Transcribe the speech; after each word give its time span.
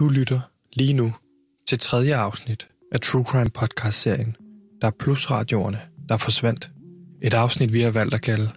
Du 0.00 0.08
lytter 0.08 0.40
lige 0.72 0.94
nu 0.94 1.14
til 1.68 1.78
tredje 1.78 2.16
afsnit 2.16 2.68
af 2.92 3.00
True 3.00 3.24
Crime 3.24 3.50
Podcast-serien, 3.50 4.36
der 4.80 4.86
er 4.86 4.90
plusradioerne, 4.98 5.80
der 6.08 6.16
forsvandt. 6.16 6.70
Et 7.22 7.34
afsnit, 7.34 7.72
vi 7.72 7.80
har 7.80 7.90
valgt 7.90 8.14
at 8.14 8.22
kalde 8.22 8.50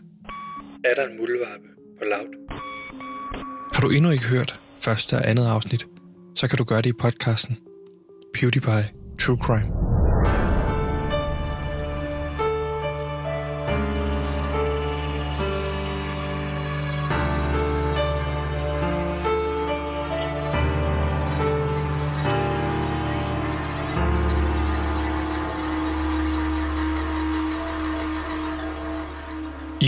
Er 0.85 0.93
der 0.95 1.07
en 1.07 1.17
muldvarpe 1.17 1.67
på 1.99 2.03
laut? 2.05 2.35
Har 3.73 3.81
du 3.81 3.89
endnu 3.89 4.09
ikke 4.09 4.29
hørt 4.29 4.61
første 4.77 5.13
og 5.13 5.29
andet 5.29 5.47
afsnit, 5.47 5.87
så 6.35 6.47
kan 6.47 6.57
du 6.57 6.63
gøre 6.63 6.81
det 6.81 6.89
i 6.89 6.93
podcasten 6.93 7.57
PewDiePie 8.33 8.89
True 9.19 9.37
Crime. 9.43 9.82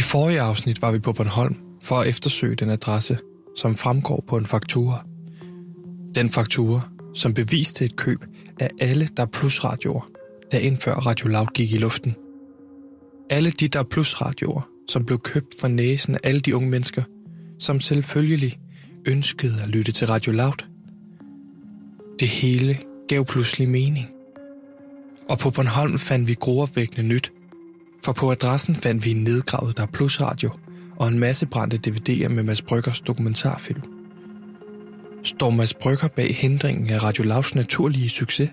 Forrige 0.05 0.41
afsnit 0.41 0.81
var 0.81 0.91
vi 0.91 0.99
på 0.99 1.13
Bornholm 1.13 1.55
for 1.83 1.95
at 1.95 2.07
eftersøge 2.07 2.55
den 2.55 2.69
adresse, 2.69 3.17
som 3.55 3.75
fremgår 3.75 4.23
på 4.27 4.37
en 4.37 4.45
faktura. 4.45 5.05
Den 6.15 6.29
faktura, 6.29 6.81
som 7.13 7.33
beviste 7.33 7.85
et 7.85 7.95
køb 7.95 8.25
af 8.59 8.69
alle 8.81 9.07
der 9.17 9.25
plusradioer, 9.25 10.09
der 10.51 10.57
indfør 10.57 10.93
Radio 10.93 11.29
Loud 11.29 11.47
gik 11.53 11.71
i 11.71 11.77
luften. 11.77 12.15
Alle 13.29 13.51
de 13.51 13.67
der 13.67 13.83
plusradioer, 13.83 14.69
som 14.89 15.05
blev 15.05 15.19
købt 15.19 15.55
for 15.59 15.67
næsen 15.67 16.15
af 16.15 16.19
alle 16.23 16.41
de 16.41 16.55
unge 16.55 16.69
mennesker, 16.69 17.03
som 17.59 17.79
selvfølgelig 17.79 18.59
ønskede 19.05 19.61
at 19.63 19.69
lytte 19.69 19.91
til 19.91 20.07
Radio 20.07 20.31
Loud. 20.31 20.65
Det 22.19 22.27
hele 22.27 22.77
gav 23.07 23.25
pludselig 23.25 23.69
mening. 23.69 24.07
Og 25.29 25.39
på 25.39 25.49
Bornholm 25.49 25.97
fandt 25.97 26.27
vi 26.27 26.33
gruopvækkende 26.33 27.07
nyt, 27.07 27.31
for 28.05 28.13
på 28.13 28.31
adressen 28.31 28.75
fandt 28.75 29.05
vi 29.05 29.11
en 29.11 29.23
nedgravet 29.23 29.77
der 29.77 29.85
plusradio 29.85 30.49
og 30.95 31.07
en 31.07 31.19
masse 31.19 31.45
brændte 31.45 31.79
DVD'er 31.87 32.27
med 32.27 32.43
Mads 32.43 32.61
Bryggers 32.61 33.01
dokumentarfilm. 33.01 33.81
Står 35.23 35.49
Mads 35.49 35.73
Brygger 35.73 36.07
bag 36.07 36.35
hindringen 36.35 36.89
af 36.89 37.03
Radio 37.03 37.23
Lavs 37.23 37.55
naturlige 37.55 38.09
succes? 38.09 38.49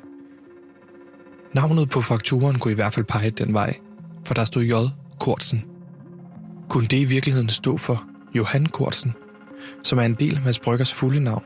Navnet 1.55 1.91
på 1.91 2.00
fakturen 2.00 2.58
kunne 2.58 2.73
i 2.73 2.75
hvert 2.75 2.92
fald 2.92 3.06
pege 3.06 3.30
den 3.30 3.55
vej, 3.55 3.75
for 4.25 4.34
der 4.34 4.45
stod 4.45 4.62
J. 4.62 4.73
Kortsen. 5.20 5.64
Kunne 6.69 6.86
det 6.86 6.97
i 6.97 7.05
virkeligheden 7.05 7.48
stå 7.48 7.77
for 7.77 8.05
Johan 8.34 8.67
Kortsen, 8.67 9.12
som 9.83 9.98
er 9.98 10.03
en 10.03 10.14
del 10.14 10.36
af 10.36 10.42
Mads 10.45 10.58
Bryggers 10.58 10.95
fulde 10.95 11.20
navn, 11.20 11.45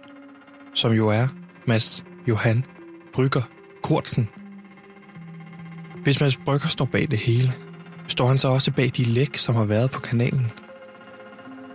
som 0.74 0.92
jo 0.92 1.08
er 1.08 1.28
Mads 1.66 2.04
Johan 2.28 2.64
Brygger 3.12 3.42
Kortsen. 3.82 4.28
Hvis 6.02 6.20
Mads 6.20 6.36
Brygger 6.36 6.68
står 6.68 6.84
bag 6.84 7.10
det 7.10 7.18
hele, 7.18 7.52
står 8.08 8.26
han 8.26 8.38
så 8.38 8.48
også 8.48 8.72
bag 8.72 8.90
de 8.96 9.04
læk, 9.04 9.36
som 9.36 9.54
har 9.54 9.64
været 9.64 9.90
på 9.90 10.00
kanalen. 10.00 10.52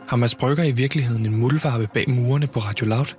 Har 0.07 0.17
Mads 0.17 0.35
Brygger 0.35 0.63
i 0.63 0.71
virkeligheden 0.71 1.25
en 1.25 1.37
muldvarpe 1.37 1.87
bag 1.93 2.09
murene 2.09 2.47
på 2.47 2.59
Radio 2.59 2.85
Loud? 2.87 3.15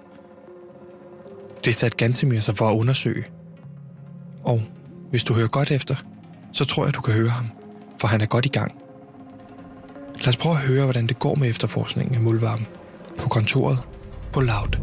Det 1.64 1.74
satte 1.74 1.96
Gansimir 1.96 2.40
sig 2.40 2.56
for 2.56 2.68
at 2.68 2.76
undersøge. 2.76 3.24
Og 4.44 4.62
hvis 5.10 5.24
du 5.24 5.34
hører 5.34 5.48
godt 5.48 5.70
efter, 5.70 5.96
så 6.52 6.64
tror 6.64 6.84
jeg, 6.84 6.94
du 6.94 7.00
kan 7.00 7.14
høre 7.14 7.28
ham, 7.28 7.46
for 8.00 8.08
han 8.08 8.20
er 8.20 8.26
godt 8.26 8.46
i 8.46 8.48
gang. 8.48 8.72
Lad 10.18 10.28
os 10.28 10.36
prøve 10.36 10.54
at 10.54 10.60
høre, 10.60 10.84
hvordan 10.84 11.06
det 11.06 11.18
går 11.18 11.34
med 11.34 11.48
efterforskningen 11.48 12.14
af 12.14 12.20
muldvarpen 12.20 12.66
på 13.18 13.28
kontoret 13.28 13.78
på 14.32 14.40
Loud. 14.40 14.78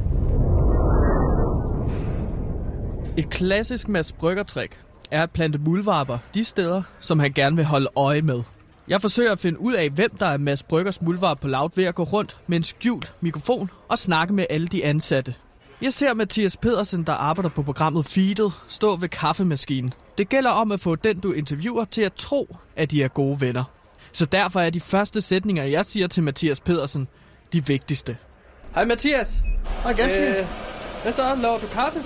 Et 3.17 3.29
klassisk 3.29 3.87
Mads 3.87 4.11
Brygger-trick 4.11 4.88
er 5.11 5.23
at 5.23 5.31
plante 5.31 5.59
muldvarper 5.59 6.17
de 6.33 6.43
steder, 6.43 6.81
som 6.99 7.19
han 7.19 7.31
gerne 7.31 7.55
vil 7.55 7.65
holde 7.65 7.87
øje 7.95 8.21
med. 8.21 8.43
Jeg 8.87 9.01
forsøger 9.01 9.31
at 9.31 9.39
finde 9.39 9.59
ud 9.59 9.73
af, 9.73 9.89
hvem 9.89 10.17
der 10.19 10.25
er 10.25 10.37
Mads 10.37 10.63
Bryggers 10.63 11.01
muldvarp 11.01 11.39
på 11.39 11.47
Loud 11.47 11.69
ved 11.75 11.83
at 11.83 11.95
gå 11.95 12.03
rundt 12.03 12.37
med 12.47 12.57
en 12.57 12.63
skjult 12.63 13.13
mikrofon 13.21 13.69
og 13.89 13.99
snakke 13.99 14.33
med 14.33 14.45
alle 14.49 14.67
de 14.67 14.85
ansatte. 14.85 15.35
Jeg 15.81 15.93
ser 15.93 16.13
Mathias 16.13 16.57
Pedersen, 16.57 17.03
der 17.03 17.13
arbejder 17.13 17.49
på 17.49 17.63
programmet 17.63 18.05
Feedet, 18.05 18.53
stå 18.67 18.95
ved 18.95 19.09
kaffemaskinen. 19.09 19.93
Det 20.17 20.29
gælder 20.29 20.49
om 20.49 20.71
at 20.71 20.79
få 20.79 20.95
den, 20.95 21.19
du 21.19 21.31
interviewer, 21.31 21.85
til 21.85 22.01
at 22.01 22.13
tro, 22.13 22.57
at 22.75 22.91
de 22.91 23.03
er 23.03 23.07
gode 23.07 23.41
venner. 23.41 23.63
Så 24.11 24.25
derfor 24.25 24.59
er 24.59 24.69
de 24.69 24.79
første 24.79 25.21
sætninger, 25.21 25.63
jeg 25.63 25.85
siger 25.85 26.07
til 26.07 26.23
Mathias 26.23 26.59
Pedersen, 26.59 27.07
de 27.53 27.65
vigtigste. 27.65 28.17
Hej 28.73 28.85
Mathias. 28.85 29.41
Hej 29.83 29.93
Gansmir. 29.93 30.39
Øh, 30.39 30.45
hvad 31.03 31.13
så? 31.13 31.35
Laver 31.41 31.59
du 31.59 31.67
kaffe? 31.67 31.99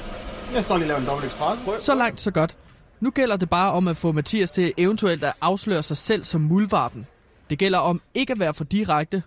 Jeg 0.54 0.64
står 0.64 0.78
lige 0.78 0.86
og 0.86 0.88
laver 0.88 1.00
en 1.00 1.06
dobbelt 1.08 1.32
espresso. 1.32 1.86
Så 1.86 1.96
langt, 1.96 2.22
så 2.22 2.32
godt. 2.32 2.56
Nu 3.04 3.10
gælder 3.10 3.38
det 3.38 3.50
bare 3.50 3.72
om 3.72 3.88
at 3.88 3.98
få 3.98 4.12
Mathias 4.12 4.52
til 4.52 4.74
eventuelt 4.78 5.24
at 5.24 5.34
afsløre 5.42 5.84
sig 5.84 5.98
selv 5.98 6.24
som 6.24 6.42
muldvarpen. 6.42 7.08
Det 7.50 7.60
gælder 7.60 7.80
om 7.80 8.02
ikke 8.14 8.34
at 8.34 8.40
være 8.40 8.54
for 8.54 8.64
direkte 8.64 9.24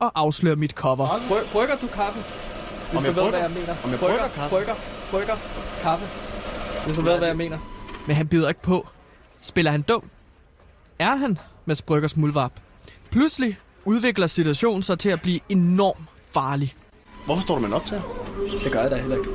og 0.00 0.12
afsløre 0.14 0.56
mit 0.56 0.70
cover. 0.70 1.06
Bry- 1.06 1.52
brygger 1.52 1.76
du 1.76 1.86
kaffe? 1.86 2.20
Hvis 2.90 2.96
Om 2.96 3.02
du 3.02 3.06
jeg 3.06 3.16
ved, 3.16 3.22
brygger? 3.22 3.30
hvad 3.30 3.40
jeg 3.40 3.50
mener. 3.50 3.74
Om 3.84 3.90
jeg 3.90 3.98
brygger, 3.98 4.16
brygger 4.16 4.28
kaffe? 4.34 4.50
Brygger, 4.50 4.74
brygger, 5.10 5.34
kaffe. 5.82 6.06
Hvis 6.86 6.96
du 6.96 7.02
ved, 7.02 7.18
hvad 7.18 7.28
jeg 7.28 7.36
mener. 7.36 7.58
Men 8.06 8.16
han 8.16 8.28
bider 8.28 8.48
ikke 8.48 8.62
på. 8.62 8.86
Spiller 9.40 9.70
han 9.70 9.82
dum? 9.82 10.02
Er 10.98 11.16
han 11.16 11.38
Mads 11.64 11.82
Bryggers 11.82 12.16
muldvarp? 12.16 12.52
Pludselig 13.10 13.58
udvikler 13.84 14.26
situationen 14.26 14.82
sig 14.82 14.98
til 14.98 15.08
at 15.08 15.22
blive 15.22 15.40
enormt 15.48 16.00
farlig. 16.34 16.74
Hvorfor 17.26 17.42
står 17.42 17.54
du 17.54 17.60
med 17.60 17.68
en 17.68 17.74
optager? 17.74 18.02
Det 18.64 18.72
gør 18.72 18.80
jeg 18.82 18.90
da 18.90 18.96
heller 18.96 19.16
ikke. 19.16 19.30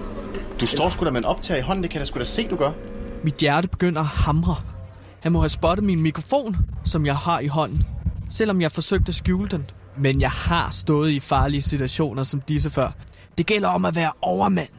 Du 0.59 0.67
står 0.67 0.89
sgu 0.89 1.05
da 1.05 1.11
med 1.11 1.19
en 1.21 1.25
optager 1.25 1.57
i 1.57 1.61
hånden, 1.61 1.83
det 1.83 1.91
kan 1.91 1.99
jeg 1.99 2.05
da 2.05 2.09
sgu 2.09 2.19
da 2.19 2.23
se, 2.25 2.47
du 2.47 2.55
gør. 2.55 2.71
Mit 3.23 3.35
hjerte 3.37 3.67
begynder 3.67 4.01
at 4.01 4.07
hamre. 4.07 4.55
Han 5.19 5.31
må 5.31 5.39
have 5.39 5.49
spottet 5.49 5.83
min 5.85 6.01
mikrofon, 6.01 6.57
som 6.85 7.05
jeg 7.05 7.15
har 7.15 7.39
i 7.39 7.47
hånden. 7.47 7.85
Selvom 8.29 8.61
jeg 8.61 8.71
forsøgte 8.71 9.09
at 9.09 9.15
skjule 9.15 9.49
den. 9.49 9.65
Men 9.97 10.21
jeg 10.21 10.29
har 10.31 10.69
stået 10.71 11.09
i 11.11 11.19
farlige 11.19 11.61
situationer 11.61 12.23
som 12.23 12.41
disse 12.41 12.69
før. 12.69 12.91
Det 13.37 13.45
gælder 13.45 13.67
om 13.69 13.85
at 13.85 13.95
være 13.95 14.11
overmand 14.21 14.69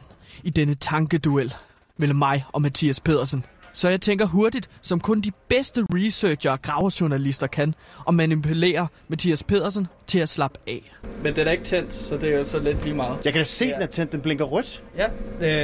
i 0.43 0.49
denne 0.49 0.75
tankeduel 0.75 1.53
mellem 1.97 2.17
mig 2.17 2.45
og 2.53 2.61
Mathias 2.61 2.99
Pedersen. 2.99 3.45
Så 3.73 3.89
jeg 3.89 4.01
tænker 4.01 4.25
hurtigt, 4.25 4.69
som 4.81 4.99
kun 4.99 5.21
de 5.21 5.31
bedste 5.49 5.85
researcher 5.93 6.51
og 6.51 6.61
gravejournalister 6.61 7.47
kan, 7.47 7.75
og 8.05 8.13
manipulere 8.13 8.87
Mathias 9.07 9.43
Pedersen 9.43 9.87
til 10.07 10.19
at 10.19 10.29
slappe 10.29 10.59
af. 10.67 10.91
Men 11.23 11.35
den 11.35 11.47
er 11.47 11.51
ikke 11.51 11.63
tændt, 11.63 11.93
så 11.93 12.17
det 12.17 12.35
er 12.35 12.43
så 12.43 12.59
lidt 12.59 12.83
lige 12.83 12.95
meget. 12.95 13.17
Jeg 13.25 13.33
kan 13.33 13.39
da 13.39 13.43
se, 13.43 13.65
Ja. 13.65 13.73
den 13.73 13.81
er 13.81 13.85
tændt, 13.87 14.11
den 14.11 14.21
blinker 14.21 14.45
rødt. 14.45 14.83
Ja, 14.97 15.07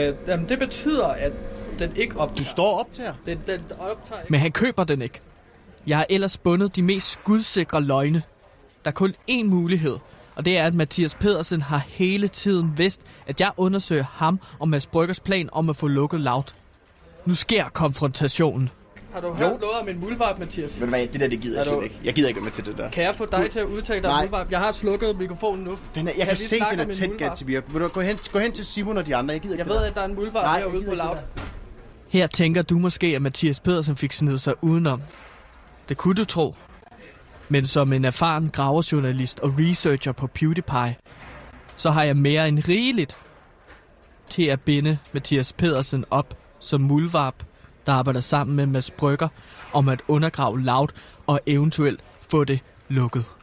øh, 0.09 0.15
jamen 0.27 0.49
det 0.49 0.59
betyder, 0.59 1.07
at 1.07 1.31
den 1.79 1.95
ikke 1.95 2.17
optager. 2.19 2.37
Du 2.37 2.43
står 2.43 2.73
og 2.73 2.79
optager. 2.79 3.13
Den, 3.25 3.39
den 3.47 3.59
optager 3.79 4.21
Men 4.29 4.39
han 4.39 4.51
køber 4.51 4.83
den 4.83 5.01
ikke. 5.01 5.21
Jeg 5.87 5.97
har 5.97 6.05
ellers 6.09 6.37
bundet 6.37 6.75
de 6.75 6.81
mest 6.81 7.11
skudsikre 7.11 7.81
løgne. 7.81 8.23
Der 8.85 8.91
er 8.91 8.95
kun 8.95 9.13
én 9.31 9.43
mulighed, 9.43 9.97
og 10.35 10.45
det 10.45 10.57
er, 10.57 10.63
at 10.63 10.73
Mathias 10.73 11.15
Pedersen 11.15 11.61
har 11.61 11.77
hele 11.87 12.27
tiden 12.27 12.73
vidst, 12.77 13.01
at 13.27 13.41
jeg 13.41 13.51
undersøger 13.57 14.03
ham 14.11 14.39
og 14.59 14.69
Mads 14.69 14.85
Bryggers 14.85 15.19
plan 15.19 15.49
om 15.51 15.69
at 15.69 15.75
få 15.75 15.87
lukket 15.87 16.19
Loud. 16.19 16.43
Nu 17.25 17.35
sker 17.35 17.63
konfrontationen. 17.69 18.69
Har 19.13 19.21
du 19.21 19.33
hørt 19.33 19.59
noget 19.61 19.79
om 19.81 19.89
en 19.89 19.99
muldvarp, 19.99 20.39
Mathias? 20.39 20.79
Ved 20.79 20.87
du 20.87 20.89
hvad, 20.89 21.07
det 21.07 21.21
der, 21.21 21.27
det 21.27 21.39
gider 21.41 21.59
jeg 21.59 21.65
du- 21.65 21.71
slet 21.71 21.83
ikke. 21.83 21.99
Jeg 22.03 22.13
gider 22.13 22.27
ikke 22.27 22.37
være 22.37 22.43
med 22.43 22.51
til 22.51 22.65
det 22.65 22.77
der. 22.77 22.89
Kan 22.89 23.03
jeg 23.03 23.15
få 23.15 23.25
dig 23.31 23.51
til 23.51 23.59
at 23.59 23.65
udtale 23.65 24.01
dig 24.01 24.09
om 24.09 24.13
Nej. 24.15 24.21
muldvarp? 24.23 24.51
Jeg 24.51 24.59
har 24.59 24.71
slukket 24.71 25.17
mikrofonen 25.17 25.63
nu. 25.63 25.77
Den 25.95 26.07
er, 26.07 26.11
jeg 26.11 26.15
Kan 26.17 26.27
kan, 26.27 26.37
se, 26.37 26.59
den 26.71 26.79
er 26.79 26.85
tæt? 26.85 27.09
Gatsby. 27.17 27.59
Vil 27.71 27.81
du 27.81 27.87
gå 27.87 28.01
hen, 28.01 28.19
gå 28.31 28.39
hen 28.39 28.51
til 28.51 28.65
Simon 28.65 28.97
og 28.97 29.05
de 29.05 29.15
andre? 29.15 29.33
Jeg 29.33 29.41
gider 29.41 29.55
Jeg 29.55 29.59
ikke 29.59 29.69
ved, 29.73 29.79
det 29.81 29.85
at 29.87 29.95
der 29.95 30.01
er 30.01 30.05
en 30.05 30.15
jeg 30.33 30.55
herude 30.57 30.71
på 30.71 30.77
ikke 30.77 30.95
Loud. 30.95 31.15
det 31.15 31.23
her 32.09 32.27
tænker 32.27 32.61
du 32.61 32.79
måske, 32.79 33.15
at 33.15 33.21
Mathias 33.21 33.59
Pedersen 33.59 33.95
fik 33.95 34.13
snedet 34.13 34.41
sig 34.41 34.53
udenom. 34.63 35.01
Det 35.89 35.97
kunne 35.97 36.15
du 36.15 36.25
tro. 36.25 36.55
Men 37.49 37.65
som 37.65 37.93
en 37.93 38.05
erfaren 38.05 38.49
graverjournalist 38.49 39.39
og 39.39 39.53
researcher 39.59 40.11
på 40.11 40.27
PewDiePie, 40.27 40.95
så 41.75 41.89
har 41.89 42.03
jeg 42.03 42.17
mere 42.17 42.47
end 42.47 42.67
rigeligt 42.67 43.17
til 44.29 44.43
at 44.43 44.61
binde 44.61 44.97
Mathias 45.13 45.53
Pedersen 45.53 46.05
op 46.11 46.37
som 46.59 46.81
mulvarp, 46.81 47.43
der 47.85 47.93
arbejder 47.93 48.19
sammen 48.19 48.55
med 48.55 48.65
Mads 48.65 48.91
Brygger 48.91 49.27
om 49.73 49.89
at 49.89 50.01
undergrave 50.07 50.61
Loud 50.61 50.87
og 51.27 51.39
eventuelt 51.45 52.03
få 52.31 52.43
det 52.43 52.59
lukket. 52.89 53.38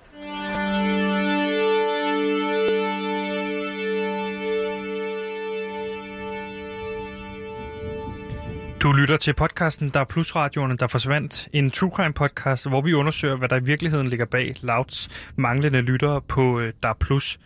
Du 8.82 8.92
lytter 8.92 9.16
til 9.16 9.34
podcasten 9.34 9.88
Der 9.88 10.00
er 10.00 10.04
plusradioerne, 10.04 10.76
der 10.76 10.86
forsvandt. 10.86 11.48
En 11.52 11.70
true 11.70 11.90
crime 11.90 12.12
podcast, 12.12 12.68
hvor 12.68 12.80
vi 12.80 12.92
undersøger, 12.92 13.36
hvad 13.36 13.48
der 13.48 13.56
i 13.56 13.62
virkeligheden 13.62 14.08
ligger 14.08 14.26
bag 14.26 14.54
Louds 14.62 15.08
manglende 15.36 15.80
lyttere 15.80 16.20
på 16.20 16.60
øh, 16.60 16.72
Der 16.82 16.88
er 16.88 16.94
plus. 17.00 17.38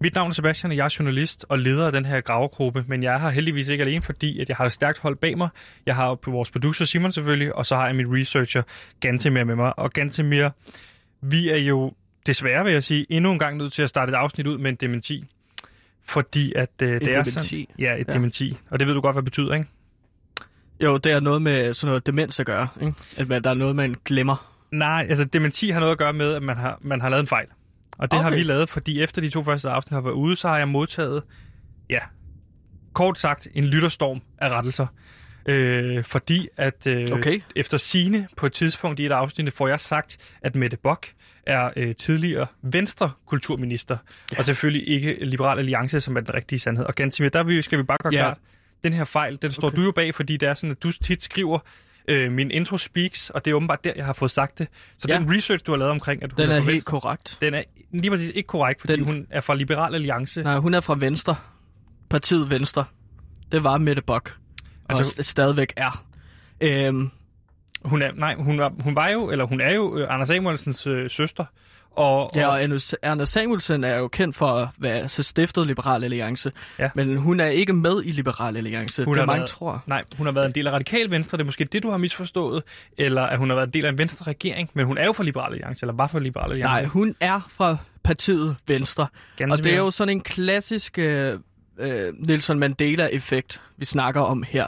Mit 0.00 0.14
navn 0.14 0.30
er 0.30 0.34
Sebastian, 0.34 0.70
og 0.70 0.76
jeg 0.76 0.84
er 0.84 0.96
journalist 0.98 1.46
og 1.48 1.58
leder 1.58 1.86
af 1.86 1.92
den 1.92 2.04
her 2.04 2.20
gravergruppe, 2.20 2.84
men 2.88 3.02
jeg 3.02 3.14
er 3.14 3.18
her 3.18 3.28
heldigvis 3.28 3.68
ikke 3.68 3.84
alene, 3.84 4.02
fordi 4.02 4.40
at 4.40 4.48
jeg 4.48 4.56
har 4.56 4.64
et 4.64 4.72
stærkt 4.72 4.98
hold 4.98 5.16
bag 5.16 5.38
mig. 5.38 5.48
Jeg 5.86 5.96
har 5.96 6.14
på 6.14 6.30
vores 6.30 6.50
producer 6.50 6.84
Simon 6.84 7.12
selvfølgelig, 7.12 7.56
og 7.56 7.66
så 7.66 7.76
har 7.76 7.86
jeg 7.86 7.96
min 7.96 8.16
researcher 8.16 8.62
Gantemir 9.00 9.44
med 9.44 9.56
mig. 9.56 9.78
Og 9.78 9.90
Gantemir, 9.90 10.48
vi 11.20 11.48
er 11.50 11.56
jo 11.56 11.92
desværre, 12.26 12.64
vil 12.64 12.72
jeg 12.72 12.82
sige, 12.82 13.06
endnu 13.10 13.32
en 13.32 13.38
gang 13.38 13.56
nødt 13.56 13.72
til 13.72 13.82
at 13.82 13.88
starte 13.88 14.10
et 14.10 14.16
afsnit 14.16 14.46
ud 14.46 14.58
med 14.58 14.70
en 14.70 14.76
dementi. 14.76 15.24
fordi 16.06 16.52
at 16.56 16.70
øh, 16.82 16.88
det 16.88 16.94
er 16.94 16.98
dementi. 16.98 17.30
sådan... 17.30 17.66
Ja, 17.78 17.94
et 17.94 18.08
ja. 18.08 18.12
dementi. 18.12 18.56
Og 18.70 18.78
det 18.78 18.86
ved 18.86 18.94
du 18.94 19.00
godt, 19.00 19.14
hvad 19.14 19.22
det 19.22 19.24
betyder, 19.24 19.54
ikke? 19.54 19.66
Jo, 20.84 20.96
det 20.96 21.12
er 21.12 21.20
noget 21.20 21.42
med 21.42 21.74
sådan 21.74 21.88
noget 21.88 22.06
demens 22.06 22.40
at 22.40 22.46
gøre, 22.46 22.68
ikke? 22.80 22.92
At 23.16 23.28
man, 23.28 23.42
der 23.44 23.50
er 23.50 23.54
noget, 23.54 23.76
man 23.76 23.94
glemmer. 24.04 24.50
Nej, 24.70 25.06
altså 25.08 25.24
dementi 25.24 25.70
har 25.70 25.80
noget 25.80 25.92
at 25.92 25.98
gøre 25.98 26.12
med, 26.12 26.34
at 26.34 26.42
man 26.42 26.56
har, 26.56 26.78
man 26.82 27.00
har 27.00 27.08
lavet 27.08 27.20
en 27.20 27.26
fejl. 27.26 27.46
Og 27.98 28.10
det 28.10 28.18
okay. 28.18 28.30
har 28.30 28.36
vi 28.36 28.42
lavet, 28.42 28.70
fordi 28.70 29.02
efter 29.02 29.20
de 29.22 29.30
to 29.30 29.42
første 29.42 29.70
afsnit 29.70 29.92
har 29.92 30.00
været 30.00 30.14
ude, 30.14 30.36
så 30.36 30.48
har 30.48 30.58
jeg 30.58 30.68
modtaget, 30.68 31.22
ja, 31.90 31.98
kort 32.92 33.18
sagt, 33.18 33.48
en 33.54 33.64
lytterstorm 33.64 34.20
af 34.38 34.48
rettelser. 34.48 34.86
Øh, 35.46 36.04
fordi 36.04 36.48
at 36.56 36.86
øh, 36.86 37.10
Okay. 37.12 37.40
efter 37.56 37.76
sine 37.78 38.28
på 38.36 38.46
et 38.46 38.52
tidspunkt 38.52 39.00
i 39.00 39.06
et 39.06 39.12
afsnit, 39.12 39.52
får 39.52 39.68
jeg 39.68 39.80
sagt, 39.80 40.16
at 40.42 40.56
Mette 40.56 40.76
Bock 40.76 41.12
er 41.46 41.70
øh, 41.76 41.94
tidligere 41.94 42.46
venstre 42.62 43.10
kulturminister, 43.26 43.96
ja. 44.32 44.38
og 44.38 44.44
selvfølgelig 44.44 44.88
ikke 44.88 45.16
Liberal 45.24 45.58
Alliance, 45.58 46.00
som 46.00 46.16
er 46.16 46.20
den 46.20 46.34
rigtige 46.34 46.58
sandhed. 46.58 46.84
Og 46.86 46.94
Gantimir, 46.94 47.28
der 47.28 47.60
skal 47.62 47.78
vi 47.78 47.82
bare 47.82 47.98
gøre 48.02 48.12
Ja. 48.12 48.18
klart, 48.18 48.38
den 48.84 48.92
her 48.92 49.04
fejl, 49.04 49.38
den 49.42 49.50
står 49.50 49.66
Okay. 49.68 49.76
du 49.76 49.82
jo 49.82 49.92
bag, 49.92 50.14
fordi 50.14 50.36
det 50.36 50.48
er 50.48 50.54
sådan, 50.54 50.70
at 50.70 50.82
du 50.82 50.92
tit 50.92 51.24
skriver 51.24 51.58
øh, 52.08 52.32
min 52.32 52.50
intro 52.50 52.78
speaks, 52.78 53.30
og 53.30 53.44
det 53.44 53.50
er 53.50 53.54
åbenbart 53.54 53.84
der, 53.84 53.92
jeg 53.96 54.04
har 54.04 54.12
fået 54.12 54.30
sagt 54.30 54.58
det. 54.58 54.68
Så 54.98 55.06
Ja. 55.10 55.18
den 55.18 55.34
research, 55.36 55.64
du 55.66 55.72
har 55.72 55.76
lavet 55.78 55.90
omkring, 55.90 56.22
at 56.22 56.32
hun 56.32 56.36
Den 56.38 56.50
er 56.50 56.54
fra 56.54 56.60
helt 56.60 56.72
Venstre, 56.72 56.90
korrekt. 56.90 57.38
den 57.40 57.54
er 57.54 57.62
lige 57.92 58.10
præcis 58.10 58.30
ikke 58.34 58.46
korrekt, 58.46 58.80
fordi 58.80 58.92
Den- 58.92 59.04
hun 59.04 59.26
er 59.30 59.40
fra 59.40 59.54
Liberal 59.54 59.94
Alliance. 59.94 60.42
Nej, 60.42 60.56
hun 60.58 60.74
er 60.74 60.80
fra 60.80 60.96
Venstre. 60.98 61.36
Partiet 62.10 62.50
Venstre. 62.50 62.84
Det 63.52 63.64
var 63.64 63.78
Mette 63.78 64.02
Bock. 64.02 64.36
Og 64.84 64.98
Altså- 64.98 65.14
altså, 65.18 65.30
stadigvæk 65.30 65.72
er. 65.76 66.04
Øhm, 66.60 67.10
Hun 67.84 68.02
er, 68.02 68.12
nej, 68.12 68.34
hun, 68.34 68.60
er, 68.60 68.70
hun 68.82 68.96
var 68.96 69.08
jo, 69.08 69.30
eller 69.30 69.44
hun 69.44 69.60
er 69.60 69.74
jo 69.74 69.98
øh, 69.98 70.06
Anders 70.14 70.28
Samuelsens 70.28 70.86
øh, 70.86 71.10
søster. 71.10 71.44
Og, 71.96 72.30
ja, 72.34 72.46
og, 72.48 72.62
Erna 73.02 73.24
Samuelsen 73.24 73.84
er 73.84 73.96
jo 73.98 74.08
kendt 74.08 74.36
for 74.36 74.46
at 74.46 74.68
være 74.78 75.08
så 75.08 75.22
stiftet 75.22 75.66
Liberal 75.66 76.04
Alliance. 76.04 76.52
Ja. 76.78 76.90
Men 76.94 77.16
hun 77.16 77.40
er 77.40 77.46
ikke 77.46 77.72
med 77.72 78.02
i 78.04 78.12
Liberal 78.12 78.56
Alliance. 78.56 79.04
Hun 79.04 79.16
det 79.16 79.26
mange 79.26 79.38
været- 79.40 79.50
tror. 79.50 79.82
Nej, 79.86 80.04
hun 80.18 80.26
har 80.26 80.32
været 80.32 80.46
en 80.46 80.52
del 80.52 80.66
af 80.66 80.72
Radikal 80.72 81.10
Venstre, 81.10 81.38
det 81.38 81.42
er 81.42 81.46
måske 81.46 81.64
det, 81.64 81.82
du 81.82 81.90
har 81.90 81.98
misforstået. 81.98 82.62
Eller 82.98 83.22
at 83.22 83.38
hun 83.38 83.48
har 83.50 83.54
været 83.54 83.66
en 83.66 83.72
del 83.72 83.84
af 83.84 83.88
en 83.90 83.98
venstre 83.98 84.24
regering, 84.26 84.70
men 84.74 84.86
hun 84.86 84.98
er 84.98 85.04
jo 85.04 85.12
fra 85.12 85.24
Liberal 85.24 85.52
Alliance, 85.52 85.84
eller 85.86 85.94
var 85.94 86.06
fra 86.06 86.18
Liberal 86.18 86.50
Alliance. 86.50 86.72
Nej, 86.72 86.84
hun 86.84 87.14
er 87.20 87.40
fra 87.50 87.76
partiet 88.02 88.56
Venstre. 88.66 89.06
Ganske 89.36 89.52
Og 89.60 89.64
det 89.64 89.72
er 89.74 89.78
jo 89.78 89.90
sådan 89.90 90.16
en 90.16 90.20
klassisk 90.20 90.98
øh, 90.98 91.38
øh, 91.78 92.12
Nelson 92.28 92.58
Mandela-effekt, 92.58 93.60
vi 93.76 93.84
snakker 93.84 94.20
om 94.20 94.44
her. 94.48 94.66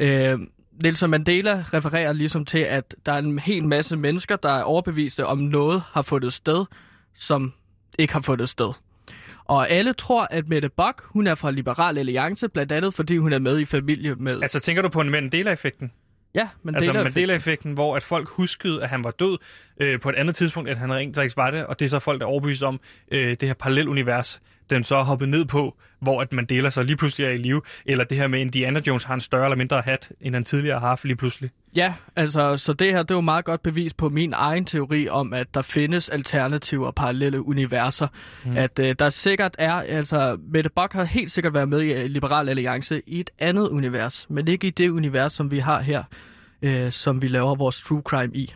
Øh, 0.00 0.38
Nelson 0.82 1.10
Mandela 1.10 1.64
refererer 1.74 2.12
ligesom 2.12 2.44
til, 2.44 2.58
at 2.58 2.96
der 3.06 3.12
er 3.12 3.18
en 3.18 3.38
hel 3.38 3.64
masse 3.64 3.96
mennesker, 3.96 4.36
der 4.36 4.48
er 4.48 4.62
overbeviste 4.62 5.26
om 5.26 5.38
noget 5.38 5.82
har 5.92 6.02
fundet 6.02 6.32
sted, 6.32 6.64
som 7.16 7.52
ikke 7.98 8.12
har 8.12 8.20
fundet 8.20 8.48
sted. 8.48 8.72
Og 9.44 9.70
alle 9.70 9.92
tror, 9.92 10.26
at 10.30 10.48
Mette 10.48 10.68
Bock, 10.68 11.02
hun 11.04 11.26
er 11.26 11.34
fra 11.34 11.50
Liberal 11.50 11.98
Alliance, 11.98 12.48
blandt 12.48 12.72
andet 12.72 12.94
fordi 12.94 13.16
hun 13.16 13.32
er 13.32 13.38
med 13.38 13.58
i 13.58 13.64
familie 13.64 14.14
med... 14.14 14.42
Altså, 14.42 14.60
tænker 14.60 14.82
du 14.82 14.88
på 14.88 15.00
en 15.00 15.10
Mandela-effekten? 15.10 15.92
ja, 16.34 16.48
Mandela 16.62 16.86
Altså 16.86 16.92
Mandela-effekten, 16.92 17.72
hvor 17.72 17.96
at 17.96 18.02
folk 18.02 18.28
huskede, 18.28 18.82
at 18.82 18.88
han 18.88 19.04
var 19.04 19.10
død 19.10 19.38
øh, 19.80 20.00
på 20.00 20.08
et 20.08 20.14
andet 20.14 20.36
tidspunkt, 20.36 20.70
end 20.70 20.78
han 20.78 20.92
rent 20.92 21.16
faktisk 21.16 21.36
var 21.36 21.50
det, 21.50 21.66
og 21.66 21.78
det 21.78 21.84
er 21.84 21.88
så 21.88 21.98
folk, 21.98 22.20
der 22.20 22.26
er 22.26 22.30
overbevist 22.30 22.62
om 22.62 22.80
øh, 23.10 23.36
det 23.40 23.48
her 23.48 23.54
parallelunivers, 23.54 24.40
den 24.70 24.84
så 24.84 24.96
er 24.96 25.04
hoppet 25.04 25.28
ned 25.28 25.44
på, 25.44 25.76
hvor 26.00 26.20
at 26.20 26.32
Mandela 26.32 26.70
så 26.70 26.82
lige 26.82 26.96
pludselig 26.96 27.26
er 27.26 27.30
i 27.30 27.36
live, 27.36 27.62
eller 27.86 28.04
det 28.04 28.16
her 28.16 28.28
med 28.28 28.40
Indiana 28.40 28.80
Jones 28.86 29.04
har 29.04 29.14
en 29.14 29.20
større 29.20 29.44
eller 29.44 29.56
mindre 29.56 29.80
hat, 29.80 30.10
end 30.20 30.34
han 30.34 30.44
tidligere 30.44 30.80
har 30.80 30.88
haft 30.88 31.04
lige 31.04 31.16
pludselig. 31.16 31.50
Ja, 31.76 31.94
altså, 32.16 32.56
så 32.56 32.72
det 32.72 32.92
her 32.92 33.02
det 33.02 33.10
er 33.10 33.14
jo 33.14 33.20
meget 33.20 33.44
godt 33.44 33.62
bevis 33.62 33.94
på 33.94 34.08
min 34.08 34.32
egen 34.36 34.64
teori 34.64 35.08
om, 35.08 35.32
at 35.32 35.54
der 35.54 35.62
findes 35.62 36.08
alternative 36.08 36.86
og 36.86 36.94
parallelle 36.94 37.46
universer. 37.46 38.08
Mm. 38.44 38.56
At 38.56 38.78
øh, 38.78 38.94
der 38.98 39.10
sikkert 39.10 39.54
er, 39.58 39.72
altså, 39.72 40.38
Mette 40.52 40.70
Bock 40.70 40.92
har 40.92 41.04
helt 41.04 41.32
sikkert 41.32 41.54
været 41.54 41.68
med 41.68 41.80
i 41.80 41.92
øh, 41.92 42.04
Liberal 42.04 42.48
Alliance 42.48 43.02
i 43.06 43.20
et 43.20 43.30
andet 43.38 43.68
univers, 43.68 44.26
men 44.30 44.48
ikke 44.48 44.66
i 44.66 44.70
det 44.70 44.88
univers, 44.88 45.32
som 45.32 45.50
vi 45.50 45.58
har 45.58 45.80
her, 45.80 46.02
øh, 46.62 46.92
som 46.92 47.22
vi 47.22 47.28
laver 47.28 47.54
vores 47.54 47.80
true 47.80 48.02
crime 48.04 48.34
i. 48.34 48.54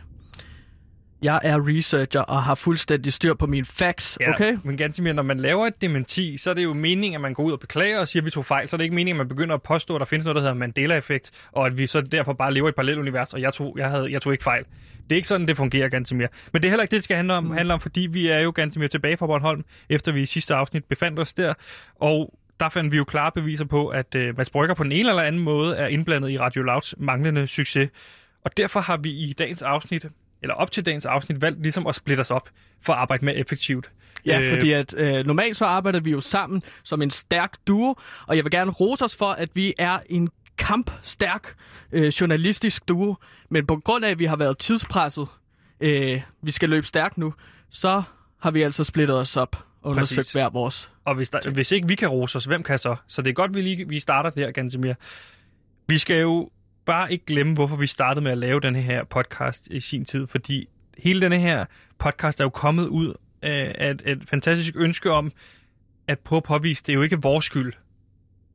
Jeg 1.21 1.39
er 1.43 1.67
researcher 1.67 2.21
og 2.21 2.43
har 2.43 2.55
fuldstændig 2.55 3.13
styr 3.13 3.33
på 3.33 3.47
mine 3.47 3.65
facts, 3.65 4.17
Ja, 4.21 4.29
okay? 4.29 4.57
Men 4.63 4.77
ganske 4.77 5.03
mere, 5.03 5.13
når 5.13 5.23
man 5.23 5.39
laver 5.39 5.67
et 5.67 5.81
dementi, 5.81 6.37
så 6.37 6.49
er 6.49 6.53
det 6.53 6.63
jo 6.63 6.73
meningen, 6.73 7.15
at 7.15 7.21
man 7.21 7.33
går 7.33 7.43
ud 7.43 7.51
og 7.51 7.59
beklager 7.59 7.99
og 7.99 8.07
siger, 8.07 8.21
at 8.21 8.25
vi 8.25 8.31
tog 8.31 8.45
fejl. 8.45 8.69
Så 8.69 8.75
er 8.75 8.77
det 8.77 8.83
ikke 8.83 8.95
meningen, 8.95 9.15
at 9.15 9.25
man 9.25 9.27
begynder 9.27 9.55
at 9.55 9.61
påstå, 9.61 9.95
at 9.95 9.99
der 9.99 10.05
findes 10.05 10.25
noget, 10.25 10.35
der 10.35 10.41
hedder 10.41 10.53
Mandela-effekt, 10.53 11.31
og 11.51 11.65
at 11.65 11.77
vi 11.77 11.87
så 11.87 12.01
derfor 12.01 12.33
bare 12.33 12.53
lever 12.53 12.67
i 12.67 12.69
et 12.69 12.75
parallelt 12.75 12.99
univers, 12.99 13.33
og 13.33 13.41
jeg 13.41 13.53
tog, 13.53 13.75
jeg, 13.77 13.89
havde, 13.89 14.11
jeg 14.11 14.21
tog 14.21 14.33
ikke 14.33 14.43
fejl. 14.43 14.63
Det 15.03 15.11
er 15.11 15.15
ikke 15.15 15.27
sådan, 15.27 15.47
det 15.47 15.57
fungerer, 15.57 15.89
ganske 15.89 16.15
mere. 16.15 16.27
Men 16.53 16.61
det 16.61 16.67
er 16.67 16.71
heller 16.71 16.83
ikke 16.83 16.91
det, 16.91 16.97
det 16.97 17.03
skal 17.03 17.15
handle 17.15 17.33
om, 17.33 17.43
mm. 17.43 17.51
handle 17.51 17.73
om 17.73 17.79
fordi 17.79 18.07
vi 18.11 18.27
er 18.27 18.39
jo 18.39 18.51
ganske 18.55 18.79
mere 18.79 18.89
tilbage 18.89 19.17
fra 19.17 19.27
Bornholm, 19.27 19.65
efter 19.89 20.11
vi 20.11 20.21
i 20.21 20.25
sidste 20.25 20.55
afsnit 20.55 20.85
befandt 20.85 21.19
os 21.19 21.33
der. 21.33 21.53
Og 21.95 22.33
der 22.59 22.69
fandt 22.69 22.91
vi 22.91 22.97
jo 22.97 23.03
klare 23.03 23.31
beviser 23.31 23.65
på, 23.65 23.87
at 23.87 24.15
uh, 24.15 24.37
Mads 24.37 24.49
Brygger 24.49 24.75
på 24.75 24.83
den 24.83 24.91
ene 24.91 25.09
eller 25.09 25.23
anden 25.23 25.41
måde 25.41 25.75
er 25.75 25.87
indblandet 25.87 26.29
i 26.29 26.37
Radio 26.37 26.63
Louds 26.63 26.93
manglende 26.97 27.47
succes. 27.47 27.89
Og 28.43 28.57
derfor 28.57 28.79
har 28.79 28.97
vi 28.97 29.09
i 29.09 29.33
dagens 29.33 29.61
afsnit, 29.61 30.05
eller 30.45 30.55
op 30.55 30.71
til 30.71 30.85
dagens 30.85 31.05
afsnit, 31.05 31.41
valgt 31.41 31.61
ligesom 31.61 31.87
at 31.87 31.95
splitte 31.95 32.21
os 32.21 32.31
op 32.31 32.49
for 32.81 32.93
at 32.93 32.99
arbejde 32.99 33.25
mere 33.25 33.35
effektivt. 33.35 33.91
Ja, 34.25 34.41
Øh, 34.41 34.53
fordi 34.53 34.71
at 34.71 34.93
øh, 34.97 35.25
normalt 35.25 35.57
så 35.57 35.65
arbejder 35.65 35.99
vi 35.99 36.11
jo 36.11 36.21
sammen 36.21 36.63
som 36.83 37.01
en 37.01 37.11
stærk 37.11 37.51
duo, 37.67 37.95
og 38.27 38.35
jeg 38.35 38.43
vil 38.43 38.51
gerne 38.51 38.71
rose 38.71 39.05
os 39.05 39.15
for, 39.15 39.25
at 39.25 39.49
vi 39.53 39.73
er 39.77 39.99
en 40.09 40.29
kampstærk 40.57 41.55
øh, 41.91 42.07
journalistisk 42.07 42.87
duo, 42.87 43.15
men 43.49 43.65
på 43.65 43.75
grund 43.75 44.05
af, 44.05 44.09
at 44.09 44.19
vi 44.19 44.25
har 44.25 44.35
været 44.35 44.57
tidspresset, 44.57 45.27
øh, 45.79 46.21
vi 46.41 46.51
skal 46.51 46.69
løbe 46.69 46.85
stærkt 46.85 47.17
nu, 47.17 47.33
så 47.69 48.03
har 48.41 48.51
vi 48.51 48.61
altså 48.61 48.83
splittet 48.83 49.19
os 49.19 49.37
op 49.37 49.55
og 49.81 49.91
undersøgt 49.91 50.17
Præcis. 50.17 50.31
hver 50.31 50.49
vores. 50.49 50.89
Og 51.05 51.15
hvis, 51.15 51.29
der, 51.29 51.51
hvis 51.51 51.71
ikke 51.71 51.87
vi 51.87 51.95
kan 51.95 52.07
rose 52.07 52.37
os, 52.37 52.45
hvem 52.45 52.63
kan 52.63 52.79
så? 52.79 52.95
Så 53.07 53.21
det 53.21 53.29
er 53.29 53.33
godt, 53.33 53.53
vi 53.53 53.61
lige 53.61 53.89
vi 53.89 53.99
starter 53.99 54.29
der, 54.29 54.51
Gantemir. 54.51 54.93
Vi 55.87 55.97
skal 55.97 56.21
jo 56.21 56.49
bare 56.85 57.11
ikke 57.11 57.25
glemme, 57.25 57.53
hvorfor 57.53 57.75
vi 57.75 57.87
startede 57.87 58.23
med 58.23 58.31
at 58.31 58.37
lave 58.37 58.59
den 58.59 58.75
her 58.75 59.03
podcast 59.03 59.67
i 59.71 59.79
sin 59.79 60.05
tid, 60.05 60.27
fordi 60.27 60.67
hele 60.97 61.21
denne 61.21 61.39
her 61.39 61.65
podcast 61.99 62.39
er 62.39 62.43
jo 62.43 62.49
kommet 62.49 62.87
ud 62.87 63.13
af 63.41 63.91
et, 63.91 64.01
et 64.05 64.23
fantastisk 64.29 64.73
ønske 64.75 65.11
om 65.11 65.31
at 66.07 66.19
prøve 66.19 66.37
at 66.37 66.43
påvise, 66.43 66.83
det 66.83 66.89
er 66.89 66.93
jo 66.93 67.01
ikke 67.01 67.21
vores 67.21 67.45
skyld, 67.45 67.73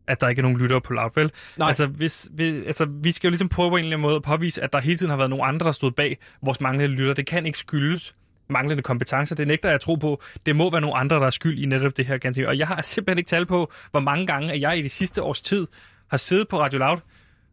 at 0.06 0.21
der 0.21 0.29
ikke 0.29 0.41
er 0.41 0.43
nogen 0.43 0.59
lyttere 0.59 0.81
på 0.81 0.93
Loud, 0.93 1.11
vel? 1.15 1.32
Nej. 1.56 1.69
Altså, 1.69 1.87
hvis, 1.87 2.29
vi, 2.32 2.44
altså, 2.44 2.85
vi 2.85 3.12
skal 3.12 3.29
jo 3.29 3.31
ligesom 3.31 3.49
prøve 3.49 3.71
på 3.71 3.77
en 3.77 3.85
eller 3.85 3.97
anden 3.97 4.03
måde 4.03 4.17
at 4.17 4.23
påvise, 4.23 4.62
at 4.62 4.73
der 4.73 4.81
hele 4.81 4.97
tiden 4.97 5.11
har 5.11 5.17
været 5.17 5.31
nogle 5.31 5.44
andre, 5.44 5.67
der 5.67 5.73
stod 5.73 5.91
bag 5.91 6.19
vores 6.43 6.61
manglende 6.61 6.97
lytter. 6.97 7.15
Det 7.15 7.26
kan 7.26 7.47
ikke 7.47 7.59
skyldes 7.59 8.15
manglende 8.49 8.83
kompetencer. 8.83 9.37
Det 9.37 9.47
nægter 9.47 9.69
jeg 9.69 9.75
at 9.75 9.81
tro 9.81 9.94
på. 9.94 10.23
Det 10.47 10.56
må 10.56 10.71
være 10.71 10.81
nogle 10.81 10.97
andre, 10.97 11.17
der 11.17 11.26
er 11.26 11.31
skyld 11.31 11.59
i 11.59 11.67
netop 11.67 11.97
det 11.97 12.06
her. 12.06 12.44
Og 12.49 12.59
jeg 12.59 12.67
har 12.67 12.83
simpelthen 12.93 13.19
ikke 13.19 13.29
tal 13.29 13.47
på, 13.47 13.73
hvor 13.91 14.00
mange 14.00 14.26
gange, 14.26 14.53
at 14.53 14.61
jeg 14.61 14.79
i 14.79 14.83
de 14.83 14.88
sidste 14.88 15.23
års 15.23 15.41
tid 15.41 15.67
har 16.11 16.17
siddet 16.17 16.49
på 16.49 16.61
Radio 16.61 16.79
Loud 16.79 16.99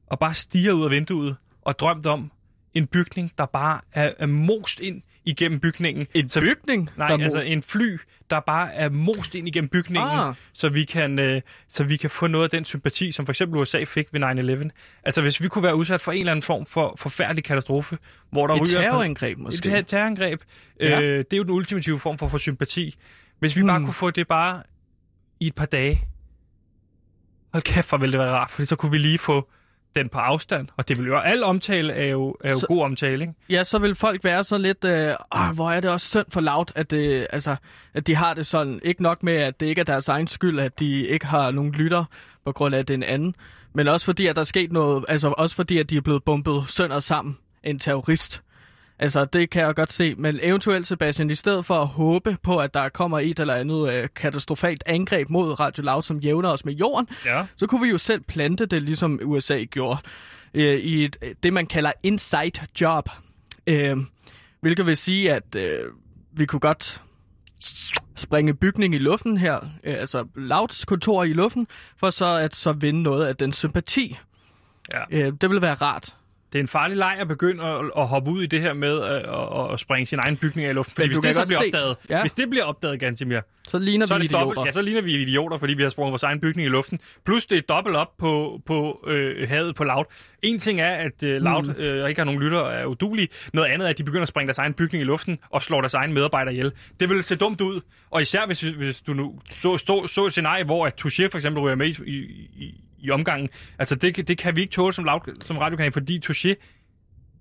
og 0.08 0.20
bare 0.20 0.34
stiger 0.34 0.74
ud 0.74 0.86
af 0.86 0.92
vinduet 0.92 1.36
og 1.62 1.80
drømt 1.80 2.06
om 2.06 2.32
en 2.74 2.88
bygning, 2.88 3.32
der 3.38 3.46
bare 3.46 3.82
er, 3.94 4.12
er 4.20 4.26
most 4.26 4.80
ind 4.80 5.02
igennem 5.26 5.60
bygningen. 5.60 6.08
En 6.14 6.30
Så- 6.30 6.40
bygning? 6.40 6.90
Nej, 6.98 7.08
der 7.08 7.18
er 7.18 7.24
altså 7.24 7.38
most- 7.40 7.48
en 7.48 7.62
fly, 7.62 7.98
der 8.30 8.40
bare 8.40 8.74
er 8.74 8.90
most 8.90 9.36
ind 9.36 9.48
igennem 9.48 9.70
bygningen, 9.70 10.10
Ah. 10.20 10.36
så, 10.54 10.70
vi 10.70 10.84
kan, 10.84 11.20
øh, 11.20 11.42
så 11.68 11.84
vi 11.84 11.98
kan 11.98 12.10
få 12.10 12.28
noget 12.28 12.44
af 12.44 12.50
den 12.50 12.66
sympati, 12.66 13.12
som 13.12 13.26
for 13.26 13.32
eksempel 13.32 13.60
USA 13.60 13.84
fik 13.84 14.08
ved 14.14 14.20
9-11. 14.20 14.70
Altså 15.04 15.22
hvis 15.22 15.42
vi 15.42 15.48
kunne 15.48 15.64
være 15.64 15.76
udsat 15.76 16.02
for 16.02 16.12
en 16.12 16.20
eller 16.20 16.32
anden 16.32 16.44
form 16.44 16.66
for 16.66 16.94
forfærdelig 16.98 17.44
katastrofe, 17.44 17.98
hvor 18.32 18.48
der 18.48 18.54
et 18.56 18.62
ryger... 18.62 18.82
terrorangreb 18.82 19.38
Et 19.38 19.44
måske. 19.44 19.70
ter- 19.70 19.82
terrorangreb. 19.82 20.42
Ja. 20.82 21.02
Øh, 21.02 21.18
det 21.20 21.34
er 21.34 21.38
jo 21.38 21.44
den 21.44 21.52
ultimative 21.52 22.00
form 22.00 22.18
for, 22.18 22.28
for 22.28 22.38
sympati. 22.38 22.96
Hvis 23.40 23.56
vi 23.56 23.62
hmm. 23.62 23.68
bare 23.68 23.80
kunne 23.80 23.94
få 23.94 24.12
det 24.12 24.28
bare 24.28 24.64
i 25.40 25.48
et 25.48 25.56
par 25.56 25.66
dage. 25.66 26.02
Hold 27.54 27.64
kæft, 27.64 27.90
hvor 27.90 27.98
ville 27.98 28.12
det 28.12 28.20
være 28.20 28.32
rart, 28.32 28.52
for 28.52 28.66
så 28.66 28.76
kunne 28.76 28.92
vi 28.92 28.98
lige 28.98 29.18
få 29.18 29.50
den 29.98 30.10
på 30.10 30.18
afstand. 30.20 30.68
Og 30.77 30.88
det 30.88 30.98
vil 30.98 31.08
jo 31.08 31.18
al 31.18 31.44
omtale 31.44 31.94
er 31.94 32.06
jo, 32.08 32.36
er 32.44 32.51
jo 32.51 32.60
Så- 32.60 32.68
god 32.68 32.82
omtale, 32.84 33.22
ikke? 33.24 33.34
Ja, 33.50 33.63
så 33.63 33.80
vil 33.80 33.96
folk 33.96 34.24
være 34.24 34.44
så 34.44 34.58
lidt, 34.58 34.84
øh, 34.86 35.13
ah, 35.32 35.56
hvor 35.56 35.72
er 35.72 35.80
det 35.80 35.89
også 35.92 36.08
synd 36.08 36.25
for 36.30 36.42
lavt, 36.42 36.72
at, 36.75 36.92
det, 36.92 37.27
altså, 37.30 37.56
at 37.94 38.08
de 38.08 38.16
har 38.16 38.34
det 38.34 38.46
sådan. 38.46 38.80
Ikke 38.84 39.04
nok 39.04 39.24
med, 39.24 39.34
at 39.34 39.60
det 39.60 39.66
ikke 39.66 39.80
er 39.82 39.86
deres 39.86 40.08
egen 40.08 40.27
skyld, 40.27 40.60
at 40.60 40.80
de 40.80 41.08
ikke 41.08 41.25
har 41.25 41.51
nogen 41.51 41.72
lytter 41.72 42.04
på 42.46 42.51
grund 42.51 42.75
af, 42.75 42.80
at 42.80 42.88
det 42.88 42.94
er 42.94 42.98
en 42.98 43.04
anden. 43.04 43.36
Men 43.74 43.88
også 43.88 44.06
fordi, 44.06 44.27
at 44.27 44.36
der 44.36 44.42
er 44.42 44.46
sket 44.46 44.72
noget, 44.72 45.06
altså 45.08 45.34
også 45.38 45.56
fordi, 45.56 45.77
at 45.77 45.89
de 45.89 45.98
er 45.98 46.01
blevet 46.01 46.24
bumpet 46.24 46.63
sønder 46.68 47.00
sammen 47.00 47.38
en 47.63 47.80
terrorist. 47.80 48.42
Altså, 49.00 49.25
det 49.25 49.50
kan 49.50 49.62
jeg 49.63 49.75
godt 49.75 49.94
se. 49.94 50.16
Men 50.18 50.39
eventuelt, 50.42 50.88
Sebastian, 50.88 51.30
i 51.30 51.36
stedet 51.36 51.66
for 51.66 51.75
at 51.75 51.88
håbe 51.88 52.38
på, 52.44 52.58
at 52.58 52.74
der 52.74 52.89
kommer 52.89 53.20
et 53.20 53.39
eller 53.39 53.54
andet 53.54 53.94
øh, 53.94 54.08
katastrofalt 54.16 54.84
angreb 54.86 55.30
mod 55.30 55.60
Radio 55.60 55.84
Loud, 55.84 56.04
som 56.04 56.18
jævner 56.20 56.50
os 56.50 56.66
med 56.66 56.74
jorden, 56.74 57.08
Ja. 57.25 57.46
så 57.58 57.68
kunne 57.68 57.82
vi 57.82 57.89
jo 57.89 57.98
selv 57.98 58.22
plante 58.22 58.66
det, 58.66 58.84
ligesom 58.84 59.20
USA 59.24 59.63
gjorde, 59.63 60.00
øh, 60.54 60.75
i 60.80 61.06
et, 61.06 61.18
det, 61.44 61.54
man 61.54 61.66
kalder 61.66 61.92
inside 62.04 62.68
job. 62.82 63.10
Øh, 63.68 63.98
hvilket 64.62 64.86
vil 64.86 64.98
sige, 64.98 65.34
at 65.34 65.56
øh, 65.56 65.80
vi 66.32 66.46
kunne 66.46 66.60
godt 66.60 67.01
springe 68.16 68.54
bygning 68.54 68.96
i 68.96 68.98
luften 68.98 69.38
her, 69.38 69.56
øh, 69.84 69.94
altså 70.00 70.25
Louds 70.36 70.86
kontor 70.86 71.24
i 71.24 71.34
luften, 71.34 71.68
for 71.98 72.10
så 72.10 72.25
at 72.25 72.56
så 72.56 72.72
vinde 72.72 73.04
noget 73.04 73.25
af 73.25 73.36
den 73.36 73.54
sympati. 73.54 74.18
Ja. 74.94 75.04
Øh, 75.12 75.34
det 75.42 75.50
ville 75.50 75.62
være 75.62 75.74
rart. 75.74 76.16
Det 76.54 76.60
er 76.60 76.63
en 76.63 76.68
farlig 76.68 76.98
leg 76.98 77.16
at 77.20 77.27
begynde 77.27 77.63
at, 77.63 77.86
at 77.98 78.08
hoppe 78.08 78.32
ud 78.32 78.44
i 78.44 78.46
det 78.46 78.62
her 78.62 78.74
med 78.74 79.01
at, 79.04 79.74
at, 79.74 79.80
springe 79.80 80.06
sin 80.06 80.20
egen 80.20 80.38
bygning 80.38 80.66
af 80.68 80.70
i 80.72 80.74
luften. 80.74 80.96
Fordi 80.96 81.08
hvis 81.08 81.18
det 81.18 81.36
så 81.36 81.46
bliver 81.46 81.60
se- 81.60 81.66
opdaget, 81.68 81.96
Ja. 82.10 82.22
hvis 82.22 82.34
det 82.34 82.50
bliver 82.50 82.66
opdaget, 82.66 83.00
Gantimir, 83.00 83.39
Så 83.68 83.80
ligner 83.80 84.06
så 84.06 84.18
vi 84.18 84.24
idioter. 84.25 84.46
dobbelt, 84.46 84.66
ja, 84.66 84.72
så 84.72 84.82
ligner 84.82 85.01
vi 85.01 85.22
idioter, 85.22 85.58
fordi 85.58 85.74
vi 85.74 85.84
har 85.84 85.89
sprunget 85.89 86.12
vores 86.12 86.24
egen 86.24 86.39
bygning 86.39 86.66
i 86.66 86.70
luften. 86.70 87.00
Plus 87.25 87.46
det 87.46 87.58
er 87.58 87.62
dobbelt 87.62 87.96
op 87.96 88.18
på, 88.18 88.62
på 88.66 89.04
øh, 89.08 89.50
havet 89.50 89.75
på 89.75 89.84
Loud. 89.84 90.06
En 90.42 90.60
ting 90.60 90.82
er, 90.82 90.89
at 90.92 91.24
øh, 91.24 91.42
Loud 91.42 91.63
Mm. 91.63 91.82
øh, 91.84 92.10
ikke 92.10 92.20
har 92.22 92.25
nogen 92.25 92.42
lytter 92.42 92.60
er 92.60 92.86
udulige. 92.86 93.27
Noget 93.54 93.68
andet 93.70 93.86
er, 93.86 93.89
at 93.89 93.98
de 93.98 94.04
begynder 94.04 94.22
at 94.24 94.27
springe 94.30 94.48
deres 94.48 94.58
egen 94.58 94.74
bygning 94.74 95.01
i 95.01 95.06
luften 95.06 95.38
og 95.50 95.62
slår 95.62 95.82
deres 95.82 95.94
egen 95.94 96.13
medarbejdere 96.13 96.54
ihjel. 96.54 96.72
Det 97.00 97.10
vil 97.10 97.24
se 97.24 97.36
dumt 97.36 97.62
ud. 97.62 97.82
Og 98.12 98.22
især 98.22 98.46
hvis, 98.46 98.62
hvis 98.62 99.01
du 99.01 99.13
nu 99.13 99.39
så, 99.51 99.77
så, 99.77 100.08
så 100.08 100.25
et 100.25 100.32
scenarie, 100.32 100.63
hvor 100.63 100.86
at 100.86 101.06
Touché 101.06 101.27
for 101.32 101.36
eksempel 101.38 101.62
ryger 101.63 101.75
med 101.75 101.88
i, 101.88 102.12
i, 102.58 102.82
i, 103.00 103.10
omgangen. 103.12 103.50
Altså 103.80 103.96
det, 103.96 104.27
det 104.27 104.38
kan 104.38 104.56
vi 104.56 104.62
ikke 104.62 104.72
tåle 104.72 104.94
som, 104.94 105.04
Loud, 105.06 105.42
som 105.42 105.58
radiokanal, 105.58 105.92
fordi 105.92 106.22
Touché 106.25 106.54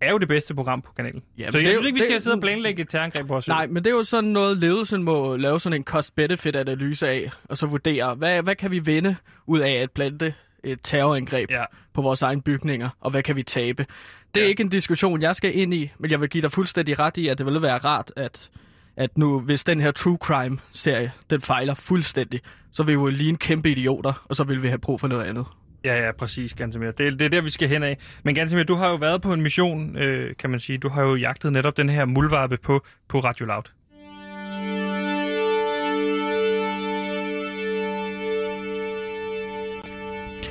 er 0.00 0.10
jo 0.10 0.18
det 0.18 0.28
bedste 0.28 0.54
program 0.54 0.82
på 0.82 0.92
kanalen. 0.92 1.22
Jamen, 1.38 1.52
så 1.52 1.58
det 1.58 1.64
jeg 1.64 1.72
synes 1.72 1.86
ikke, 1.86 1.94
vi 1.96 2.00
det- 2.00 2.10
skal 2.10 2.22
sidde 2.22 2.34
og 2.34 2.40
planlægge 2.40 2.82
et 2.82 2.88
terrorangreb 2.88 3.26
på 3.26 3.36
os. 3.36 3.48
Nej, 3.48 3.66
men 3.66 3.84
det 3.84 3.90
er 3.90 3.94
jo 3.94 4.04
sådan 4.04 4.30
noget, 4.30 4.56
ledelsen 4.58 5.02
må 5.02 5.36
lave 5.36 5.60
sådan 5.60 5.80
en 5.80 5.84
cost-benefit-analyse 5.84 7.08
af, 7.08 7.30
og 7.44 7.56
så 7.58 7.66
vurdere, 7.66 8.14
hvad, 8.14 8.42
hvad 8.42 8.54
kan 8.56 8.70
vi 8.70 8.78
vinde 8.78 9.16
ud 9.46 9.60
af 9.60 9.70
at 9.72 9.90
plante 9.90 10.34
et 10.64 10.78
terrorangreb 10.84 11.50
Ja. 11.50 11.64
på 11.94 12.02
vores 12.02 12.22
egne 12.22 12.42
bygninger, 12.42 12.88
og 13.00 13.10
hvad 13.10 13.22
kan 13.22 13.36
vi 13.36 13.42
tabe? 13.42 13.86
Det 14.34 14.40
er 14.40 14.44
Ja. 14.44 14.50
ikke 14.50 14.62
en 14.62 14.68
diskussion, 14.68 15.22
jeg 15.22 15.36
skal 15.36 15.58
ind 15.58 15.74
i, 15.74 15.90
men 15.98 16.10
jeg 16.10 16.20
vil 16.20 16.28
give 16.28 16.42
dig 16.42 16.52
fuldstændig 16.52 16.98
ret 16.98 17.16
i, 17.16 17.28
at 17.28 17.38
det 17.38 17.46
ville 17.46 17.62
være 17.62 17.78
rart, 17.78 18.12
at, 18.16 18.50
at 18.96 19.18
nu, 19.18 19.40
hvis 19.40 19.64
den 19.64 19.80
her 19.80 19.90
true 19.90 20.18
crime-serie, 20.20 21.12
den 21.30 21.40
fejler 21.40 21.74
fuldstændig, 21.74 22.40
så 22.72 22.82
vil 22.82 22.96
vi 22.96 23.02
jo 23.02 23.06
lige 23.06 23.30
en 23.30 23.36
kæmpe 23.36 23.70
idioter, 23.70 24.24
og 24.24 24.36
så 24.36 24.44
vil 24.44 24.62
vi 24.62 24.68
have 24.68 24.78
brug 24.78 25.00
for 25.00 25.08
noget 25.08 25.24
andet. 25.24 25.46
Ja, 25.84 26.04
ja, 26.04 26.12
præcis, 26.12 26.54
Gantemir. 26.54 26.90
Det, 26.90 27.18
det 27.18 27.22
er 27.24 27.28
der, 27.28 27.40
vi 27.40 27.50
skal 27.50 27.68
hen 27.68 27.82
af. 27.82 27.98
Men 28.22 28.34
Gantemir, 28.34 28.62
du 28.64 28.74
har 28.74 28.88
jo 28.88 28.94
været 28.94 29.22
på 29.22 29.32
en 29.32 29.42
mission, 29.42 29.96
øh, 29.96 30.36
kan 30.38 30.50
man 30.50 30.60
sige. 30.60 30.78
Du 30.78 30.88
har 30.88 31.02
jo 31.02 31.14
jagtet 31.14 31.52
netop 31.52 31.76
den 31.76 31.88
her 31.88 32.04
mulvarpe 32.04 32.56
på, 32.56 32.84
på 33.08 33.20
Radio 33.20 33.46
Loud. 33.46 33.62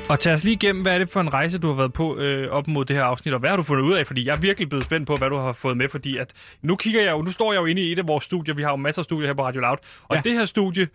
Og 0.09 0.19
tag 0.19 0.33
os 0.33 0.43
lige 0.43 0.53
igennem, 0.53 0.81
hvad 0.81 0.93
er 0.93 0.99
det 0.99 1.09
for 1.09 1.21
en 1.21 1.33
rejse, 1.33 1.57
du 1.59 1.67
har 1.67 1.73
været 1.75 1.93
på 1.93 2.17
øh, 2.17 2.51
op 2.51 2.67
mod 2.67 2.85
det 2.85 2.95
her 2.95 3.03
afsnit, 3.03 3.33
og 3.33 3.39
hvad 3.39 3.49
har 3.49 3.57
du 3.57 3.63
fundet 3.63 3.83
ud 3.83 3.93
af? 3.93 4.07
Fordi 4.07 4.25
jeg 4.27 4.35
er 4.35 4.39
virkelig 4.39 4.69
blevet 4.69 4.85
spændt 4.85 5.07
på, 5.07 5.17
hvad 5.17 5.29
du 5.29 5.37
har 5.37 5.53
fået 5.53 5.77
med, 5.77 5.89
fordi 5.89 6.17
at 6.17 6.33
nu 6.61 6.75
kigger 6.75 7.01
jeg 7.03 7.11
jo, 7.11 7.21
nu 7.21 7.31
står 7.31 7.53
jeg 7.53 7.59
jo 7.61 7.65
inde 7.65 7.81
i 7.81 7.91
et 7.91 7.99
af 7.99 8.07
vores 8.07 8.23
studier, 8.23 8.55
vi 8.55 8.63
har 8.63 8.69
jo 8.69 8.75
masser 8.75 9.01
af 9.01 9.03
studier 9.03 9.27
her 9.27 9.33
på 9.33 9.43
Radio 9.45 9.61
Loud, 9.61 9.77
og 10.03 10.15
Ja. 10.15 10.21
det 10.21 10.33
her 10.33 10.45
studie, 10.45 10.87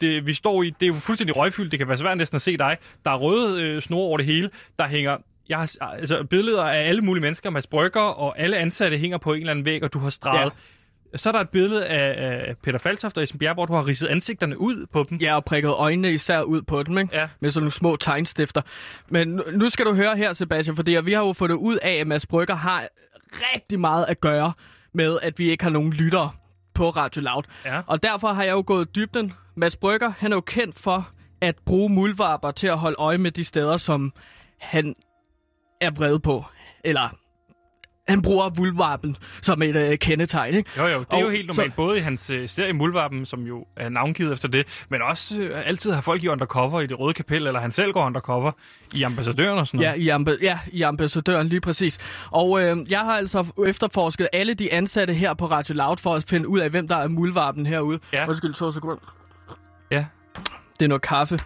det, 0.00 0.26
vi 0.26 0.34
står 0.34 0.62
i, 0.62 0.70
det 0.70 0.82
er 0.82 0.86
jo 0.86 0.92
fuldstændig 0.94 1.36
røgfyldt, 1.36 1.70
det 1.70 1.78
kan 1.78 1.88
være 1.88 1.96
svært 1.96 2.16
næsten 2.18 2.36
at 2.36 2.42
se 2.42 2.56
dig. 2.56 2.76
Der 3.04 3.10
er 3.10 3.16
røde 3.16 3.62
øh, 3.62 3.82
snore 3.82 4.02
over 4.02 4.16
det 4.16 4.26
hele, 4.26 4.50
der 4.78 4.88
hænger 4.88 5.16
jeg 5.48 5.58
har, 5.58 5.76
altså, 5.80 6.24
billeder 6.24 6.62
af 6.62 6.88
alle 6.88 7.00
mulige 7.00 7.22
mennesker, 7.22 7.50
Mads 7.50 7.66
Brygger, 7.66 8.00
og 8.00 8.38
alle 8.38 8.56
ansatte 8.56 8.96
hænger 8.98 9.18
på 9.18 9.32
en 9.32 9.40
eller 9.40 9.50
anden 9.50 9.64
væg, 9.64 9.82
og 9.84 9.92
du 9.92 9.98
har 9.98 10.10
streget. 10.10 10.44
Ja. 10.44 10.50
Så 11.16 11.28
er 11.28 11.32
der 11.32 11.40
et 11.40 11.48
billede 11.48 11.86
af, 11.86 12.14
af 12.48 12.56
Peter 12.62 12.78
Faltoft 12.78 13.16
og 13.16 13.22
Esben 13.22 13.38
Bjerg, 13.38 13.54
hvor 13.54 13.66
du 13.66 13.72
har 13.72 13.86
ridset 13.86 14.06
ansigterne 14.06 14.60
ud 14.60 14.86
på 14.92 15.06
dem. 15.10 15.18
Ja, 15.18 15.36
og 15.36 15.44
prikket 15.44 15.70
øjnene 15.70 16.12
især 16.12 16.42
ud 16.42 16.62
på 16.62 16.82
dem, 16.82 16.98
ikke? 16.98 17.16
Ja. 17.16 17.28
Med 17.40 17.50
sådan 17.50 17.62
nogle 17.62 17.70
små 17.72 17.96
tegnstifter. 17.96 18.62
Men 19.08 19.28
nu- 19.28 19.42
nu 19.52 19.70
skal 19.70 19.84
du 19.86 19.94
høre 19.94 20.16
her, 20.16 20.32
Sebastian, 20.32 20.76
fordi 20.76 20.96
vi 21.04 21.12
har 21.12 21.26
jo 21.26 21.32
fundet 21.32 21.56
ud 21.56 21.76
af, 21.82 21.92
at 21.92 22.06
Mads 22.06 22.26
Brygger 22.26 22.54
har 22.54 22.82
rigtig 23.32 23.80
meget 23.80 24.04
at 24.08 24.20
gøre 24.20 24.52
med, 24.94 25.18
at 25.22 25.38
vi 25.38 25.50
ikke 25.50 25.64
har 25.64 25.70
nogen 25.70 25.92
lyttere 25.92 26.30
på 26.74 26.90
Radio 26.90 27.22
Loud. 27.22 27.42
Ja. 27.64 27.80
Og 27.86 28.02
derfor 28.02 28.28
har 28.28 28.44
jeg 28.44 28.52
jo 28.52 28.64
gået 28.66 28.94
dybden. 28.96 29.32
Mads 29.56 29.76
Brygger, 29.76 30.12
han 30.18 30.32
er 30.32 30.36
jo 30.36 30.40
kendt 30.40 30.78
for 30.78 31.08
at 31.40 31.54
bruge 31.66 31.88
muldvarper 31.90 32.50
til 32.50 32.66
at 32.66 32.78
holde 32.78 32.96
øje 32.98 33.18
med 33.18 33.30
de 33.30 33.44
steder, 33.44 33.76
som 33.76 34.12
han 34.60 34.94
er 35.80 35.90
vred 35.90 36.18
på. 36.18 36.44
Eller 36.84 37.16
han 38.08 38.22
bruger 38.22 38.50
muldvarpen 38.58 39.16
som 39.42 39.62
et 39.62 39.76
øh, 39.90 39.98
kendetegn, 39.98 40.54
ikke? 40.54 40.70
Jo, 40.78 40.86
jo, 40.86 40.98
det 41.00 41.06
er 41.10 41.16
Og 41.16 41.22
jo 41.22 41.28
helt 41.30 41.46
normalt. 41.46 41.72
så- 41.72 41.76
Både 41.76 41.98
i 41.98 42.00
hans 42.00 42.30
øh, 42.30 42.48
serie 42.48 42.72
Muldvarpen, 42.72 43.26
som 43.26 43.42
jo 43.46 43.66
er 43.76 43.88
navngivet 43.88 44.32
efter 44.32 44.48
det, 44.48 44.66
men 44.88 45.02
også 45.02 45.36
øh, 45.38 45.62
altid 45.68 45.92
har 45.92 46.00
folk 46.00 46.22
i 46.24 46.28
undercover 46.28 46.80
i 46.80 46.86
det 46.86 46.98
røde 47.00 47.14
kapel, 47.14 47.46
eller 47.46 47.60
han 47.60 47.72
selv 47.72 47.92
går 47.92 48.06
undercover 48.06 48.52
i 48.94 49.02
ambassadøren 49.02 49.58
og 49.58 49.66
sådan 49.66 49.80
Ja, 49.80 49.86
noget. 49.90 50.02
i, 50.02 50.08
ambe- 50.08 50.38
ja, 50.42 50.58
i 50.72 50.82
ambassadøren 50.82 51.48
lige 51.48 51.60
præcis. 51.60 51.98
Og 52.30 52.62
øh, 52.62 52.76
jeg 52.90 53.00
har 53.00 53.12
altså 53.16 53.46
efterforsket 53.66 54.28
alle 54.32 54.54
de 54.54 54.72
ansatte 54.72 55.14
her 55.14 55.34
på 55.34 55.46
Radio 55.46 55.74
Loud 55.74 55.96
for 55.96 56.14
at 56.14 56.24
finde 56.28 56.48
ud 56.48 56.58
af, 56.58 56.70
hvem 56.70 56.88
der 56.88 56.96
er 56.96 57.08
muldvarpen 57.08 57.66
herude. 57.66 57.98
Ja. 58.12 58.28
Undskyld, 58.28 58.54
to 58.54 58.72
sekunder. 58.72 59.14
Ja. 59.90 60.04
Det 60.78 60.84
er 60.84 60.88
noget 60.88 61.02
kaffe. 61.02 61.38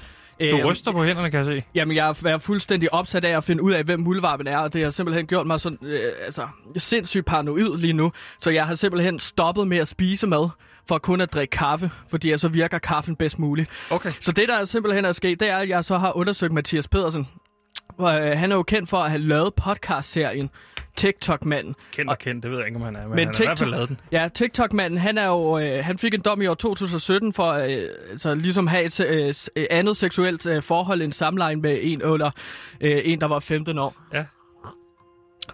Du 0.51 0.57
Øhm, 0.59 0.67
ryster 0.67 0.93
på 0.93 1.05
hænderne, 1.05 1.31
kan 1.31 1.39
jeg 1.39 1.47
se. 1.47 1.63
Jamen, 1.75 1.97
jeg 1.97 2.15
er 2.25 2.39
fuldstændig 2.39 2.95
opsat 2.95 3.25
af 3.25 3.37
at 3.37 3.45
finde 3.45 3.63
ud 3.63 3.73
af, 3.73 3.85
hvem 3.85 4.01
muldvarpen 4.01 4.47
er, 4.47 4.59
og 4.59 4.73
det 4.73 4.85
har 4.85 4.91
simpelthen 4.91 5.27
gjort 5.27 5.47
mig 5.47 5.61
sådan, 5.61 5.79
øh, 5.83 6.01
altså, 6.25 6.49
sindssygt 6.77 7.27
paranoid 7.27 7.77
lige 7.79 7.93
nu. 7.93 8.13
Så 8.41 8.51
jeg 8.51 8.67
har 8.67 8.75
simpelthen 8.75 9.21
stoppet 9.21 9.67
med 9.69 9.79
at 9.79 9.89
spise 9.89 10.27
mad, 10.27 10.49
for 10.89 10.99
kun 10.99 11.21
at 11.21 11.33
drikke 11.33 11.51
kaffe, 11.51 11.91
fordi 12.11 12.39
så 12.39 12.49
virker 12.49 12.79
kaffen 12.79 13.17
bedst 13.17 13.39
muligt. 13.39 13.71
Okay. 13.91 14.13
Så 14.21 14.33
det, 14.33 14.49
der 14.49 14.65
simpelthen 14.65 15.05
er 15.05 15.13
sket, 15.13 15.41
det 15.41 15.49
er, 15.49 15.57
at 15.57 15.69
jeg 15.69 15.85
så 15.85 15.99
har 15.99 16.17
undersøgt 16.17 16.53
Mathias 16.53 16.89
Pedersen. 16.89 17.29
Og, 18.03 18.29
øh, 18.29 18.39
han 18.39 18.53
er 18.53 18.57
jo 18.57 18.63
kendt 18.63 18.89
for 18.89 18.97
at 18.97 19.11
have 19.11 19.23
lavet 19.23 19.55
podcast-serien 19.55 20.51
TikTok-manden. 20.97 21.75
Kendt 21.93 22.11
og 22.11 22.19
kendt, 22.19 22.43
det 22.43 22.51
ved 22.51 22.59
jeg 22.59 22.67
ikke, 22.67 22.77
om 22.77 22.83
han 22.83 22.97
er, 22.97 23.07
men, 23.07 23.17
Men 23.17 23.19
han 23.19 23.35
har 23.35 23.43
i 23.43 23.47
hvert 23.47 23.59
fald 23.59 23.71
lavet 23.71 23.89
den. 23.89 24.01
Ja, 24.13 24.29
TikTok-manden, 24.35 24.99
han 24.99 25.19
er 25.19 25.27
jo, 25.27 25.59
øh, 25.59 25.85
han 25.85 25.99
fik 25.99 26.15
en 26.15 26.21
dom 26.21 26.43
i 26.43 26.47
år 26.47 26.55
2017 26.55 27.33
for 27.33 27.53
øh, 27.53 27.69
altså, 28.11 28.35
ligesom 28.35 28.67
have 28.67 28.85
et 28.85 29.01
øh, 29.01 29.35
øh, 29.57 29.67
andet 29.71 29.97
seksuelt 29.97 30.47
øh, 30.47 30.63
forhold 30.63 31.03
end 31.03 31.13
samleje 31.13 31.57
med 31.57 31.79
en 31.83 32.03
eller 32.03 32.31
øh, 32.81 33.01
en, 33.05 33.21
der 33.21 33.27
var 33.27 33.41
15 33.41 33.79
år. 33.79 33.97
Ja. 34.15 34.25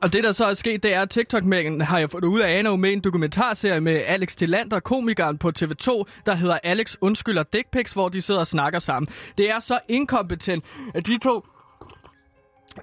Og 0.00 0.12
det, 0.12 0.24
der 0.24 0.32
så 0.32 0.44
er 0.44 0.54
sket, 0.54 0.82
det 0.82 0.94
er, 0.94 1.00
at 1.00 1.10
TikTok-manden 1.10 1.80
har 1.80 1.98
jeg 1.98 2.10
fået 2.10 2.24
ud 2.24 2.40
af, 2.40 2.62
jo 2.64 2.76
med 2.76 2.92
en 2.92 3.00
dokumentarserie 3.00 3.80
med 3.80 4.02
Alex 4.06 4.36
Tillander, 4.36 4.80
komikeren 4.80 5.38
på 5.38 5.52
TV2, 5.58 6.04
der 6.26 6.34
hedder 6.34 6.58
Alex 6.62 6.96
Undskylder 7.00 7.42
Dick 7.42 7.70
Pics, 7.72 7.92
hvor 7.92 8.08
de 8.08 8.22
sidder 8.22 8.40
og 8.40 8.46
snakker 8.46 8.78
sammen. 8.78 9.08
Det 9.38 9.50
er 9.50 9.60
så 9.60 9.78
inkompetent, 9.88 10.64
at 10.94 11.06
de 11.06 11.18
to 11.18 11.46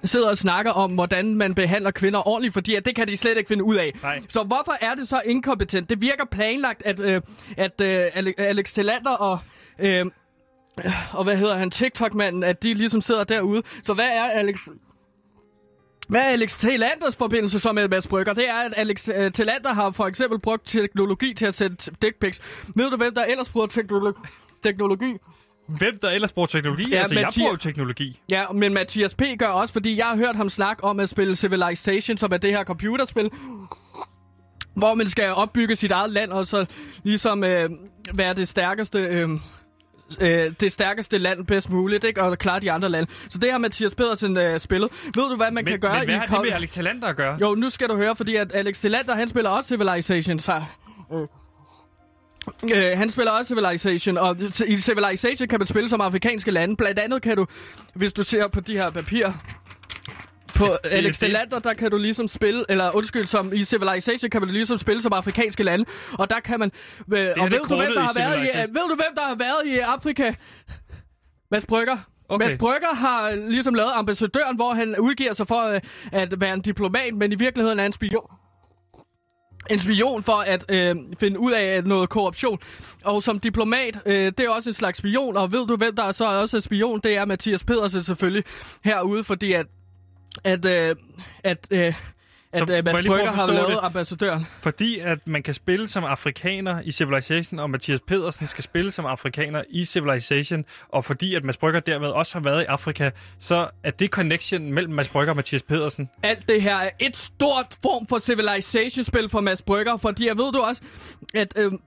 sidder 0.04 0.28
og 0.30 0.38
snakker 0.38 0.72
om, 0.72 0.92
hvordan 0.94 1.34
man 1.34 1.54
behandler 1.54 1.90
kvinder 1.90 2.28
ordentligt, 2.28 2.54
fordi 2.54 2.74
at 2.74 2.86
det 2.86 2.96
kan 2.96 3.08
de 3.08 3.16
slet 3.16 3.36
ikke 3.38 3.48
finde 3.48 3.64
ud 3.64 3.76
af. 3.76 3.92
Nej. 4.02 4.20
Så 4.28 4.42
hvorfor 4.42 4.76
er 4.80 4.94
det 4.94 5.08
så 5.08 5.20
inkompetent? 5.26 5.90
Det 5.90 6.00
virker 6.00 6.24
planlagt, 6.24 6.82
at, 6.84 7.00
øh, 7.00 7.20
at 7.56 7.80
øh, 7.80 8.06
Ale- 8.06 8.34
Alex 8.38 8.72
Tillander 8.72 9.10
og... 9.10 9.38
Øh, 9.78 10.06
og 11.12 11.24
hvad 11.24 11.36
hedder 11.36 11.54
han, 11.54 11.70
TikTok-manden, 11.70 12.42
at 12.42 12.62
de 12.62 12.74
ligesom 12.74 13.00
sidder 13.00 13.24
derude. 13.24 13.62
Så 13.84 13.94
hvad 13.94 14.08
er 14.08 14.24
Alex... 14.24 14.60
Hvad 16.08 16.20
er 16.20 16.24
Alex 16.24 16.58
Tillanders 16.58 17.16
forbindelse 17.16 17.58
så 17.58 17.72
med 17.72 17.88
Mads 17.88 18.06
Brygger? 18.06 18.32
Det 18.32 18.48
er, 18.48 18.54
at 18.54 18.74
Alex 18.76 19.08
uh, 19.08 19.32
Tillander 19.32 19.74
har 19.74 19.90
for 19.90 20.06
eksempel 20.06 20.38
brugt 20.38 20.66
teknologi 20.66 21.34
til 21.34 21.46
at 21.46 21.54
sende 21.54 21.76
dick 22.02 22.20
pics. 22.20 22.40
Ved 22.74 22.90
du, 22.90 22.96
hvem 22.96 23.14
der 23.14 23.24
ellers 23.24 23.48
bruger 23.48 23.66
teknologi? 23.66 24.18
teknologi? 24.62 25.16
Hvem 25.68 25.98
der 26.02 26.10
ellers 26.10 26.32
bruger 26.32 26.46
teknologi? 26.46 26.90
Ja, 26.90 26.98
altså, 27.00 27.14
jeg 27.14 27.26
Mathias- 27.26 27.38
bruger 27.38 27.50
jo 27.50 27.56
teknologi. 27.56 28.20
Ja, 28.30 28.44
men 28.54 28.74
Mathias 28.74 29.14
P. 29.14 29.22
gør 29.38 29.46
også, 29.46 29.72
fordi 29.72 29.96
jeg 29.96 30.06
har 30.06 30.16
hørt 30.16 30.36
ham 30.36 30.48
snakke 30.48 30.84
om 30.84 31.00
at 31.00 31.08
spille 31.08 31.36
Civilization, 31.36 32.16
som 32.18 32.32
er 32.32 32.36
det 32.36 32.50
her 32.50 32.64
computerspil, 32.64 33.30
hvor 34.74 34.94
man 34.94 35.08
skal 35.08 35.32
opbygge 35.32 35.76
sit 35.76 35.90
eget 35.90 36.10
land, 36.10 36.30
og 36.32 36.46
så 36.46 36.66
ligesom 37.02 37.44
øh, 37.44 37.70
være 38.14 38.34
det 38.34 38.48
stærkeste... 38.48 38.98
Øh, 38.98 39.28
øh, 40.20 40.52
det 40.60 40.72
stærkeste 40.72 41.18
land 41.18 41.46
bedst 41.46 41.70
muligt, 41.70 42.04
ikke? 42.04 42.22
Og 42.22 42.38
klare 42.38 42.60
de 42.60 42.72
andre 42.72 42.88
lande. 42.88 43.10
Så 43.28 43.38
det 43.38 43.50
har 43.50 43.58
Mathias 43.58 43.94
Pedersen 43.94 44.36
øh, 44.36 44.60
spillet. 44.60 44.90
Ved 45.04 45.30
du, 45.30 45.36
hvad 45.36 45.50
man 45.50 45.64
Men, 45.64 45.66
kan 45.72 45.80
gøre 45.80 45.98
men 45.98 46.04
hvad 46.04 46.14
i... 46.14 46.18
har 46.18 46.36
det 46.36 46.44
med 46.46 46.52
Alex 46.52 46.70
Talander 46.72 47.06
at 47.08 47.16
gøre? 47.16 47.38
Jo, 47.40 47.54
nu 47.54 47.70
skal 47.70 47.88
du 47.88 47.96
høre, 47.96 48.16
fordi 48.16 48.36
at 48.36 48.52
Alex 48.54 48.80
Tillander, 48.80 49.14
han 49.14 49.28
spiller 49.28 49.50
også 49.50 49.68
Civilization, 49.68 50.38
så... 50.38 50.62
Øh. 51.12 51.18
Øh, 52.74 52.98
han 52.98 53.10
spiller 53.10 53.32
også 53.32 53.48
Civilization, 53.48 54.18
og 54.18 54.36
i 54.66 54.76
Civilization 54.80 55.48
kan 55.48 55.60
man 55.60 55.66
spille 55.66 55.88
som 55.88 56.00
afrikanske 56.00 56.50
lande. 56.50 56.76
Blandt 56.76 56.98
andet 56.98 57.22
kan 57.22 57.36
du, 57.36 57.46
hvis 57.94 58.12
du 58.12 58.22
ser 58.22 58.48
på 58.48 58.60
de 58.60 58.72
her 58.72 58.90
papirer, 58.90 59.32
på 60.54 60.76
Alex 60.84 61.18
Tillander, 61.18 61.58
der 61.58 61.74
kan 61.74 61.90
du 61.90 61.96
ligesom 61.96 62.28
spille, 62.28 62.64
eller 62.68 62.96
undskyld, 62.96 63.26
som 63.26 63.52
i 63.52 63.64
Civilization 63.64 64.30
kan 64.30 64.40
man 64.40 64.50
ligesom 64.50 64.78
spille 64.78 65.02
som 65.02 65.12
afrikanske 65.12 65.62
lande, 65.62 65.84
og 66.12 66.30
der 66.30 66.40
kan 66.40 66.60
man... 66.60 66.70
Øh, 67.14 67.28
og 67.36 67.50
det 67.50 67.60
ved 67.60 67.68
du, 67.68 67.76
hvem 67.76 67.92
der 67.92 68.00
har 68.00 68.12
været 68.14 68.44
i, 68.44 68.58
ved 68.58 68.88
du, 68.88 68.94
hvem 68.94 69.14
der 69.14 69.22
har 69.22 69.34
været 69.34 69.74
i 69.74 69.78
Afrika? 69.78 70.34
Mads 71.50 71.66
Brygger. 71.66 71.96
Okay. 72.28 72.46
Mads 72.46 72.58
Brygger 72.58 72.94
har 72.94 73.34
ligesom 73.48 73.74
lavet 73.74 73.90
ambassadøren, 73.94 74.56
hvor 74.56 74.74
han 74.74 74.98
udgiver 74.98 75.32
sig 75.32 75.48
for 75.48 75.62
øh, 75.62 75.80
at 76.12 76.40
være 76.40 76.54
en 76.54 76.60
diplomat, 76.60 77.14
men 77.14 77.32
i 77.32 77.34
virkeligheden 77.34 77.80
er 77.80 77.86
en 77.86 77.92
spion. 77.92 78.30
En 79.70 79.78
spion 79.78 80.22
for 80.22 80.32
at 80.32 80.64
øh, 80.68 80.96
finde 81.20 81.38
ud 81.38 81.52
af 81.52 81.84
noget 81.84 82.08
korruption. 82.08 82.58
Og 83.04 83.22
som 83.22 83.40
diplomat, 83.40 83.98
øh, 84.06 84.32
det 84.38 84.40
er 84.40 84.50
også 84.50 84.70
en 84.70 84.74
slags 84.74 84.98
spion. 84.98 85.36
Og 85.36 85.52
ved 85.52 85.66
du, 85.66 85.76
hvem 85.76 85.96
der 85.96 86.04
er 86.04 86.12
så 86.12 86.40
også 86.40 86.56
er 86.56 86.60
spion? 86.60 87.00
Det 87.00 87.16
er 87.16 87.24
Mathias 87.24 87.64
Pedersen 87.64 88.02
selvfølgelig 88.02 88.44
herude, 88.84 89.24
fordi 89.24 89.52
at, 89.52 89.66
at, 90.44 90.64
øh, 90.64 90.96
at, 91.44 91.66
øh, 91.70 91.94
at 92.56 92.62
uh, 92.62 92.84
Mads 92.94 93.06
Brygger 93.06 93.32
har 93.32 93.46
lavet 93.46 93.68
det? 93.68 93.78
ambassadøren. 93.82 94.46
Fordi 94.62 94.98
at 94.98 95.18
man 95.26 95.42
kan 95.42 95.54
spille 95.54 95.88
som 95.88 96.04
afrikaner 96.04 96.80
i 96.84 96.90
Civilization, 96.90 97.58
og 97.58 97.70
Mathias 97.70 98.00
Pedersen 98.00 98.46
skal 98.46 98.64
spille 98.64 98.90
som 98.90 99.06
afrikaner 99.06 99.62
i 99.68 99.84
Civilization, 99.84 100.64
og 100.88 101.04
fordi 101.04 101.34
at 101.34 101.44
Mads 101.44 101.56
Brygger 101.56 101.80
derved 101.80 102.08
også 102.08 102.34
har 102.34 102.40
været 102.42 102.62
i 102.62 102.64
Afrika, 102.64 103.10
så 103.38 103.68
er 103.84 103.90
det 103.90 104.10
connection 104.10 104.72
mellem 104.72 104.92
Mads 104.92 105.08
Brygger 105.08 105.32
og 105.32 105.36
Mathias 105.36 105.62
Pedersen. 105.62 106.10
Alt 106.22 106.48
det 106.48 106.62
her 106.62 106.76
er 106.76 106.90
et 106.98 107.16
stort 107.16 107.76
form 107.82 108.06
for 108.06 108.18
civilization-spil 108.18 109.28
for 109.28 109.40
Mads 109.40 109.62
Brygger, 109.62 109.96
fordi 109.96 110.26
jeg 110.26 110.38
ved 110.38 110.52
du 110.52 110.60
også, 110.60 110.82
at... 111.34 111.52
Øh, 111.56 111.72
at 111.72 111.78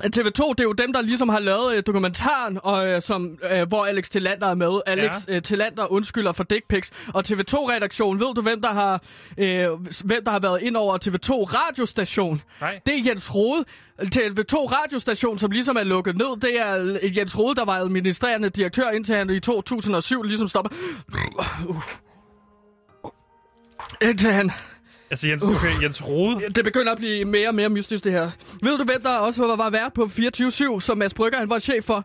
TV2, 0.00 0.48
det 0.50 0.60
er 0.60 0.64
jo 0.64 0.72
dem, 0.72 0.92
der 0.92 1.00
ligesom 1.00 1.28
har 1.28 1.38
lavet 1.38 1.76
øh, 1.76 1.82
dokumentaren, 1.86 2.58
og, 2.62 2.88
øh, 2.88 3.02
som, 3.02 3.38
øh, 3.52 3.68
hvor 3.68 3.84
Alex 3.84 4.08
Tillander 4.08 4.46
er 4.48 4.54
med. 4.54 4.80
Alex 4.86 5.16
Ja. 5.28 5.36
øh, 5.36 5.42
Tillander 5.42 5.92
undskylder 5.92 6.32
for 6.32 6.44
dick 6.44 6.68
pics. 6.68 6.90
Og 7.14 7.24
TV2-redaktionen, 7.28 8.20
ved 8.20 8.34
du, 8.34 8.40
hvem 8.40 8.62
der 8.62 8.68
har, 8.72 9.02
øh, 9.38 9.68
hvem 10.04 10.24
der 10.24 10.30
har 10.30 10.38
været 10.40 10.62
ind 10.62 10.76
over 10.76 10.98
TV2-radiostation? 11.04 12.42
Nej. 12.60 12.80
Det 12.86 12.94
er 12.98 13.02
Jens 13.06 13.34
Rode. 13.34 13.64
TV2-radiostation, 14.02 15.38
som 15.38 15.50
ligesom 15.50 15.76
er 15.76 15.82
lukket 15.84 16.16
ned, 16.16 16.40
det 16.40 16.60
er 16.60 16.98
øh, 17.02 17.16
Jens 17.18 17.38
Rode, 17.38 17.54
der 17.54 17.64
var 17.64 17.72
administrerende 17.72 18.48
direktør 18.50 18.90
indtil 18.90 19.16
han 19.16 19.30
i 19.30 19.40
2007 19.40 20.22
ligesom 20.22 20.48
stopper. 20.48 20.70
Indtil 24.02 24.32
han 24.32 24.50
Altså 25.12 25.28
Jens, 25.28 25.42
okay, 25.42 25.82
Jens 25.82 26.06
Rode. 26.08 26.48
det 26.54 26.64
begynder 26.64 26.92
at 26.92 26.98
blive 26.98 27.24
mere 27.24 27.48
og 27.48 27.54
mere 27.54 27.68
mystisk, 27.68 28.04
det 28.04 28.12
her. 28.12 28.30
Ved 28.62 28.78
du, 28.78 28.84
hvem 28.84 29.02
der 29.02 29.16
også 29.16 29.46
var, 29.46 29.56
var 29.56 29.70
vært 29.70 29.92
på 29.92 30.02
24-7, 30.02 30.80
som 30.80 30.98
Mads 30.98 31.14
Brygger, 31.14 31.38
han 31.38 31.50
var 31.50 31.58
chef 31.58 31.84
for? 31.84 32.04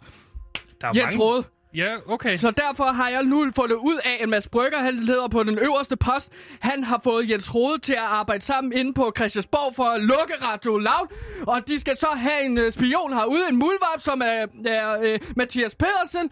Der 0.81 0.87
er 0.87 0.91
Jens 0.95 1.03
mange... 1.03 1.23
Rode. 1.23 1.43
Ja, 1.75 1.95
okay. 2.07 2.37
Så 2.37 2.51
derfor 2.51 2.83
har 2.83 3.09
jeg 3.09 3.23
nu 3.23 3.51
fundet 3.55 3.75
ud 3.75 3.99
af, 4.05 4.17
at 4.23 4.29
Mads 4.29 4.47
Brygger, 4.47 4.77
han 4.77 4.93
leder 4.93 5.27
på 5.27 5.43
den 5.43 5.59
øverste 5.59 5.97
post. 5.97 6.31
Han 6.59 6.83
har 6.83 7.01
fået 7.03 7.29
Jens 7.29 7.55
Rode 7.55 7.79
til 7.79 7.93
at 7.93 7.99
arbejde 7.99 8.45
sammen 8.45 8.73
inde 8.73 8.93
på 8.93 9.11
Christiansborg 9.17 9.75
for 9.75 9.83
at 9.83 10.01
lukke 10.01 10.33
Radio 10.41 10.77
Loud. 10.77 11.07
Og 11.47 11.67
de 11.67 11.79
skal 11.79 11.97
så 11.97 12.07
have 12.15 12.45
en 12.45 12.57
øh, 12.57 12.71
spion 12.71 13.13
herude, 13.13 13.43
en 13.49 13.55
mulvarp, 13.55 14.01
som 14.01 14.21
er, 14.25 14.45
er 14.65 15.01
øh, 15.01 15.19
Mathias 15.35 15.75
Pedersen. 15.75 16.29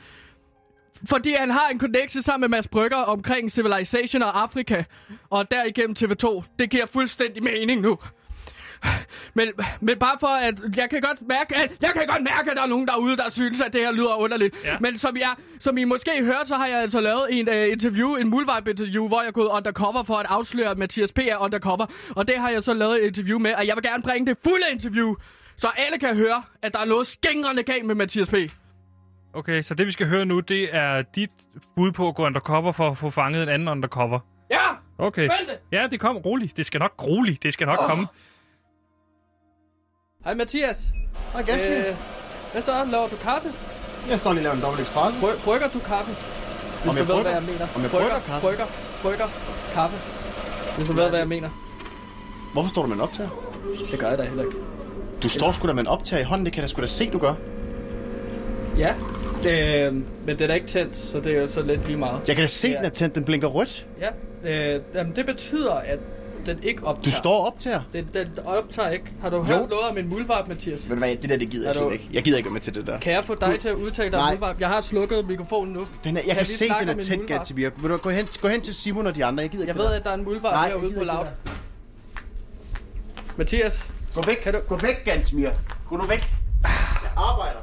Fordi 1.09 1.33
han 1.33 1.51
har 1.51 1.69
en 1.69 1.79
connection 1.79 2.23
sammen 2.23 2.49
med 2.49 2.57
Mads 2.57 2.67
Brygger 2.67 2.97
omkring 2.97 3.51
Civilization 3.51 4.23
og 4.23 4.41
Afrika. 4.41 4.83
Og 5.29 5.51
derigennem 5.51 5.95
TV2. 5.99 6.43
Det 6.59 6.69
giver 6.69 6.85
fuldstændig 6.85 7.43
mening 7.43 7.81
nu. 7.81 7.97
Men, 9.33 9.47
men 9.81 9.99
bare 9.99 10.17
for 10.19 10.27
at... 10.27 10.55
Jeg 10.75 10.89
kan 10.89 11.01
godt 11.01 11.27
mærke, 11.27 11.55
at, 11.57 11.71
jeg 11.81 11.89
kan 11.93 12.07
godt 12.07 12.23
mærke, 12.23 12.51
at 12.51 12.57
der 12.57 12.63
er 12.63 12.67
nogen 12.67 12.87
derude, 12.87 13.17
der 13.17 13.29
synes, 13.29 13.61
at 13.61 13.73
det 13.73 13.81
her 13.81 13.91
lyder 13.91 14.15
underligt. 14.15 14.55
Ja. 14.65 14.77
Men 14.81 14.97
som, 14.97 15.17
jeg, 15.17 15.33
som 15.59 15.77
I 15.77 15.83
måske 15.83 16.11
hørte, 16.23 16.45
så 16.47 16.55
har 16.55 16.67
jeg 16.67 16.79
altså 16.79 17.01
lavet 17.01 17.27
en 17.29 17.49
uh, 17.49 17.71
interview, 17.71 18.15
en 18.15 18.29
mulvibe-interview, 18.29 19.07
hvor 19.07 19.21
jeg 19.21 19.27
er 19.27 19.31
gået 19.31 19.47
undercover 19.47 20.03
for 20.03 20.15
at 20.15 20.25
afsløre, 20.29 20.69
at 20.69 20.77
Mathias 20.77 21.11
P. 21.11 21.19
er 21.19 21.37
undercover. 21.37 21.85
Og 22.15 22.27
det 22.27 22.37
har 22.37 22.49
jeg 22.49 22.63
så 22.63 22.73
lavet 22.73 23.03
et 23.03 23.07
interview 23.07 23.39
med, 23.39 23.53
og 23.53 23.67
jeg 23.67 23.75
vil 23.75 23.83
gerne 23.83 24.03
bringe 24.03 24.27
det 24.27 24.37
fulde 24.43 24.65
interview, 24.71 25.15
så 25.57 25.67
alle 25.67 25.97
kan 25.97 26.15
høre, 26.15 26.43
at 26.61 26.73
der 26.73 26.79
er 26.79 26.85
noget 26.85 27.07
skængrende 27.07 27.63
galt 27.63 27.85
med 27.85 27.95
Mathias 27.95 28.29
P. 28.29 28.35
Okay, 29.35 29.61
så 29.61 29.73
det 29.73 29.87
vi 29.87 29.91
skal 29.91 30.07
høre 30.07 30.25
nu, 30.25 30.39
det 30.39 30.75
er 30.75 31.01
dit 31.01 31.29
bud 31.75 31.91
på 31.91 32.07
at 32.07 32.15
gå 32.15 32.25
undercover 32.25 32.71
for 32.71 32.89
at 32.89 32.97
få 32.97 33.09
fanget 33.09 33.43
en 33.43 33.49
anden 33.49 33.67
undercover. 33.67 34.19
Ja! 34.51 34.65
Okay. 34.97 35.21
Vent 35.21 35.49
det! 35.49 35.57
Ja, 35.71 35.87
det 35.91 35.99
kom 35.99 36.17
roligt. 36.17 36.57
Det 36.57 36.65
skal 36.65 36.79
nok 36.79 36.93
roligt. 37.03 37.43
Det 37.43 37.53
skal 37.53 37.67
nok 37.67 37.79
oh. 37.81 37.89
komme. 37.89 38.07
Hej 40.23 40.33
Mathias. 40.33 40.91
Hej, 41.33 41.43
Gansby. 41.43 41.71
Øh, 41.71 41.95
hvad 42.51 42.61
så? 42.61 42.71
Laver 42.91 43.07
du 43.07 43.15
kaffe? 43.15 43.49
Jeg 44.09 44.19
står 44.19 44.33
lige 44.33 44.39
og 44.39 44.43
laver 44.43 44.55
en 44.55 44.61
dobbelt 44.61 44.81
espresso. 44.87 45.19
Bry- 45.27 45.43
brygger 45.45 45.67
du 45.67 45.79
kaffe? 45.79 46.11
Hvis 46.11 46.89
Om 46.89 46.93
du 46.95 46.99
jeg 46.99 47.07
ved, 47.07 47.15
brygger? 47.15 47.31
hvad 47.31 47.41
jeg 47.41 47.47
mener. 47.51 47.65
Om 47.75 47.81
jeg 47.81 47.91
brygger, 47.91 48.09
brygger 48.09 48.21
kaffe? 48.29 48.41
Brygger, 48.45 48.67
brygger, 49.03 49.27
kaffe. 49.77 49.97
Hvis 50.77 50.87
du 50.89 50.93
ved, 50.93 51.09
hvad 51.09 51.19
jeg 51.19 51.27
mener. 51.35 51.49
Hvorfor 52.53 52.69
står 52.69 52.81
du 52.81 52.87
med 52.87 52.95
en 52.95 53.01
optager? 53.01 53.29
Det 53.91 53.99
gør 53.99 54.09
jeg 54.09 54.17
da 54.17 54.23
heller 54.23 54.43
ikke. 54.43 54.57
Du 55.23 55.29
står 55.29 55.51
sgu 55.51 55.67
da 55.67 55.73
med 55.73 55.83
en 55.83 55.91
optager 55.95 56.21
i 56.21 56.23
hånden, 56.29 56.45
det 56.45 56.53
kan 56.53 56.61
jeg 56.61 56.67
da 56.67 56.71
sgu 56.73 56.81
da 56.81 56.87
se, 56.87 57.11
du 57.11 57.19
gør. 57.19 57.33
Ja, 58.77 58.93
øh, 59.39 59.93
men 60.25 60.39
det 60.39 60.41
er 60.41 60.53
ikke 60.53 60.67
tændt, 60.67 60.97
så 60.97 61.19
det 61.19 61.37
er 61.37 61.47
så 61.47 61.61
lidt 61.61 61.85
lige 61.85 61.97
meget. 61.97 62.21
Jeg 62.27 62.35
kan 62.35 62.43
da 62.43 62.47
se, 62.47 62.67
Ja. 62.67 62.75
den 62.77 62.85
er 62.85 62.89
tændt, 62.89 63.15
den 63.15 63.23
blinker 63.23 63.47
rødt. 63.47 63.87
Ja, 64.43 64.75
øh, 64.75 64.81
jamen, 64.95 65.15
det 65.15 65.25
betyder, 65.25 65.73
at 65.73 65.99
den 66.45 66.59
ikke 66.63 66.83
optager. 66.83 67.03
Du 67.03 67.11
står 67.11 67.33
og 67.39 67.45
optager. 67.47 67.81
Den, 67.93 68.09
den 68.13 68.27
optager 68.45 68.89
ikke. 68.89 69.05
Har 69.21 69.29
du 69.29 69.41
hørt 69.41 69.69
noget 69.69 69.89
om 69.89 69.97
en 69.97 70.09
mulvarp, 70.09 70.47
Mathias? 70.47 70.89
Ved 70.89 70.95
du 70.95 70.99
hvad, 70.99 71.15
det 71.15 71.29
der, 71.29 71.37
det 71.37 71.49
gider 71.49 71.67
jeg 71.69 71.75
du- 71.75 71.79
slet 71.79 71.93
ikke. 71.93 72.09
Jeg 72.13 72.23
gider 72.23 72.37
ikke 72.37 72.47
være 72.47 72.53
med 72.53 72.61
til 72.61 72.73
det 72.73 72.87
der. 72.87 72.99
Kan 72.99 73.13
jeg 73.13 73.25
få 73.25 73.35
dig 73.41 73.59
til 73.59 73.69
at 73.69 73.75
udtale 73.75 74.11
dig 74.11 74.19
om 74.19 74.29
mulvarp? 74.31 74.59
Jeg 74.61 74.67
har 74.69 74.81
slukket 74.81 75.27
mikrofonen 75.27 75.73
nu. 75.73 75.87
Den 76.03 76.17
er, 76.17 76.21
jeg 76.27 76.35
kan, 76.35 76.41
vi 76.41 76.45
se, 76.45 76.65
den 76.65 76.71
er 76.89 76.93
muldvarp? 76.93 77.27
Gatsby. 77.27 77.59
Vil 77.81 77.89
du 77.89 77.97
gå 77.97 78.09
hen, 78.09 78.27
gå 78.41 78.47
hen 78.47 78.61
til 78.61 78.73
Simon 78.75 79.07
og 79.07 79.15
de 79.15 79.25
andre? 79.25 79.41
Jeg 79.41 79.49
gider 79.49 79.63
ikke 79.63 79.71
Jeg 79.71 79.77
ved, 79.77 79.85
der. 79.85 79.91
at 79.99 80.03
der 80.03 80.09
er 80.09 80.13
en 80.13 80.23
mulvarp 80.23 80.67
herude 80.67 80.93
på 80.93 80.99
det 81.03 81.11
Mathias, 83.37 83.85
Gå 84.15 84.21
væk, 84.21 84.35
Kan 84.35 84.53
du- 84.53 84.59
gå 84.67 84.75
væk, 84.77 85.03
Gansmir. 85.05 85.49
Gå 85.89 85.97
nu 85.97 86.03
væk. 86.05 86.23
Jeg 86.63 87.11
arbejder. 87.15 87.59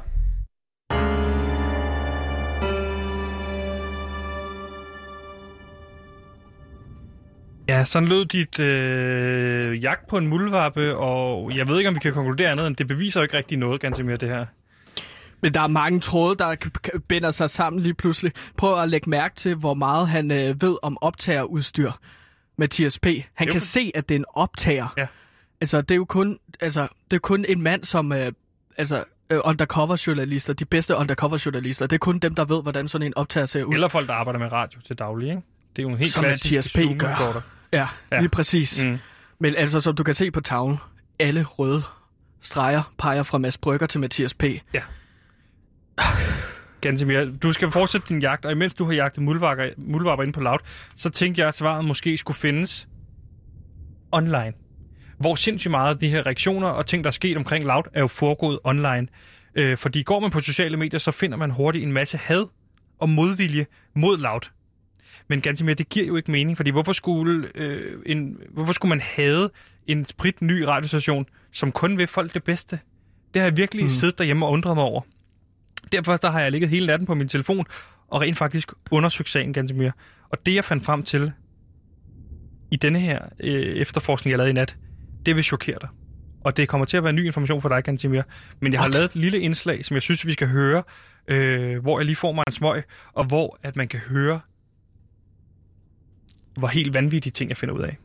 Ja, 7.67 7.83
sådan 7.83 8.09
lød 8.09 8.25
dit 8.25 8.59
øh, 8.59 9.83
jagt 9.83 10.07
på 10.07 10.17
en 10.17 10.27
muldvarpe, 10.27 10.97
og 10.97 11.51
jeg 11.55 11.67
ved 11.67 11.77
ikke, 11.77 11.87
om 11.87 11.95
vi 11.95 11.99
kan 11.99 12.13
konkludere 12.13 12.49
andet, 12.49 12.67
end 12.67 12.75
det 12.75 12.87
beviser 12.87 13.19
jo 13.19 13.23
ikke 13.23 13.37
rigtig 13.37 13.57
noget, 13.57 13.81
ganske 13.81 14.03
mere 14.03 14.15
det 14.15 14.29
her. 14.29 14.45
Men 15.41 15.53
der 15.53 15.61
er 15.61 15.67
mange 15.67 15.99
tråde, 15.99 16.35
der 16.35 16.55
binder 17.07 17.31
sig 17.31 17.49
sammen 17.49 17.81
lige 17.81 17.93
pludselig. 17.93 18.31
Prøv 18.57 18.81
at 18.81 18.89
lægge 18.89 19.09
mærke 19.09 19.35
til, 19.35 19.55
hvor 19.55 19.73
meget 19.73 20.07
han 20.07 20.31
øh, 20.31 20.61
ved 20.61 20.77
om 20.81 20.97
optagerudstyr. 21.01 21.91
Mathias 22.57 22.99
P. 22.99 23.05
Han 23.33 23.47
Jo, 23.47 23.51
kan 23.51 23.61
se, 23.61 23.91
at 23.95 24.09
det 24.09 24.15
er 24.15 24.19
en 24.19 24.25
optager. 24.33 24.93
Ja. 24.97 25.07
Altså, 25.61 25.81
det 25.81 25.91
er 25.91 25.95
jo 25.95 26.05
kun, 26.05 26.39
altså, 26.61 26.87
det 27.11 27.15
er 27.15 27.19
kun 27.19 27.45
en 27.49 27.61
mand, 27.61 27.83
som... 27.83 28.11
Øh, 28.11 28.31
altså, 28.77 29.03
øh, 29.29 29.39
undercover-journalister, 29.45 30.53
de 30.53 30.65
bedste 30.65 30.95
undercover-journalister, 30.95 31.87
det 31.87 31.95
er 31.95 31.99
kun 31.99 32.19
dem, 32.19 32.35
der 32.35 32.45
ved, 32.45 32.61
hvordan 32.61 32.87
sådan 32.87 33.07
en 33.07 33.17
optager 33.17 33.45
ser 33.45 33.63
ud. 33.63 33.73
Eller 33.73 33.87
folk, 33.87 34.07
der 34.07 34.13
arbejder 34.13 34.39
med 34.39 34.51
radio 34.51 34.81
til 34.81 34.95
daglig, 34.95 35.29
ikke? 35.29 35.41
Det 35.75 35.79
er 35.79 35.83
jo 35.83 35.89
en 35.89 35.97
helt 35.97 36.11
Som 36.11 36.23
klassisk 36.23 36.73
Mathias 36.75 36.95
P. 36.95 36.99
gør. 36.99 37.07
Ja, 37.73 37.77
Ja. 37.79 37.87
ja, 38.11 38.19
lige 38.19 38.29
præcis. 38.29 38.83
Mm. 38.83 38.97
Men 39.39 39.55
altså, 39.55 39.79
som 39.79 39.95
du 39.95 40.03
kan 40.03 40.13
se 40.13 40.31
på 40.31 40.41
tavlen, 40.41 40.77
alle 41.19 41.43
røde 41.43 41.83
streger 42.41 42.93
peger 42.97 43.23
fra 43.23 43.37
Mads 43.37 43.57
Brygger 43.57 43.87
til 43.87 43.99
Mathias 43.99 44.33
P. 44.33 44.43
Gansimir, 46.81 47.25
du 47.43 47.53
skal 47.53 47.71
fortsætte 47.71 48.07
din 48.09 48.21
jagt, 48.21 48.45
og 48.45 48.51
imens 48.51 48.73
du 48.73 48.85
har 48.85 48.93
jagtet 48.93 49.23
muldvarper, 49.23 49.69
muldvarper 49.77 50.23
inde 50.23 50.33
på 50.33 50.41
Loud, 50.41 50.57
så 50.95 51.09
tænkte 51.09 51.39
jeg, 51.41 51.47
at 51.47 51.57
svaret 51.57 51.85
måske 51.85 52.17
skulle 52.17 52.37
findes 52.37 52.87
online. 54.11 54.53
Hvor 55.17 55.35
sindssygt 55.35 55.71
meget 55.71 55.93
af 55.93 55.99
de 55.99 56.09
her 56.09 56.25
reaktioner 56.25 56.67
og 56.67 56.85
ting, 56.85 57.03
der 57.03 57.07
er 57.07 57.11
sket 57.11 57.37
omkring 57.37 57.65
Loud, 57.65 57.83
er 57.93 57.99
jo 57.99 58.07
foregået 58.07 58.59
online. 58.63 59.07
Øh, 59.55 59.77
fordi 59.77 60.03
går 60.03 60.19
man 60.19 60.31
på 60.31 60.39
sociale 60.39 60.77
medier, 60.77 60.99
så 60.99 61.11
finder 61.11 61.37
man 61.37 61.51
hurtigt 61.51 61.83
en 61.85 61.91
masse 61.93 62.17
had 62.17 62.45
og 62.99 63.09
modvilje 63.09 63.65
mod 63.95 64.17
Loud. 64.17 64.41
Men 65.27 65.41
ganske 65.41 65.65
mere, 65.65 65.75
det 65.75 65.89
giver 65.89 66.05
jo 66.05 66.15
ikke 66.15 66.31
mening, 66.31 66.57
fordi 66.57 66.71
hvorfor 66.71 66.93
skulle, 66.93 67.49
øh, 67.55 68.01
en, 68.05 68.37
hvorfor 68.49 68.73
skulle 68.73 68.89
man 68.89 69.01
have 69.01 69.49
en 69.87 70.05
sprit 70.05 70.41
ny 70.41 70.61
radiostation, 70.61 71.25
som 71.51 71.71
kun 71.71 71.97
vil 71.97 72.07
folk 72.07 72.33
det 72.33 72.43
bedste? 72.43 72.79
Det 73.33 73.41
har 73.41 73.49
jeg 73.49 73.57
virkelig 73.57 73.83
mm. 73.83 73.89
siddet 73.89 74.17
derhjemme 74.17 74.45
og 74.45 74.51
undret 74.51 74.75
mig 74.75 74.83
over. 74.83 75.01
Derfor 75.91 76.17
der 76.17 76.31
har 76.31 76.41
jeg 76.41 76.51
ligget 76.51 76.69
hele 76.69 76.87
natten 76.87 77.05
på 77.05 77.13
min 77.13 77.27
telefon 77.27 77.65
og 78.07 78.21
rent 78.21 78.37
faktisk 78.37 78.71
undersøgt 78.91 79.29
sagen 79.29 79.53
ganske 79.53 79.77
mere. 79.77 79.91
Og 80.29 80.45
det 80.45 80.55
jeg 80.55 80.65
fandt 80.65 80.85
frem 80.85 81.03
til 81.03 81.31
i 82.71 82.75
denne 82.75 82.99
her 82.99 83.19
øh, 83.39 83.75
efterforskning, 83.75 84.31
jeg 84.31 84.37
lavede 84.37 84.49
i 84.49 84.53
nat, 84.53 84.77
det 85.25 85.35
vil 85.35 85.43
chokere 85.43 85.77
dig. 85.81 85.89
Og 86.43 86.57
det 86.57 86.69
kommer 86.69 86.85
til 86.85 86.97
at 86.97 87.03
være 87.03 87.13
ny 87.13 87.25
information 87.25 87.61
for 87.61 87.69
dig, 87.69 87.83
Gansimir. 87.83 88.21
Men 88.59 88.73
jeg 88.73 88.81
har 88.81 88.85
What? 88.85 88.93
lavet 88.93 89.05
et 89.05 89.15
lille 89.15 89.39
indslag, 89.39 89.85
som 89.85 89.95
jeg 89.95 90.01
synes, 90.01 90.25
vi 90.25 90.33
skal 90.33 90.47
høre, 90.47 90.83
øh, 91.27 91.81
hvor 91.81 91.99
jeg 91.99 92.05
lige 92.05 92.15
får 92.15 92.31
mig 92.31 92.43
en 92.47 92.53
smøg, 92.53 92.83
og 93.13 93.25
hvor 93.25 93.59
at 93.63 93.75
man 93.75 93.87
kan 93.87 93.99
høre, 93.99 94.39
hvor 96.59 96.67
helt 96.67 96.93
vanvittige 96.93 97.31
ting, 97.31 97.49
jeg 97.49 97.57
finder 97.57 97.75
ud 97.75 97.81
af. 97.81 97.97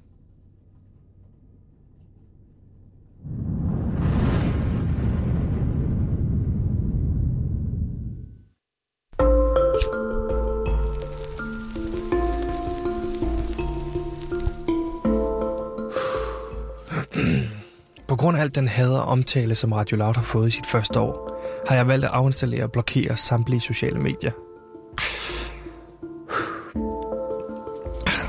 På 18.08 18.16
grund 18.16 18.36
af 18.36 18.40
alt 18.40 18.54
den 18.54 18.68
hader 18.68 19.00
omtale, 19.00 19.54
som 19.54 19.72
Radio 19.72 19.96
Loud 19.96 20.14
har 20.14 20.22
fået 20.22 20.48
i 20.48 20.50
sit 20.50 20.66
første 20.66 21.00
år, 21.00 21.42
har 21.68 21.76
jeg 21.76 21.88
valgt 21.88 22.04
at 22.04 22.10
afinstallere 22.14 22.64
og 22.64 22.72
blokere 22.72 23.16
samtlige 23.16 23.60
sociale 23.60 23.98
medier. 23.98 24.47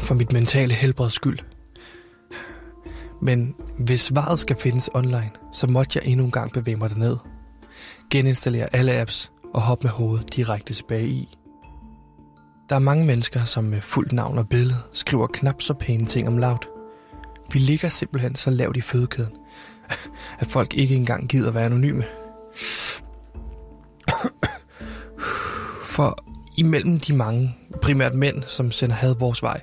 For 0.10 0.16
mit 0.16 0.32
mentale 0.34 0.74
helbreds 0.74 1.14
skyld. 1.14 1.40
Men 3.22 3.56
hvis 3.78 4.02
svaret 4.02 4.40
skal 4.40 4.56
findes 4.56 4.90
online, 4.94 5.32
så 5.54 5.68
måtte 5.68 6.00
jeg 6.00 6.12
endnu 6.12 6.26
en 6.26 6.32
gang 6.32 6.52
bevæge 6.52 6.76
mig 6.76 6.90
derned. 6.90 7.18
Geninstallere 8.12 8.76
alle 8.76 9.02
apps 9.02 9.32
og 9.54 9.62
hoppe 9.62 9.84
med 9.84 9.92
hovedet 9.92 10.36
direkte 10.36 10.74
tilbage 10.74 11.08
i. 11.08 11.38
Der 12.70 12.76
er 12.76 12.80
mange 12.80 13.06
mennesker, 13.06 13.44
som 13.44 13.64
med 13.64 13.82
fuldt 13.82 14.12
navn 14.12 14.38
og 14.38 14.50
billede 14.50 14.78
skriver 14.94 15.28
knap 15.28 15.62
så 15.62 15.74
pæne 15.74 16.06
ting 16.06 16.28
om 16.28 16.38
Loud. 16.38 16.68
Vi 17.54 17.60
ligger 17.60 17.90
simpelthen 17.90 18.36
så 18.36 18.50
lavt 18.50 18.78
i 18.78 18.82
fødekæden, 18.82 19.34
at 20.40 20.48
folk 20.48 20.74
ikke 20.74 20.96
engang 20.96 21.28
gider 21.28 21.52
være 21.52 21.66
anonyme. 21.66 22.04
For 25.84 26.24
imellem 26.58 27.00
de 27.00 27.16
mange, 27.16 27.56
primært 27.82 28.14
mænd, 28.14 28.44
som 28.44 28.72
sender 28.72 28.96
had 28.96 29.16
vores 29.20 29.44
vej, 29.44 29.62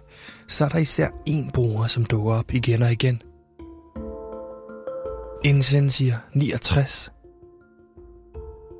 så 0.48 0.64
er 0.64 0.68
der 0.68 0.78
især 0.78 1.08
en 1.26 1.50
bruger, 1.50 1.86
som 1.86 2.04
dukker 2.04 2.32
op 2.32 2.54
igen 2.54 2.82
og 2.82 2.92
igen. 2.92 3.20
Indsend 5.44 5.90
siger 5.90 6.16
69. 6.34 7.12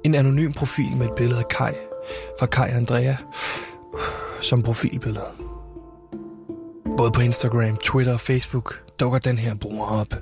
En 0.05 0.15
anonym 0.15 0.53
profil 0.53 0.97
med 0.97 1.07
et 1.07 1.15
billede 1.17 1.39
af 1.39 1.49
Kai 1.49 1.75
fra 2.39 2.47
Kai 2.47 2.71
Andrea 2.71 3.15
som 4.41 4.63
profilbillede. 4.63 5.27
Både 6.97 7.11
på 7.11 7.21
Instagram, 7.21 7.77
Twitter 7.77 8.13
og 8.13 8.21
Facebook 8.21 8.83
dukker 9.01 9.19
den 9.19 9.39
her 9.39 9.55
bruger 9.55 9.87
op. 9.87 10.15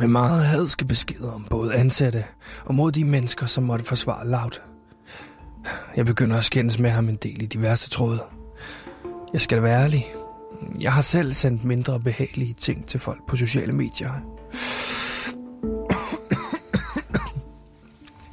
Med 0.00 0.08
meget 0.08 0.44
hadske 0.44 0.84
beskeder 0.84 1.32
om 1.32 1.46
både 1.50 1.74
ansatte 1.74 2.24
og 2.64 2.74
mod 2.74 2.92
de 2.92 3.04
mennesker, 3.04 3.46
som 3.46 3.64
måtte 3.64 3.84
forsvare 3.84 4.28
Loud. 4.28 4.71
Jeg 5.96 6.06
begynder 6.06 6.38
at 6.38 6.44
skændes 6.44 6.78
med 6.78 6.90
ham 6.90 7.08
en 7.08 7.16
del 7.16 7.42
i 7.42 7.46
diverse 7.46 7.90
tråde. 7.90 8.22
Jeg 9.32 9.40
skal 9.40 9.62
være 9.62 9.82
ærlig. 9.82 10.14
Jeg 10.80 10.92
har 10.92 11.02
selv 11.02 11.32
sendt 11.32 11.64
mindre 11.64 12.00
behagelige 12.00 12.54
ting 12.54 12.86
til 12.86 13.00
folk 13.00 13.26
på 13.28 13.36
sociale 13.36 13.72
medier. 13.72 14.10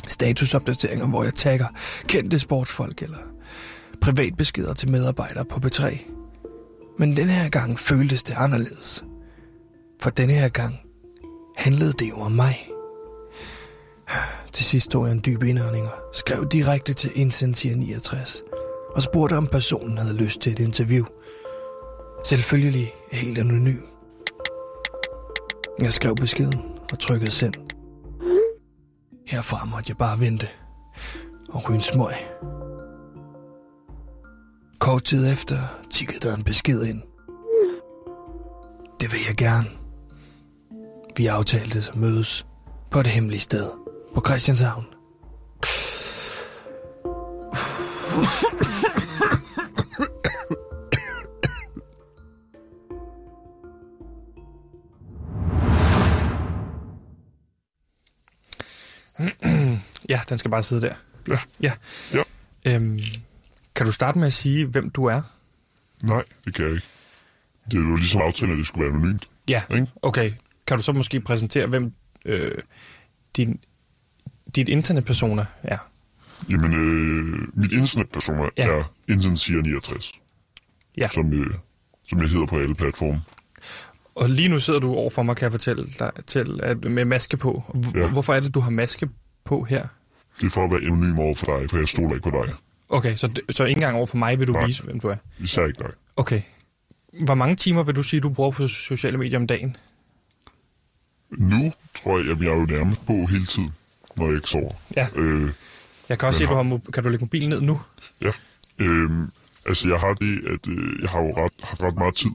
Statusopdateringer, 0.08 1.08
hvor 1.08 1.24
jeg 1.24 1.36
tagger 1.36 1.68
kendte 2.08 2.40
sportsfolk 2.40 3.02
eller 3.02 3.18
privatbeskeder 4.02 4.74
til 4.74 4.90
medarbejdere 4.90 5.46
på 5.46 5.60
B3. 5.66 6.00
Men 7.00 7.18
denne 7.18 7.32
her 7.32 7.50
gang 7.50 7.80
føltes 7.80 8.24
det 8.24 8.36
anderledes. 8.38 9.04
For 10.02 10.10
denne 10.10 10.34
her 10.34 10.50
gang 10.50 10.80
handlede 11.58 11.94
det 11.94 12.10
jo 12.10 12.16
om 12.16 12.32
mig. 12.32 12.70
Til 14.54 14.66
sidst 14.66 14.90
tog 14.90 15.06
jeg 15.06 15.12
en 15.12 15.22
dyb 15.26 15.44
indånding 15.44 15.88
og 15.88 15.94
skrev 16.14 16.48
direkte 16.48 16.94
til 16.94 17.12
Incentia 17.16 17.76
69 17.76 18.42
og 18.96 19.02
spurgte, 19.02 19.38
om 19.38 19.48
personen 19.48 19.98
havde 19.98 20.14
lyst 20.14 20.40
til 20.40 20.52
et 20.52 20.60
interview. 20.60 21.06
Selvfølgelig 22.26 22.94
helt 23.12 23.38
anonym. 23.38 23.82
Jeg 25.82 25.94
skrev 25.94 26.16
beskeden 26.16 26.62
og 26.92 27.00
trykkede 27.00 27.32
send. 27.32 27.54
Herfra 29.28 29.66
måtte 29.66 29.86
jeg 29.90 29.98
bare 29.98 30.20
vente 30.20 30.48
og 31.50 31.70
ryge 31.70 31.76
en 31.76 31.82
smøg. 31.82 32.14
Kort 34.80 35.04
tid 35.04 35.34
efter 35.34 35.58
tikkede 35.92 36.20
der 36.20 36.36
en 36.36 36.44
besked 36.44 36.84
ind. 36.84 37.02
Det 39.02 39.12
vil 39.12 39.20
jeg 39.28 39.36
gerne. 39.38 39.66
Vi 41.18 41.28
aftalte 41.28 41.80
at 41.80 41.96
mødes 41.96 42.46
på 42.92 43.00
et 43.00 43.08
hemmeligt 43.08 43.44
sted 43.44 43.89
på 44.20 44.26
Christianshavn. 44.28 44.86
ja, 60.10 60.22
den 60.30 60.40
skal 60.40 60.52
bare 60.52 60.64
sidde 60.64 60.82
der. 60.82 60.94
Ja. 61.28 61.40
Ja. 61.62 61.74
Ja. 62.14 62.24
Øhm, 62.66 63.00
kan 63.76 63.86
du 63.86 63.92
starte 63.92 64.20
med 64.20 64.28
at 64.28 64.34
sige, 64.34 64.66
hvem 64.66 64.90
du 64.90 65.06
er? 65.06 65.22
Nej, 66.02 66.24
det 66.46 66.54
kan 66.54 66.66
jeg 66.66 66.74
ikke. 66.74 66.88
Det 67.72 67.78
er 67.78 67.90
jo 67.90 67.96
ligesom 67.96 68.22
aftalen, 68.22 68.52
at 68.52 68.58
det 68.58 68.68
skulle 68.68 68.86
være 68.86 68.96
anonymt. 68.96 69.30
Ja, 69.48 69.64
Ikke? 69.72 69.88
okay. 70.02 70.32
Kan 70.68 70.78
du 70.78 70.84
så 70.84 70.94
måske 70.94 71.22
præsentere, 71.22 71.68
hvem 71.68 71.94
øh, 72.26 72.52
din, 73.38 73.60
dit 74.56 74.70
internetpersoner 74.70 75.46
er? 75.64 75.78
Jamen, 76.50 76.74
øh, 76.74 77.48
mit 77.54 77.72
internetpersoner 77.72 78.50
Ja. 78.58 78.68
er 78.68 78.84
Intensier69, 79.12 80.20
Ja. 80.98 81.08
som, 81.08 81.34
øh, 81.34 81.54
som 82.10 82.22
jeg 82.22 82.30
hedder 82.30 82.46
på 82.46 82.58
alle 82.60 82.76
platforme. 82.76 83.22
Og 84.16 84.30
lige 84.30 84.50
nu 84.50 84.60
sidder 84.60 84.80
du 84.80 84.94
over 84.94 85.10
for 85.10 85.24
mig, 85.24 85.36
kan 85.36 85.44
jeg 85.44 85.52
fortælle 85.52 85.86
dig, 86.00 86.12
til, 86.28 86.60
at, 86.64 86.84
med 86.84 87.06
maske 87.06 87.38
på. 87.38 87.64
H- 87.94 87.98
Ja. 87.98 88.10
Hvorfor 88.10 88.34
er 88.34 88.40
det, 88.40 88.54
du 88.54 88.60
har 88.60 88.70
maske 88.72 89.10
på 89.46 89.64
her? 89.64 89.88
Det 90.40 90.46
er 90.46 90.50
for 90.50 90.64
at 90.64 90.72
være 90.72 90.82
anonym 90.82 91.20
over 91.20 91.36
for 91.36 91.58
dig, 91.60 91.70
for 91.70 91.78
jeg 91.78 91.88
stoler 91.88 92.16
ikke 92.16 92.30
på 92.32 92.44
dig. 92.46 92.54
Okay, 92.90 93.16
så, 93.16 93.42
så 93.50 93.64
ikke 93.66 93.78
engang 93.78 93.98
over 93.98 94.06
for 94.06 94.18
mig 94.18 94.40
vil 94.40 94.48
du 94.48 94.54
Nej. 94.54 94.66
vise, 94.66 94.84
hvem 94.84 95.00
du 95.00 95.08
er? 95.08 95.16
Især 95.40 95.66
ikke 95.66 95.80
dig. 95.84 95.92
Okay. 96.16 96.42
Hvor 97.26 97.36
mange 97.36 97.56
timer 97.56 97.84
vil 97.84 97.96
du 97.96 98.04
sige, 98.04 98.20
du 98.20 98.30
bruger 98.30 98.52
på 98.52 98.68
sociale 98.68 99.18
medier 99.18 99.40
om 99.40 99.48
dagen? 99.48 99.76
Nu 101.38 101.72
tror 101.94 102.20
jeg, 102.20 102.32
at 102.32 102.40
jeg 102.40 102.48
er 102.48 102.56
jo 102.56 102.66
nærmest 102.66 103.06
på 103.06 103.26
hele 103.26 103.46
tiden, 103.46 103.70
når 104.20 104.26
jeg 104.28 104.36
ikke 104.36 104.48
sover. 104.50 104.72
Ja. 104.96 105.08
Øh, 105.16 105.50
Jeg 106.10 106.20
kan 106.20 106.28
også 106.28 106.38
se, 106.40 106.46
du 106.46 106.54
har 106.54 106.64
mo- 106.64 106.92
kan 106.92 107.04
du 107.04 107.10
lægge 107.10 107.26
mobilen 107.26 107.50
ned 107.50 107.62
nu? 107.62 107.80
ja. 108.22 108.32
Øh, 108.80 109.10
altså, 109.66 109.90
jeg 109.90 110.00
har 110.00 110.14
det, 110.14 110.42
at 110.48 110.68
øh, 110.68 111.02
jeg 111.02 111.10
har 111.10 111.20
jo 111.22 111.32
ret, 111.38 111.52
haft 111.64 111.82
ret 111.84 111.96
meget 111.96 112.16
tid 112.16 112.32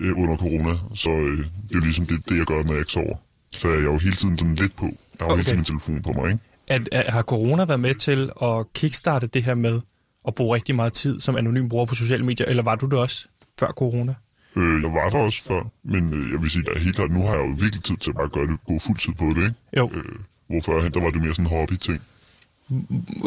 øh, 0.00 0.18
under 0.18 0.36
corona, 0.36 0.70
så 0.94 1.10
øh, 1.10 1.38
det 1.38 1.44
er 1.70 1.74
jo 1.74 1.80
ligesom 1.80 2.06
det, 2.06 2.28
det, 2.28 2.36
jeg 2.38 2.46
gør, 2.46 2.62
når 2.62 2.72
jeg 2.72 2.78
ikke 2.78 2.92
sover. 2.92 3.16
Så 3.50 3.68
er 3.68 3.72
jeg 3.74 3.84
jo 3.84 3.98
hele 3.98 4.16
tiden 4.16 4.38
sådan 4.38 4.54
lidt 4.54 4.76
på. 4.76 4.84
Jeg 4.84 4.92
har 5.20 5.26
jo 5.26 5.32
Okay. 5.32 5.36
hele 5.36 5.44
tiden 5.44 5.56
min 5.58 5.64
telefon 5.64 6.02
på 6.02 6.20
mig, 6.20 6.30
ikke? 6.32 6.44
At, 6.68 6.88
at, 6.92 7.12
har 7.12 7.22
corona 7.22 7.64
været 7.64 7.80
med 7.80 7.94
til 7.94 8.30
at 8.42 8.72
kickstarte 8.74 9.26
det 9.26 9.42
her 9.42 9.54
med 9.54 9.80
at 10.28 10.34
bruge 10.34 10.54
rigtig 10.54 10.74
meget 10.74 10.92
tid 10.92 11.20
som 11.20 11.36
anonym 11.36 11.68
bruger 11.68 11.86
på 11.86 11.94
sociale 11.94 12.24
medier, 12.24 12.46
eller 12.46 12.62
var 12.62 12.74
du 12.76 12.86
det 12.86 12.98
også 12.98 13.26
før 13.60 13.66
corona? 13.66 14.14
Øh, 14.56 14.82
jeg 14.82 14.92
var 14.92 15.10
der 15.10 15.18
også 15.18 15.44
før, 15.44 15.62
men 15.84 16.12
øh, 16.14 16.32
jeg 16.32 16.42
vil 16.42 16.50
sige, 16.50 16.64
at 16.74 16.80
helt 16.80 16.96
klart, 16.96 17.10
nu 17.10 17.22
har 17.26 17.34
jeg 17.34 17.44
jo 17.48 17.54
virkelig 17.60 17.84
tid 17.84 17.96
til 17.96 18.10
at 18.10 18.16
bare 18.16 18.28
gøre 18.28 18.46
det, 18.46 18.64
gå 18.66 18.78
fuld 18.78 18.98
tid 18.98 19.12
på 19.12 19.24
det, 19.24 19.36
ikke? 19.36 19.54
Jo. 19.76 19.90
Øh, 19.94 20.04
hvorfor 20.52 20.88
der 20.88 21.00
var 21.00 21.10
det 21.10 21.22
mere 21.22 21.34
sådan 21.34 21.44
en 21.46 21.50
hobby-ting. 21.58 22.00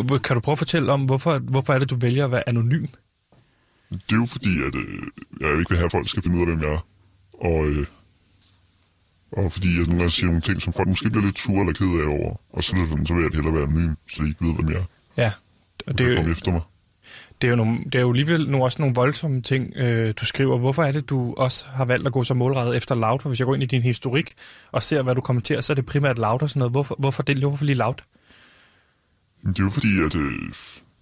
Hvor- 0.06 0.18
Kan 0.18 0.34
du 0.36 0.40
prøve 0.40 0.54
at 0.54 0.58
fortælle 0.58 0.92
om, 0.92 1.06
hvorfor, 1.06 1.40
hvorfor 1.40 1.74
er 1.74 1.80
det, 1.80 1.90
du 1.90 1.96
vælger 2.00 2.26
at 2.26 2.32
være 2.32 2.50
anonym? 2.50 2.86
Det 3.92 4.12
er 4.12 4.16
jo 4.16 4.26
fordi, 4.26 4.62
at 4.64 4.76
øh, 4.76 5.04
jeg 5.42 5.50
ikke 5.60 5.70
vil 5.70 5.78
have, 5.78 5.86
at 5.86 5.92
folk 5.92 6.10
skal 6.10 6.24
finde 6.24 6.38
ud 6.38 6.42
af, 6.42 6.48
hvem 6.48 6.62
jeg 6.62 6.70
er. 6.74 6.86
Og, 7.34 7.68
øh, 7.70 7.86
og 9.32 9.52
fordi 9.52 9.68
jeg 9.68 9.78
nogle 9.84 9.98
gange 9.98 10.12
siger 10.12 10.26
nogle 10.26 10.42
ting, 10.42 10.62
som 10.62 10.74
folk 10.74 10.88
måske 10.88 11.10
bliver 11.10 11.26
lidt 11.26 11.40
sure 11.40 11.60
eller 11.60 11.74
ked 11.74 11.88
af 12.04 12.08
over. 12.20 12.36
Og 12.50 12.64
så, 12.64 12.76
det 13.00 13.08
så 13.08 13.14
vil 13.14 13.24
jeg 13.24 13.32
hellere 13.34 13.54
være 13.54 13.64
anonym, 13.64 13.94
så 14.10 14.24
de 14.24 14.28
ikke 14.28 14.46
ved, 14.46 14.54
hvem 14.56 14.70
jeg 14.70 14.78
er. 14.78 14.84
Ja, 15.24 15.32
og 15.88 15.98
det 15.98 15.98
Det 15.98 16.12
er, 16.12 16.16
kommer 16.16 16.30
jo, 16.30 16.32
efter 16.34 16.52
mig. 16.52 16.62
Det 17.42 17.48
er 17.48 17.50
jo, 17.50 17.56
nogle, 17.56 17.78
det 17.86 17.96
er 17.96 18.00
jo 18.00 18.10
alligevel 18.12 18.50
nogle, 18.50 18.66
også 18.66 18.82
nogle 18.82 18.96
voldsomme 18.96 19.42
ting, 19.42 19.74
øh, 19.76 20.14
du 20.20 20.26
skriver. 20.26 20.58
Hvorfor 20.58 20.84
er 20.84 20.92
det, 20.92 21.10
du 21.10 21.34
også 21.38 21.66
har 21.68 21.86
valgt 21.86 22.08
at 22.08 22.14
gå 22.14 22.24
så 22.24 22.34
målrettet 22.34 22.78
efter 22.78 22.96
Loud? 22.96 23.20
For 23.20 23.30
hvis 23.30 23.40
jeg 23.40 23.46
går 23.46 23.54
ind 23.54 23.64
i 23.64 23.66
din 23.66 23.82
historik 23.82 24.34
og 24.72 24.84
ser, 24.84 25.02
hvad 25.02 25.16
du 25.16 25.22
kommenterer, 25.22 25.62
så 25.62 25.74
er 25.74 25.76
det 25.76 25.86
primært 25.86 26.18
Loud 26.18 26.42
og 26.42 26.50
sådan 26.50 26.60
noget. 26.60 26.72
Hvorfor, 26.72 26.96
hvorfor, 27.00 27.24
det, 27.24 27.38
hvorfor 27.38 27.66
lige 27.66 27.76
Loud? 27.76 27.94
Det 29.48 29.60
er 29.60 29.64
jo 29.64 29.70
fordi, 29.70 30.00
at 30.06 30.16
øh, 30.16 30.34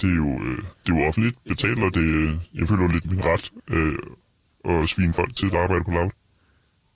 det, 0.02 0.10
er 0.12 0.16
jo, 0.16 0.42
øh, 0.44 0.58
det 0.88 0.94
er 0.94 1.00
jo 1.00 1.08
offentligt 1.08 1.38
betalt, 1.48 1.80
og 1.84 1.94
det, 1.94 2.02
øh, 2.02 2.34
jeg 2.54 2.68
føler 2.68 2.88
lidt 2.94 3.12
min 3.12 3.22
ret 3.26 3.52
øh, 3.70 3.96
at 4.82 4.90
svine 4.90 5.14
folk 5.14 5.36
til 5.36 5.46
at 5.46 5.56
arbejde 5.56 5.84
på 5.86 5.92
lav. 5.92 6.12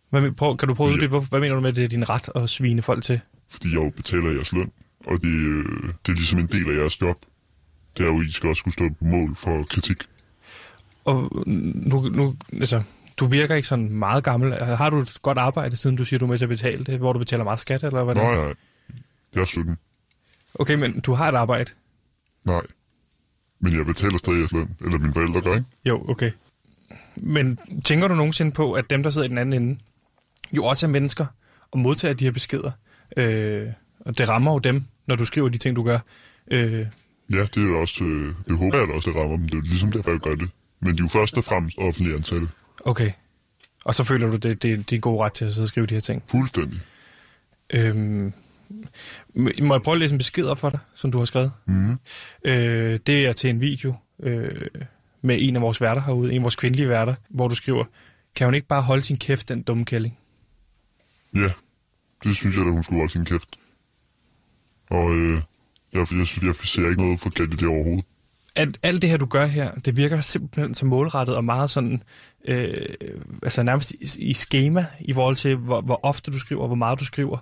Hvad, 0.10 0.32
prøv, 0.32 0.58
kan 0.58 0.68
du 0.68 0.74
prøve 0.74 0.98
Ja. 1.02 1.08
hvorfor- 1.08 1.30
hvad 1.30 1.40
mener 1.40 1.56
du 1.56 1.62
med, 1.62 1.70
at 1.70 1.76
det 1.76 1.84
er 1.84 1.88
din 1.88 2.10
ret 2.10 2.30
at 2.36 2.50
svine 2.50 2.82
folk 2.82 3.04
til? 3.04 3.20
Fordi 3.50 3.68
jeg 3.70 3.76
jo 3.84 3.90
betaler 3.96 4.32
jeres 4.32 4.54
løn, 4.54 4.72
og 5.06 5.22
det, 5.22 5.28
øh, 5.30 5.66
det 6.06 6.12
er 6.12 6.16
ligesom 6.16 6.40
en 6.40 6.48
del 6.48 6.72
af 6.72 6.76
jeres 6.82 7.02
job. 7.02 7.18
Det 7.98 8.04
er 8.04 8.08
jo, 8.08 8.22
I 8.22 8.32
skal 8.32 8.50
også 8.50 8.60
skulle 8.60 8.74
stå 8.74 8.90
på 8.90 9.06
mål 9.06 9.36
for 9.36 9.64
kritik. 9.64 10.04
Og 11.06 11.44
nu, 11.46 12.02
nu, 12.02 12.36
altså, 12.54 12.84
du 13.18 13.26
virker 13.26 13.56
ikke 13.56 13.68
sådan 13.68 13.90
meget 13.90 14.24
gammel. 14.24 14.54
Har 14.54 14.90
du 14.90 15.00
et 15.00 15.18
godt 15.22 15.38
arbejde, 15.38 15.78
siden 15.78 15.96
du 15.96 16.06
siger, 16.06 16.20
du 16.20 16.26
er 16.26 16.30
med 16.30 16.38
til 16.38 16.46
at 16.46 16.50
betale 16.50 16.84
det, 16.84 17.00
hvor 17.00 17.14
du 17.14 17.20
betaler 17.20 17.44
meget 17.44 17.60
skat, 17.60 17.84
eller 17.84 18.04
hvad 18.04 18.16
Nej, 18.16 18.36
nej. 18.36 18.54
Jeg 19.36 19.42
er 19.42 19.46
17. 19.46 19.78
Okay, 20.56 20.76
men 20.76 21.00
du 21.00 21.14
har 21.14 21.30
et 21.30 21.36
arbejde. 21.36 21.72
Nej. 22.44 22.62
Men 23.60 23.78
jeg 23.78 23.86
betaler 23.86 24.18
stadig 24.18 24.40
jeres 24.40 24.52
løn. 24.52 24.70
Eller 24.86 24.98
mine 24.98 25.14
forældre 25.14 25.42
gør, 25.42 25.54
ikke? 25.54 25.66
Jo, 25.86 26.06
okay. 26.10 26.32
Men 27.18 27.60
tænker 27.86 28.08
du 28.08 28.16
nogensinde 28.16 28.52
på, 28.52 28.74
at 28.74 28.90
dem, 28.90 29.04
der 29.04 29.10
sidder 29.10 29.26
i 29.26 29.30
den 29.30 29.38
anden 29.38 29.62
ende, 29.64 29.80
jo 30.52 30.66
også 30.66 30.86
er 30.86 30.90
mennesker 30.90 31.26
og 31.72 31.80
modtager 31.80 32.14
de 32.14 32.24
her 32.24 32.32
beskeder? 32.32 32.72
Øh, 33.18 33.68
og 34.00 34.18
det 34.18 34.30
rammer 34.30 34.52
jo 34.52 34.60
dem, 34.60 34.84
når 35.08 35.16
du 35.16 35.26
skriver 35.26 35.50
de 35.50 35.58
ting, 35.58 35.76
du 35.76 35.84
gør. 35.84 36.00
Øh, 36.52 36.86
Ja, 37.32 37.42
det 37.56 37.72
er 37.72 37.76
også... 37.78 38.04
Øh, 38.04 38.34
det 38.48 38.58
håber 38.58 38.78
jeg 38.78 38.88
da 38.88 38.94
også, 38.94 39.10
det 39.10 39.20
rammer 39.20 39.38
dem. 39.38 39.50
Det 39.50 39.58
er 39.58 39.62
ligesom 39.62 39.92
derfor, 39.92 40.12
jeg 40.12 40.20
gør 40.20 40.36
det. 40.36 40.50
Men 40.80 40.98
de 40.98 41.00
er 41.00 41.04
jo 41.04 41.08
først 41.08 41.38
og 41.38 41.44
fremmest 41.44 41.78
offentlige 41.78 42.16
ansatte. 42.16 42.48
okay. 42.86 43.12
Og 43.86 43.96
så 43.96 44.04
føler 44.04 44.28
du, 44.28 44.34
det, 44.34 44.44
det, 44.44 44.64
det 44.64 44.92
er 44.92 44.96
en 44.98 45.02
god 45.02 45.20
ret 45.22 45.34
til 45.34 45.46
at 45.46 45.54
sidde 45.54 45.66
og 45.66 45.70
skrive 45.70 45.86
de 45.86 45.94
her 45.94 46.02
ting. 46.02 46.24
Fuldstændig. 46.28 46.80
Øhm, 47.74 48.34
må 49.36 49.74
jeg 49.74 49.82
prøve 49.82 49.96
at 49.96 50.00
læse 50.00 50.14
en 50.14 50.18
besked 50.18 50.46
op 50.46 50.58
for 50.58 50.70
dig, 50.70 50.80
som 50.94 51.12
du 51.12 51.18
har 51.18 51.26
skrevet? 51.26 51.52
Mm. 51.66 51.92
Øh, 52.46 53.00
det 53.08 53.28
er 53.28 53.34
til 53.34 53.50
en 53.50 53.62
video 53.62 53.96
øh, 54.24 54.62
med 55.22 55.38
en 55.40 55.56
af 55.56 55.62
vores 55.62 55.82
værter 55.82 56.02
herude, 56.02 56.32
en 56.32 56.38
af 56.38 56.44
vores 56.44 56.56
kvindelige 56.56 56.90
værter, 56.90 57.16
hvor 57.30 57.48
du 57.48 57.56
skriver, 57.56 57.84
kan 58.36 58.48
hun 58.48 58.54
ikke 58.54 58.68
bare 58.68 58.82
holde 58.82 59.02
sin 59.02 59.18
kæft, 59.18 59.50
den 59.50 59.62
dumme 59.62 59.86
kælling? 59.86 60.18
Ja, 61.36 61.52
det 62.24 62.36
synes 62.36 62.58
jeg, 62.58 62.66
at 62.66 62.72
hun 62.74 62.84
skulle 62.84 63.00
holde 63.00 63.12
sin 63.12 63.26
kæft. 63.26 63.60
Og 64.90 65.16
øh, 65.16 65.42
jeg, 66.00 66.18
jeg, 66.18 66.28
synes, 66.28 66.44
jeg 66.44 66.56
ser 66.56 66.90
ikke 66.90 67.02
noget 67.02 67.20
forkert 67.20 67.54
i 67.54 67.56
det 67.56 67.68
overhovedet. 67.68 68.06
at 68.56 68.78
alt 68.84 69.02
det 69.02 69.10
her, 69.10 69.18
du 69.18 69.26
gør 69.26 69.46
her, 69.46 69.72
det 69.72 69.98
virker 69.98 70.22
simpelthen 70.22 70.76
så 70.76 70.86
målrettet 70.86 71.36
og 71.36 71.44
meget 71.44 71.70
sådan, 71.70 72.04
øh, 72.48 72.74
altså 73.44 73.64
nærmest 73.64 73.92
i, 73.92 74.30
i 74.30 74.34
schema 74.34 74.86
i 75.00 75.14
forhold 75.14 75.36
til, 75.36 75.56
hvor, 75.56 75.82
hvor 75.82 76.00
ofte 76.06 76.32
du 76.32 76.40
skriver, 76.40 76.68
hvor 76.68 76.76
meget 76.76 77.00
du 77.00 77.06
skriver. 77.06 77.38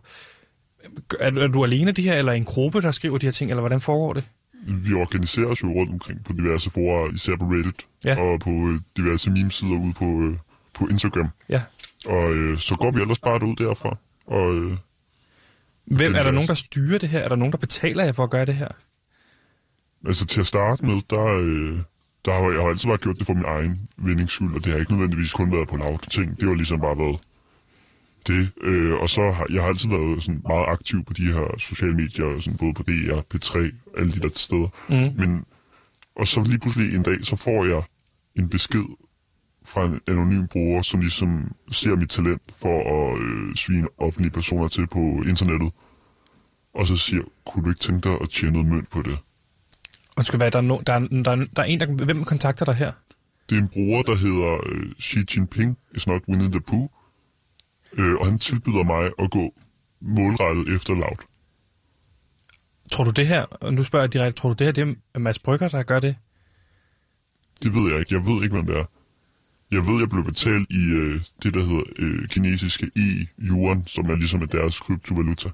Er, 1.19 1.29
du- 1.29 1.39
er 1.41 1.47
du 1.47 1.63
alene 1.63 1.91
det 1.91 2.03
her, 2.03 2.13
eller 2.13 2.31
en 2.31 2.43
gruppe, 2.45 2.81
der 2.81 2.91
skriver 2.91 3.17
de 3.17 3.25
her 3.25 3.31
ting, 3.31 3.51
eller 3.51 3.61
hvordan 3.61 3.81
foregår 3.81 4.13
det? 4.13 4.23
Vi 4.67 4.93
organiserer 4.93 5.45
os 5.47 5.63
jo 5.63 5.67
rundt 5.67 5.91
omkring 5.91 6.23
på 6.23 6.33
diverse 6.33 6.69
forer, 6.69 7.11
især 7.13 7.35
på 7.35 7.45
Reddit, 7.45 7.85
Ja. 8.05 8.19
og 8.21 8.39
på 8.39 8.49
øh, 8.49 8.79
diverse 8.97 9.29
memesider 9.31 9.79
ude 9.79 9.93
på, 9.93 10.05
øh, 10.21 10.33
på 10.73 10.87
Instagram. 10.87 11.27
Ja. 11.49 11.61
Og 12.05 12.33
øh, 12.33 12.57
så 12.57 12.75
går 12.75 12.91
vi 12.91 13.01
ellers 13.01 13.19
bare 13.19 13.43
ud 13.47 13.55
derfra. 13.55 13.97
Og 14.27 14.55
øh, 14.55 14.77
Hvem, 15.85 16.15
er 16.15 16.19
er 16.19 16.23
der 16.23 16.31
nogen, 16.31 16.47
der 16.47 16.53
styrer 16.53 16.99
det 16.99 17.09
her? 17.09 17.19
Er 17.19 17.27
der 17.27 17.35
nogen, 17.35 17.51
der 17.51 17.57
betaler 17.57 18.03
jer 18.03 18.11
for 18.11 18.23
at 18.23 18.29
gøre 18.29 18.45
det 18.45 18.55
her? 18.55 18.67
altså 20.07 20.25
til 20.25 20.39
at 20.39 20.47
starte 20.47 20.85
med, 20.85 21.01
der, 21.09 21.37
øh, 21.37 21.79
der 22.25 22.33
har 22.33 22.51
jeg 22.51 22.61
har 22.61 22.69
altid 22.69 22.89
bare 22.89 22.97
gjort 22.97 23.19
det 23.19 23.27
for 23.27 23.33
min 23.33 23.45
egen 23.45 23.89
vindings 23.97 24.33
skyld, 24.33 24.55
og 24.55 24.63
det 24.63 24.71
har 24.71 24.79
ikke 24.79 24.91
nødvendigvis 24.91 25.33
kun 25.33 25.51
været 25.51 25.67
på 25.67 25.77
lavt 25.77 26.11
ting. 26.11 26.39
Det 26.39 26.47
har 26.47 26.55
ligesom 26.55 26.79
bare 26.79 26.97
været 26.97 27.19
det. 28.27 28.51
Øh, 28.61 28.93
og 28.93 29.09
så 29.09 29.31
har 29.31 29.45
jeg 29.49 29.61
har 29.61 29.69
altid 29.69 29.89
været 29.89 30.23
sådan 30.23 30.41
meget 30.47 30.65
aktiv 30.67 31.05
på 31.05 31.13
de 31.13 31.23
her 31.23 31.57
sociale 31.57 31.93
medier, 31.93 32.39
sådan 32.39 32.57
både 32.57 32.73
på 32.73 32.83
DR, 32.83 33.19
P3, 33.33 33.57
alle 33.97 34.13
de 34.13 34.19
der 34.19 34.29
steder. 34.33 34.67
Mm. 34.89 35.19
Men, 35.19 35.45
og 36.15 36.27
så 36.27 36.43
lige 36.43 36.59
pludselig 36.59 36.95
en 36.95 37.03
dag, 37.03 37.17
så 37.21 37.35
får 37.35 37.65
jeg 37.65 37.83
en 38.35 38.49
besked 38.49 38.85
fra 39.65 39.85
en 39.85 40.01
anonym 40.07 40.47
bruger, 40.47 40.81
som 40.81 40.99
ligesom 40.99 41.51
ser 41.71 41.95
mit 41.95 42.09
talent 42.09 42.41
for 42.53 42.77
at 42.95 43.21
øh, 43.21 43.55
svine 43.55 43.87
offentlige 43.97 44.31
personer 44.31 44.67
til 44.67 44.87
på 44.87 44.99
internettet. 44.99 45.71
Og 46.73 46.87
så 46.87 46.97
siger, 46.97 47.23
kunne 47.45 47.65
du 47.65 47.69
ikke 47.69 47.81
tænke 47.81 48.09
dig 48.09 48.21
at 48.21 48.29
tjene 48.29 48.51
noget 48.51 48.67
mønt 48.67 48.89
på 48.89 49.01
det? 49.01 49.17
Og 50.15 50.23
skal 50.23 50.39
være, 50.39 50.49
der, 50.49 50.57
er 50.57 50.61
no, 50.61 50.77
der, 50.87 50.93
er, 50.93 50.99
der, 50.99 51.31
er, 51.31 51.45
der 51.55 51.61
er 51.61 51.65
en, 51.65 51.79
der... 51.79 52.05
Hvem 52.05 52.23
kontakter 52.23 52.65
dig 52.65 52.75
her? 52.75 52.91
Det 53.49 53.57
er 53.57 53.61
en 53.61 53.67
bruger, 53.67 54.03
der 54.03 54.15
hedder 54.15 54.59
øh, 54.65 54.91
Xi 55.01 55.19
Jinping 55.35 55.77
is 55.95 56.07
not 56.07 56.21
winning 56.27 56.51
the 56.51 56.61
poo. 56.61 56.89
Øh, 57.93 58.15
og 58.15 58.25
han 58.25 58.37
tilbyder 58.37 58.83
mig 58.83 59.11
at 59.19 59.31
gå 59.31 59.53
målrettet 60.01 60.75
efter 60.75 60.93
Loud. 60.93 61.17
Tror 62.91 63.03
du 63.03 63.11
det 63.11 63.27
her, 63.27 63.43
og 63.43 63.73
nu 63.73 63.83
spørger 63.83 64.03
jeg 64.03 64.13
direkte, 64.13 64.41
tror 64.41 64.49
du 64.49 64.55
det 64.55 64.67
her, 64.67 64.71
det 64.71 64.97
er 65.13 65.19
Mads 65.19 65.39
Brygger, 65.39 65.67
der 65.69 65.83
gør 65.83 65.99
det? 65.99 66.15
Det 67.63 67.73
ved 67.75 67.91
jeg 67.91 67.99
ikke. 67.99 68.13
Jeg 68.15 68.25
ved 68.25 68.43
ikke, 68.43 68.55
hvem 68.55 68.65
det 68.65 68.77
er. 68.77 68.85
Jeg 69.71 69.87
ved, 69.87 69.99
jeg 69.99 70.09
blev 70.09 70.23
betalt 70.23 70.67
i 70.71 70.85
øh, 70.85 71.21
det, 71.43 71.53
der 71.53 71.65
hedder 71.65 71.83
øh, 71.99 72.27
kinesiske 72.27 72.91
e-yuan, 72.97 73.83
som 73.85 74.05
er 74.09 74.15
ligesom 74.15 74.41
er 74.41 74.45
deres 74.45 74.79
kryptovaluta. 74.79 75.49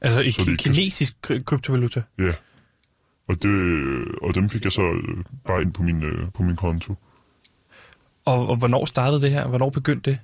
Altså 0.00 0.20
i 0.20 0.30
kan- 0.30 0.56
kinesisk 0.56 1.14
kry- 1.22 1.42
kryptovaluta? 1.44 2.02
Ja. 2.18 2.32
Og, 3.28 3.42
det, 3.42 4.04
og 4.22 4.34
dem 4.34 4.48
fik 4.50 4.64
jeg 4.64 4.72
så 4.72 4.82
øh, 4.82 5.24
bare 5.46 5.62
ind 5.62 5.72
på 5.72 5.82
min, 5.82 6.02
øh, 6.02 6.28
på 6.34 6.42
min 6.42 6.56
konto. 6.56 6.94
Og, 8.24 8.48
og 8.48 8.56
hvornår 8.56 8.84
startede 8.84 9.22
det 9.22 9.30
her? 9.30 9.48
Hvornår 9.48 9.70
begyndte 9.70 10.10
det? 10.10 10.18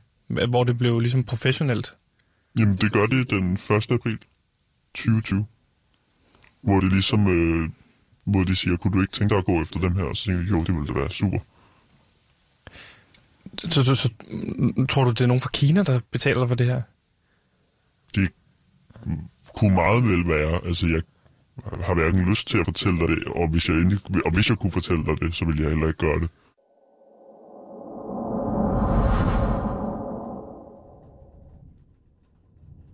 Hvor 0.48 0.64
det 0.64 0.78
blev 0.78 1.00
ligesom 1.00 1.24
professionelt? 1.24 1.94
Jamen, 2.58 2.76
det 2.76 2.92
gør 2.92 3.06
det 3.06 3.30
den 3.30 3.52
1. 3.52 3.70
april 3.90 4.18
2020. 4.94 5.46
Hvor 6.62 6.80
det 6.80 6.92
ligesom, 6.92 7.26
øh, 7.26 7.70
hvor 8.24 8.44
de 8.44 8.56
siger, 8.56 8.76
kunne 8.76 8.92
du 8.94 9.00
ikke 9.00 9.12
tænke 9.12 9.30
dig 9.32 9.38
at 9.38 9.44
gå 9.44 9.62
efter 9.62 9.80
dem 9.80 9.94
her? 9.96 10.02
Og 10.04 10.16
så 10.16 10.24
tænkte 10.24 10.44
jeg, 10.44 10.50
jo, 10.52 10.64
det 10.64 10.74
ville 10.74 10.86
da 10.86 10.92
være 10.92 11.10
super. 11.10 11.38
Så, 13.58 13.84
så, 13.84 13.94
så 13.94 14.08
tror 14.88 15.04
du, 15.04 15.10
det 15.10 15.20
er 15.20 15.26
nogen 15.26 15.40
fra 15.40 15.50
Kina, 15.52 15.82
der 15.82 16.00
betaler 16.10 16.46
for 16.46 16.54
det 16.54 16.66
her? 16.66 16.82
Det 18.14 18.28
kunne 19.54 19.74
meget 19.74 20.04
vel 20.04 20.28
være, 20.28 20.64
altså 20.64 20.86
jeg 20.86 21.02
har 21.84 21.94
hverken 21.94 22.20
lyst 22.20 22.48
til 22.48 22.58
at 22.58 22.66
fortælle 22.66 22.98
dig 22.98 23.08
det, 23.08 23.24
og 23.24 23.48
hvis 23.48 23.68
jeg, 23.68 23.76
endelig, 23.76 24.00
og 24.24 24.32
hvis 24.32 24.48
jeg 24.48 24.58
kunne 24.58 24.72
fortælle 24.72 25.04
dig 25.04 25.20
det, 25.20 25.34
så 25.34 25.44
ville 25.44 25.62
jeg 25.62 25.70
heller 25.70 25.86
ikke 25.86 25.98
gøre 25.98 26.20
det. 26.20 26.30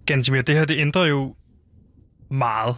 Gansimir, 0.06 0.42
det 0.42 0.54
her 0.54 0.64
det 0.64 0.78
ændrer 0.78 1.04
jo 1.06 1.34
meget. 2.30 2.76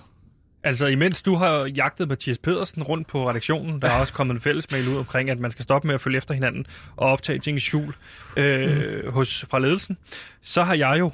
Altså, 0.65 0.87
imens 0.87 1.23
du 1.23 1.35
har 1.35 1.65
jagtet 1.65 2.09
Mathias 2.09 2.39
Pedersen 2.39 2.83
rundt 2.83 3.07
på 3.09 3.29
redaktionen, 3.31 3.83
der 3.83 3.89
er 3.89 4.01
også 4.01 4.13
kommet 4.13 4.35
en 4.35 4.41
fællesmail 4.41 4.89
ud 4.89 4.97
omkring, 4.97 5.31
at 5.31 5.39
man 5.39 5.51
skal 5.51 5.63
stoppe 5.63 5.87
med 5.89 5.95
at 5.95 6.01
følge 6.01 6.17
efter 6.17 6.35
hinanden 6.35 6.67
og 6.97 7.09
optage 7.09 7.39
ting 7.39 7.57
i 7.57 7.61
skjul 7.61 7.95
øh, 8.37 9.05
mm. 9.05 9.13
hos, 9.13 9.45
fra 9.51 9.59
ledelsen, 9.59 9.97
så 10.43 10.63
har 10.63 10.75
jeg 10.75 10.97
jo 10.99 11.13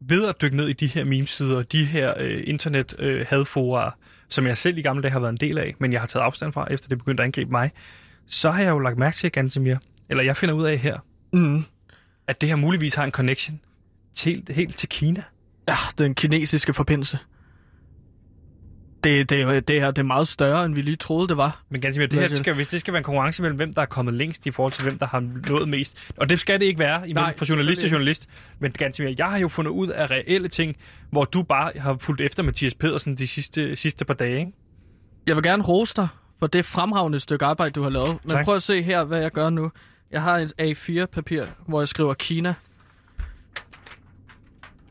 ved 0.00 0.28
at 0.28 0.42
dykke 0.42 0.56
ned 0.56 0.68
i 0.68 0.72
de 0.72 0.86
her 0.86 1.04
memesider, 1.04 1.62
de 1.62 1.84
her 1.84 2.14
øh, 2.18 2.42
internet 2.46 2.94
øh, 2.98 3.26
som 4.28 4.46
jeg 4.46 4.58
selv 4.58 4.78
i 4.78 4.82
gamle 4.82 5.02
dage 5.02 5.12
har 5.12 5.20
været 5.20 5.32
en 5.32 5.36
del 5.36 5.58
af, 5.58 5.74
men 5.78 5.92
jeg 5.92 6.00
har 6.00 6.06
taget 6.06 6.24
afstand 6.24 6.52
fra, 6.52 6.66
efter 6.70 6.88
det 6.88 6.98
begyndte 6.98 7.22
at 7.22 7.24
angribe 7.24 7.50
mig, 7.50 7.70
så 8.26 8.50
har 8.50 8.62
jeg 8.62 8.70
jo 8.70 8.78
lagt 8.78 8.98
mærke 8.98 9.16
til, 9.16 9.32
Gansimir, 9.32 9.76
eller 10.08 10.22
jeg 10.22 10.36
finder 10.36 10.54
ud 10.54 10.64
af 10.64 10.78
her, 10.78 10.98
Mm. 11.32 11.64
at 12.26 12.40
det 12.40 12.48
her 12.48 12.56
muligvis 12.56 12.94
har 12.94 13.04
en 13.04 13.10
connection 13.10 13.60
til, 14.14 14.44
helt 14.50 14.76
til 14.76 14.88
Kina. 14.88 15.22
Ja, 15.68 15.76
den 15.98 16.14
kinesiske 16.14 16.74
forbindelse. 16.74 17.18
Det, 19.04 19.30
det, 19.30 19.68
det, 19.68 19.78
er, 19.78 19.90
det 19.90 19.98
er 19.98 20.02
meget 20.02 20.28
større, 20.28 20.64
end 20.64 20.74
vi 20.74 20.82
lige 20.82 20.96
troede, 20.96 21.28
det 21.28 21.36
var. 21.36 21.62
Men 21.70 21.80
ganske 21.80 21.98
mere, 22.00 22.06
det 22.08 22.20
her 22.20 22.28
siger 22.28 22.38
skal, 22.38 22.54
hvis 22.54 22.68
det 22.68 22.80
skal 22.80 22.92
være 22.92 22.98
en 22.98 23.04
konkurrence 23.04 23.42
mellem, 23.42 23.56
hvem 23.56 23.72
der 23.72 23.82
er 23.82 23.86
kommet 23.86 24.14
længst 24.14 24.46
i 24.46 24.50
forhold 24.50 24.72
til, 24.72 24.82
hvem 24.82 24.98
der 24.98 25.06
har 25.06 25.20
nået 25.48 25.68
mest. 25.68 26.12
Og 26.16 26.28
det 26.28 26.40
skal 26.40 26.60
det 26.60 26.66
ikke 26.66 26.78
være 26.78 26.96
imellem 26.98 27.14
Nej, 27.14 27.36
fra 27.36 27.46
journalist 27.48 27.80
til 27.80 27.90
journalist. 27.90 28.28
Men 28.58 28.72
ganske 28.72 29.02
mere, 29.02 29.14
jeg 29.18 29.30
har 29.30 29.38
jo 29.38 29.48
fundet 29.48 29.70
ud 29.70 29.88
af 29.88 30.10
reelle 30.10 30.48
ting, 30.48 30.76
hvor 31.10 31.24
du 31.24 31.42
bare 31.42 31.72
har 31.76 31.96
fulgt 32.00 32.20
efter 32.20 32.42
Mathias 32.42 32.74
Pedersen 32.74 33.16
de 33.16 33.26
sidste, 33.26 33.76
sidste 33.76 34.04
par 34.04 34.14
dage. 34.14 34.38
Ikke? 34.38 34.52
Jeg 35.26 35.36
vil 35.36 35.42
gerne 35.44 35.62
rose 35.62 35.94
dig 35.96 36.08
for 36.38 36.46
det 36.46 36.64
fremragende 36.64 37.20
stykke 37.20 37.44
arbejde, 37.44 37.72
du 37.72 37.82
har 37.82 37.90
lavet. 37.90 38.18
Men 38.22 38.30
Tak. 38.30 38.44
prøv 38.44 38.56
at 38.56 38.62
se 38.62 38.82
her, 38.82 39.04
hvad 39.04 39.20
jeg 39.20 39.30
gør 39.30 39.50
nu. 39.50 39.70
Jeg 40.10 40.22
har 40.22 40.38
et 40.38 40.52
A4-papir, 40.60 41.44
hvor 41.66 41.80
jeg 41.80 41.88
skriver 41.88 42.14
Kina. 42.14 42.54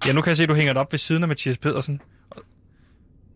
Ja, 0.08 0.14
nu 0.14 0.22
kan 0.22 0.30
jeg 0.30 0.38
se, 0.38 0.44
at 0.44 0.50
du 0.50 0.54
hænger 0.56 0.74
det 0.74 0.80
op 0.80 0.94
ved 0.94 1.00
siden 1.00 1.24
af 1.24 1.28
Mathias 1.28 1.58
Pedersen. 1.58 2.02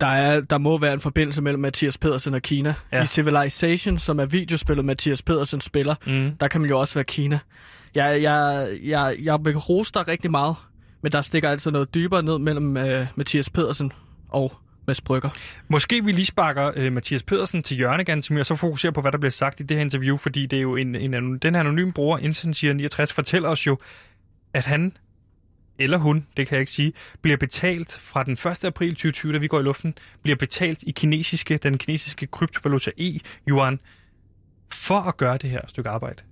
Der, 0.00 0.06
er, 0.06 0.40
der 0.40 0.58
må 0.58 0.78
være 0.78 0.92
en 0.92 1.00
forbindelse 1.00 1.42
mellem 1.42 1.60
Mathias 1.62 1.98
Pedersen 1.98 2.34
og 2.34 2.42
Kina. 2.42 2.74
Ja. 2.92 3.02
I 3.02 3.06
Civilization, 3.06 3.98
som 3.98 4.18
er 4.20 4.26
videospillet, 4.26 4.84
Mathias 4.84 5.22
Pedersen 5.22 5.60
spiller, 5.60 5.94
Mm. 6.06 6.30
der 6.40 6.48
kan 6.48 6.60
man 6.60 6.70
jo 6.70 6.78
også 6.80 6.94
være 6.94 7.04
Kina. 7.04 7.38
Jeg, 7.94 8.22
jeg, 8.22 8.68
jeg, 8.82 9.16
jeg 9.22 9.38
vil 9.44 9.56
rose 9.58 9.92
dig 9.94 10.08
rigtig 10.08 10.30
meget, 10.30 10.56
men 11.02 11.12
der 11.12 11.22
stikker 11.22 11.50
altså 11.50 11.70
noget 11.70 11.94
dybere 11.94 12.22
ned 12.22 12.38
mellem 12.38 12.76
uh, 12.76 13.06
Mathias 13.16 13.50
Pedersen 13.50 13.92
og 14.28 14.52
Mads 14.86 15.00
Brygger. 15.00 15.28
Måske 15.68 16.04
vi 16.04 16.12
lige 16.12 16.26
sparker 16.26 16.70
øh, 16.76 16.92
Mathias 16.92 17.22
Pedersen 17.22 17.62
til 17.62 17.76
hjørne, 17.76 18.04
Gansimir, 18.04 18.40
og 18.40 18.46
så 18.46 18.56
fokuserer 18.56 18.92
på, 18.92 19.00
hvad 19.00 19.12
der 19.12 19.18
bliver 19.18 19.30
sagt 19.30 19.60
i 19.60 19.62
det 19.62 19.76
her 19.76 19.84
interview, 19.84 20.16
fordi 20.16 20.46
det 20.46 20.56
er 20.56 20.60
jo 20.60 20.76
en, 20.76 20.94
en, 20.94 21.14
anon- 21.14 21.38
den 21.42 21.54
her 21.54 21.60
anonyme 21.60 21.92
bruger, 21.92 22.18
Insensier 22.18 22.72
69, 22.72 23.12
fortæller 23.12 23.48
os 23.48 23.66
jo, 23.66 23.78
at 24.54 24.66
han, 24.66 24.92
eller 25.78 25.98
hun, 25.98 26.26
det 26.36 26.46
kan 26.46 26.54
jeg 26.54 26.60
ikke 26.60 26.72
sige, 26.72 26.92
bliver 27.22 27.36
betalt 27.36 27.92
fra 28.02 28.24
den 28.24 28.32
1. 28.32 28.64
april 28.64 28.90
2020, 28.90 29.32
da 29.32 29.38
vi 29.38 29.46
går 29.46 29.60
i 29.60 29.62
luften, 29.62 29.94
bliver 30.22 30.36
betalt 30.36 30.82
i 30.82 30.90
kinesiske, 30.90 31.56
den 31.56 31.78
kinesiske 31.78 32.26
kryptovaluta 32.26 32.90
e-yuan, 32.98 33.78
for 34.72 35.00
at 35.00 35.16
gøre 35.16 35.38
det 35.38 35.50
her 35.50 35.60
stykke 35.66 35.90
arbejde. 35.90 36.22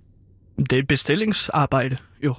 Det 0.57 0.73
er 0.73 0.79
et 0.79 0.87
bestillingsarbejde, 0.87 1.97
jo. 2.23 2.35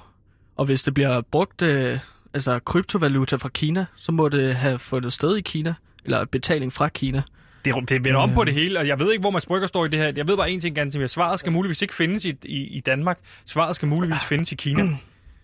Og 0.55 0.65
hvis 0.65 0.83
det 0.83 0.93
bliver 0.93 1.21
brugt, 1.21 1.61
øh, 1.61 1.99
altså 2.33 2.59
kryptovaluta 2.59 3.35
fra 3.35 3.49
Kina, 3.49 3.85
så 3.95 4.11
må 4.11 4.29
det 4.29 4.55
have 4.55 4.79
fundet 4.79 5.13
sted 5.13 5.37
i 5.37 5.41
Kina, 5.41 5.73
eller 6.05 6.25
betaling 6.25 6.73
fra 6.73 6.89
Kina. 6.89 7.23
Det, 7.65 7.89
det 7.89 8.03
vender 8.03 8.19
om 8.19 8.33
på 8.33 8.43
det 8.43 8.53
hele, 8.53 8.79
og 8.79 8.87
jeg 8.87 8.99
ved 8.99 9.11
ikke, 9.11 9.21
hvor 9.21 9.31
Mads 9.31 9.45
Brygger 9.45 9.67
står 9.67 9.85
i 9.85 9.87
det 9.87 9.99
her. 9.99 10.11
Jeg 10.15 10.27
ved 10.27 10.37
bare 10.37 10.51
en 10.51 10.59
ting, 10.59 10.75
Gansimir. 10.75 11.07
Svaret 11.07 11.39
skal 11.39 11.51
muligvis 11.51 11.81
ikke 11.81 11.93
findes 11.93 12.25
i, 12.25 12.35
i, 12.43 12.63
i 12.63 12.79
Danmark. 12.79 13.19
Svaret 13.45 13.75
skal 13.75 13.87
muligvis 13.87 14.25
findes 14.25 14.51
i 14.51 14.55
Kina. 14.55 14.83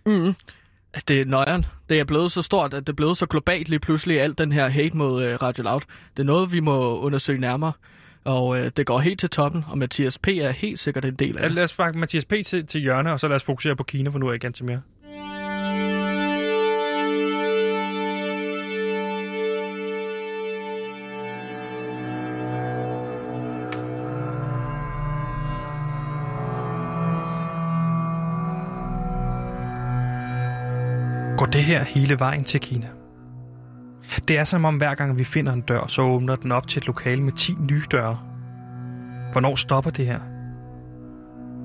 Mm. 0.05 0.35
At 0.93 1.07
det 1.07 1.21
er 1.21 1.25
nøjeren. 1.25 1.65
Det 1.89 1.99
er 1.99 2.03
blevet 2.03 2.31
så 2.31 2.41
stort, 2.41 2.73
at 2.73 2.87
det 2.87 2.93
er 2.93 2.95
blevet 2.95 3.17
så 3.17 3.25
globalt 3.25 3.69
lige 3.69 3.79
pludselig, 3.79 4.21
alt 4.21 4.37
den 4.37 4.51
her 4.51 4.67
hate 4.69 4.97
mod 4.97 5.23
øh, 5.23 5.35
Radio 5.41 5.63
Loud. 5.63 5.81
Det 6.17 6.23
er 6.23 6.27
noget, 6.27 6.51
vi 6.53 6.59
må 6.59 6.99
undersøge 6.99 7.39
nærmere. 7.39 7.71
Og 8.23 8.59
øh, 8.59 8.71
det 8.77 8.85
går 8.85 8.99
helt 8.99 9.19
til 9.19 9.29
toppen, 9.29 9.65
og 9.67 9.77
Mathias 9.77 10.17
P. 10.17 10.27
er 10.27 10.49
helt 10.49 10.79
sikkert 10.79 11.05
en 11.05 11.15
del 11.15 11.37
af 11.37 11.41
Ja, 11.41 11.45
det. 11.47 11.55
lad 11.55 11.63
os 11.63 11.69
sparke 11.69 11.97
Mathias 11.97 12.25
P. 12.25 12.33
til, 12.45 12.67
til 12.67 12.81
hjørne, 12.81 13.11
og 13.11 13.19
så 13.19 13.27
lad 13.27 13.35
os 13.35 13.43
fokusere 13.43 13.75
på 13.75 13.83
Kina 13.83 14.09
for 14.09 14.19
nu 14.19 14.31
af 14.31 14.35
igen 14.35 14.53
til 14.53 14.65
mere. 14.65 14.81
Det 31.53 31.63
her 31.63 31.83
hele 31.83 32.19
vejen 32.19 32.43
til 32.43 32.59
Kina? 32.59 32.87
Det 34.27 34.37
er 34.37 34.43
som 34.43 34.65
om 34.65 34.77
hver 34.77 34.95
gang 34.95 35.19
vi 35.19 35.23
finder 35.23 35.53
en 35.53 35.61
dør, 35.61 35.87
så 35.87 36.01
åbner 36.01 36.35
den 36.35 36.51
op 36.51 36.67
til 36.67 36.79
et 36.79 36.87
lokale 36.87 37.23
med 37.23 37.33
10 37.33 37.55
nye 37.59 37.83
døre. 37.91 38.19
Hvornår 39.31 39.55
stopper 39.55 39.91
det 39.91 40.05
her? 40.05 40.19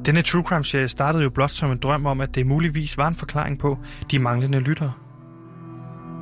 Denne 0.05 0.22
True 0.22 0.42
Crime-serie 0.42 0.88
startede 0.88 1.22
jo 1.22 1.31
blot 1.31 1.51
som 1.51 1.70
en 1.70 1.79
drøm 1.79 2.07
om, 2.07 2.20
at 2.20 2.35
det 2.35 2.46
muligvis 2.46 2.98
var 2.98 3.09
en 3.09 3.14
forklaring 3.14 3.59
på 3.59 3.79
de 4.11 4.18
manglende 4.18 4.61
lyttere. 4.61 4.92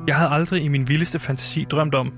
Jeg 0.07 0.15
havde 0.15 0.31
aldrig 0.31 0.63
i 0.63 0.67
min 0.67 0.87
vildeste 0.87 1.19
fantasi 1.19 1.65
drømt 1.71 1.95
om, 1.95 2.13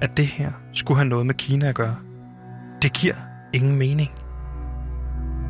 at 0.00 0.16
det 0.16 0.26
her 0.26 0.52
skulle 0.72 0.98
have 0.98 1.08
noget 1.08 1.26
med 1.26 1.34
Kina 1.34 1.68
at 1.68 1.74
gøre. 1.74 1.96
Det 2.82 2.92
giver 2.92 3.14
ingen 3.52 3.76
mening. 3.76 4.10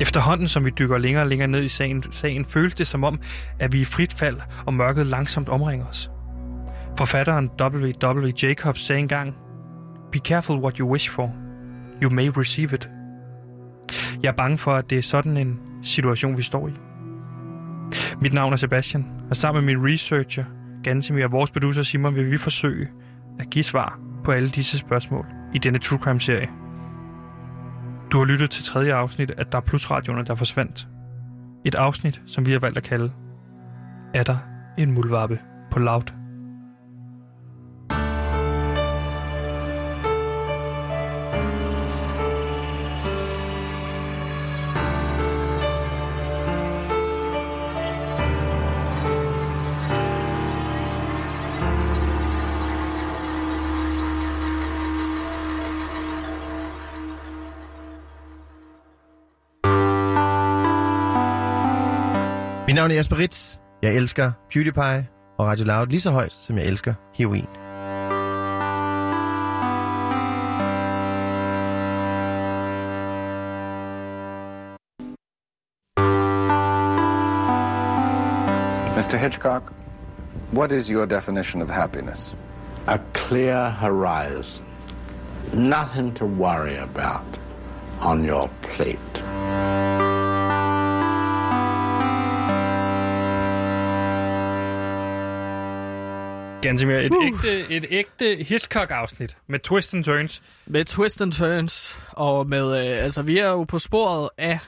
Efterhånden, 0.01 0.47
som 0.47 0.65
vi 0.65 0.69
dykker 0.69 0.97
længere 0.97 1.23
og 1.23 1.29
længere 1.29 1.47
ned 1.47 1.63
i 1.63 1.67
sagen, 1.67 2.03
sagen 2.11 2.45
føles 2.45 2.75
det 2.75 2.87
som 2.87 3.03
om, 3.03 3.19
at 3.59 3.73
vi 3.73 3.77
er 3.77 3.81
i 3.81 3.85
frit 3.85 4.13
fald, 4.13 4.37
og 4.65 4.73
mørket 4.73 5.05
langsomt 5.05 5.49
omringer 5.49 5.85
os. 5.85 6.11
Forfatteren 6.97 7.49
W.W. 7.61 8.31
Jacobs 8.43 8.81
sagde 8.81 8.99
engang, 8.99 9.35
Be 10.11 10.19
careful 10.19 10.55
what 10.55 10.77
you 10.77 10.91
wish 10.91 11.11
for. 11.11 11.33
You 12.03 12.09
may 12.09 12.27
receive 12.37 12.75
it. 12.75 12.89
Jeg 14.23 14.29
er 14.29 14.33
bange 14.33 14.57
for, 14.57 14.75
at 14.75 14.89
det 14.89 14.97
er 14.97 15.01
sådan 15.01 15.37
en 15.37 15.59
situation, 15.83 16.37
vi 16.37 16.43
står 16.43 16.67
i. 16.67 16.71
Mit 18.21 18.33
navn 18.33 18.53
er 18.53 18.57
Sebastian, 18.57 19.05
og 19.29 19.35
sammen 19.35 19.65
med 19.65 19.75
min 19.75 19.93
researcher, 19.93 20.43
Gansimir 20.83 21.25
og 21.25 21.31
vores 21.31 21.51
producer 21.51 21.83
Simon, 21.83 22.15
vil 22.15 22.31
vi 22.31 22.37
forsøge 22.37 22.87
at 23.39 23.49
give 23.49 23.63
svar 23.63 23.99
på 24.23 24.31
alle 24.31 24.49
disse 24.49 24.77
spørgsmål 24.77 25.25
i 25.53 25.57
denne 25.57 25.79
True 25.79 25.99
Crime-serie. 25.99 26.60
Du 28.11 28.17
har 28.17 28.25
lyttet 28.25 28.51
til 28.51 28.63
tredje 28.63 28.93
afsnit 28.93 29.31
af 29.31 29.45
Der 29.45 29.59
Plus 29.59 29.91
radioerne, 29.91 30.25
der 30.25 30.35
forsvandt. 30.35 30.87
Et 31.65 31.75
afsnit, 31.75 32.21
som 32.27 32.45
vi 32.45 32.51
har 32.51 32.59
valgt 32.59 32.77
at 32.77 32.83
kalde 32.83 33.11
Er 34.13 34.23
der 34.23 34.37
en 34.77 34.91
muldvarpe 34.91 35.39
på 35.71 35.79
Loud? 35.79 36.20
Mit 62.71 62.75
navn 62.75 62.91
er 62.91 62.95
Jesper 62.95 63.17
Ritz. 63.17 63.57
Jeg 63.81 63.95
elsker 63.95 64.31
PewDiePie 64.53 65.07
og 65.37 65.47
Radio 65.47 65.65
Loud 65.65 65.87
lige 65.87 65.99
så 65.99 66.11
højt, 66.11 66.33
som 66.33 66.57
jeg 66.57 66.65
elsker 66.65 66.93
heroin. 67.13 67.47
Mr. 78.95 79.17
Hitchcock, 79.17 79.73
what 80.53 80.71
is 80.71 80.87
your 80.87 81.05
definition 81.05 81.61
of 81.61 81.69
happiness? 81.69 82.35
a 82.87 82.97
clear 83.13 83.69
horizon, 83.69 84.65
nothing 85.53 86.15
to 86.15 86.25
worry 86.25 86.77
about 86.77 87.39
on 87.99 88.25
your 88.25 88.49
plate. 88.75 89.20
Gansimir, 96.61 96.95
et, 96.95 97.11
uh. 97.11 97.25
ægte, 97.25 97.69
et 97.69 97.85
ægte 97.89 98.43
Hitchcock-afsnit 98.43 99.37
med 99.47 99.59
twists 99.59 99.93
and 99.93 100.03
turns. 100.03 100.41
Med 100.65 100.85
twist 100.85 101.21
and 101.21 101.31
turns, 101.31 101.99
og 102.11 102.47
med, 102.47 102.71
øh, 102.71 103.03
altså 103.03 103.21
vi 103.21 103.37
er 103.37 103.49
jo 103.49 103.63
på 103.63 103.79
sporet 103.79 104.29
af, 104.37 104.59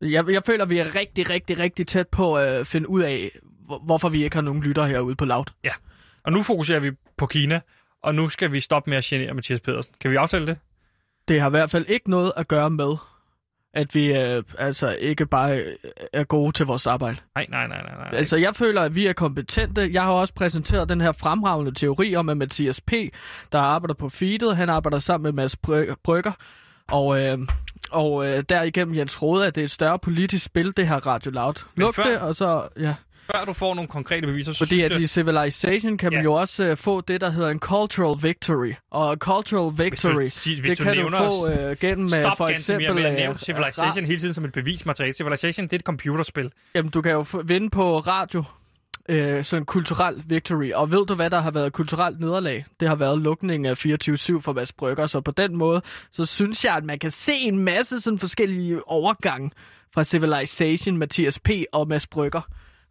jeg, 0.00 0.30
jeg 0.30 0.42
føler, 0.46 0.64
vi 0.64 0.78
er 0.78 0.94
rigtig, 0.94 1.30
rigtig, 1.30 1.58
rigtig 1.58 1.86
tæt 1.86 2.08
på 2.08 2.36
at 2.36 2.60
øh, 2.60 2.66
finde 2.66 2.88
ud 2.88 3.02
af, 3.02 3.30
hvor, 3.66 3.78
hvorfor 3.78 4.08
vi 4.08 4.24
ikke 4.24 4.36
har 4.36 4.42
nogen 4.42 4.62
lytter 4.62 4.84
herude 4.84 5.16
på 5.16 5.24
Loud. 5.24 5.44
Ja, 5.64 5.72
og 6.24 6.32
nu 6.32 6.42
fokuserer 6.42 6.80
vi 6.80 6.90
på 7.16 7.26
Kina, 7.26 7.60
og 8.02 8.14
nu 8.14 8.28
skal 8.28 8.52
vi 8.52 8.60
stoppe 8.60 8.90
med 8.90 8.98
at 8.98 9.04
genere 9.04 9.34
Mathias 9.34 9.60
Pedersen. 9.60 9.94
Kan 10.00 10.10
vi 10.10 10.16
aftale 10.16 10.46
det? 10.46 10.58
Det 11.28 11.40
har 11.40 11.48
i 11.48 11.50
hvert 11.50 11.70
fald 11.70 11.86
ikke 11.88 12.10
noget 12.10 12.32
at 12.36 12.48
gøre 12.48 12.70
med, 12.70 12.96
at 13.74 13.94
vi 13.94 14.12
øh, 14.18 14.42
altså 14.58 14.96
ikke 15.00 15.26
bare 15.26 15.58
øh, 15.58 15.64
er 16.12 16.24
gode 16.24 16.52
til 16.52 16.66
vores 16.66 16.86
arbejde. 16.86 17.16
Nej, 17.34 17.46
nej, 17.50 17.66
nej, 17.66 17.82
nej. 17.82 17.94
nej. 17.96 18.18
Altså, 18.18 18.36
jeg 18.36 18.56
føler, 18.56 18.82
at 18.82 18.94
vi 18.94 19.06
er 19.06 19.12
kompetente. 19.12 19.90
Jeg 19.92 20.02
har 20.02 20.12
også 20.12 20.34
præsenteret 20.34 20.88
den 20.88 21.00
her 21.00 21.12
fremragende 21.12 21.74
teori 21.74 22.16
om, 22.16 22.28
at 22.28 22.36
Mathias 22.36 22.80
P., 22.80 22.92
der 23.52 23.58
arbejder 23.58 23.94
på 23.94 24.08
feedet, 24.08 24.56
han 24.56 24.68
arbejder 24.70 24.98
sammen 24.98 25.22
med 25.22 25.32
Mads 25.32 25.56
Bry- 25.56 25.94
Brygger, 26.04 26.32
og, 26.92 27.22
øh, 27.24 27.38
og 27.90 28.26
øh, 28.28 28.44
derigennem 28.48 28.96
Jens 28.96 29.22
Rode, 29.22 29.46
at 29.46 29.54
det 29.54 29.60
er 29.60 29.64
et 29.64 29.70
større 29.70 29.98
politisk 29.98 30.44
spil, 30.44 30.76
det 30.76 30.88
her 30.88 31.06
Radio 31.06 31.30
Loud. 31.30 31.54
Luk 31.76 31.94
før- 31.94 32.02
det, 32.02 32.18
og 32.20 32.36
så... 32.36 32.68
Ja. 32.80 32.94
Før 33.26 33.44
du 33.44 33.52
får 33.52 33.74
nogle 33.74 33.88
konkrete 33.88 34.26
beviser, 34.26 34.52
så 34.52 34.58
Fordi 34.58 34.80
at 34.82 35.00
i 35.00 35.06
Civilization 35.06 35.96
kan 35.98 36.12
man 36.12 36.20
Ja. 36.20 36.24
jo 36.24 36.32
også 36.32 36.70
uh, 36.70 36.76
få 36.76 37.00
det, 37.00 37.20
der 37.20 37.30
hedder 37.30 37.50
en 37.50 37.58
cultural 37.58 38.22
victory. 38.22 38.72
Og 38.90 39.16
cultural 39.16 39.78
victory, 39.84 40.28
sig- 40.28 40.60
hvis 40.60 40.70
det 40.70 40.78
du 40.78 40.84
kan 40.84 40.96
du 40.96 41.10
få 41.10 41.46
uh, 41.70 41.76
gennem 41.80 42.04
uh, 42.04 42.10
Stop 42.10 42.36
for 42.36 42.48
eksempel... 42.48 42.94
med 42.94 43.04
at 43.04 43.30
øh, 43.30 43.36
Civilization 43.36 44.04
hele 44.04 44.18
tiden 44.20 44.34
som 44.34 44.44
et 44.44 44.52
bevismateriale. 44.52 45.14
Civilization, 45.14 45.64
det 45.66 45.72
er 45.72 45.76
et 45.76 45.82
computerspil. 45.84 46.50
Jamen, 46.74 46.90
du 46.90 47.02
kan 47.02 47.12
jo 47.12 47.22
få, 47.22 47.42
vinde 47.42 47.70
på 47.70 47.98
radio, 47.98 48.44
øh, 49.08 49.44
sådan 49.44 49.64
kulturel 49.64 50.14
victory. 50.26 50.70
Og 50.72 50.90
ved 50.90 51.06
du, 51.06 51.14
hvad 51.14 51.30
der 51.30 51.38
har 51.40 51.50
været 51.50 51.72
kulturelt 51.72 52.20
nederlag? 52.20 52.64
Det 52.80 52.88
har 52.88 52.96
været 52.96 53.18
lukningen 53.22 53.66
af 53.66 53.86
24-7 53.86 54.40
for 54.40 54.52
Mads 54.52 54.72
Brygger. 54.72 55.06
Så 55.06 55.20
på 55.20 55.30
den 55.30 55.56
måde, 55.56 55.82
så 56.10 56.24
synes 56.26 56.64
jeg, 56.64 56.74
at 56.74 56.84
man 56.84 56.98
kan 56.98 57.10
se 57.10 57.32
en 57.34 57.58
masse 57.58 58.00
sådan 58.00 58.18
forskellige 58.18 58.88
overgange 58.88 59.50
fra 59.94 60.04
Civilization, 60.04 60.96
Mathias 60.96 61.38
P. 61.38 61.50
og 61.72 61.88
Mads 61.88 62.06
Brygger. 62.06 62.40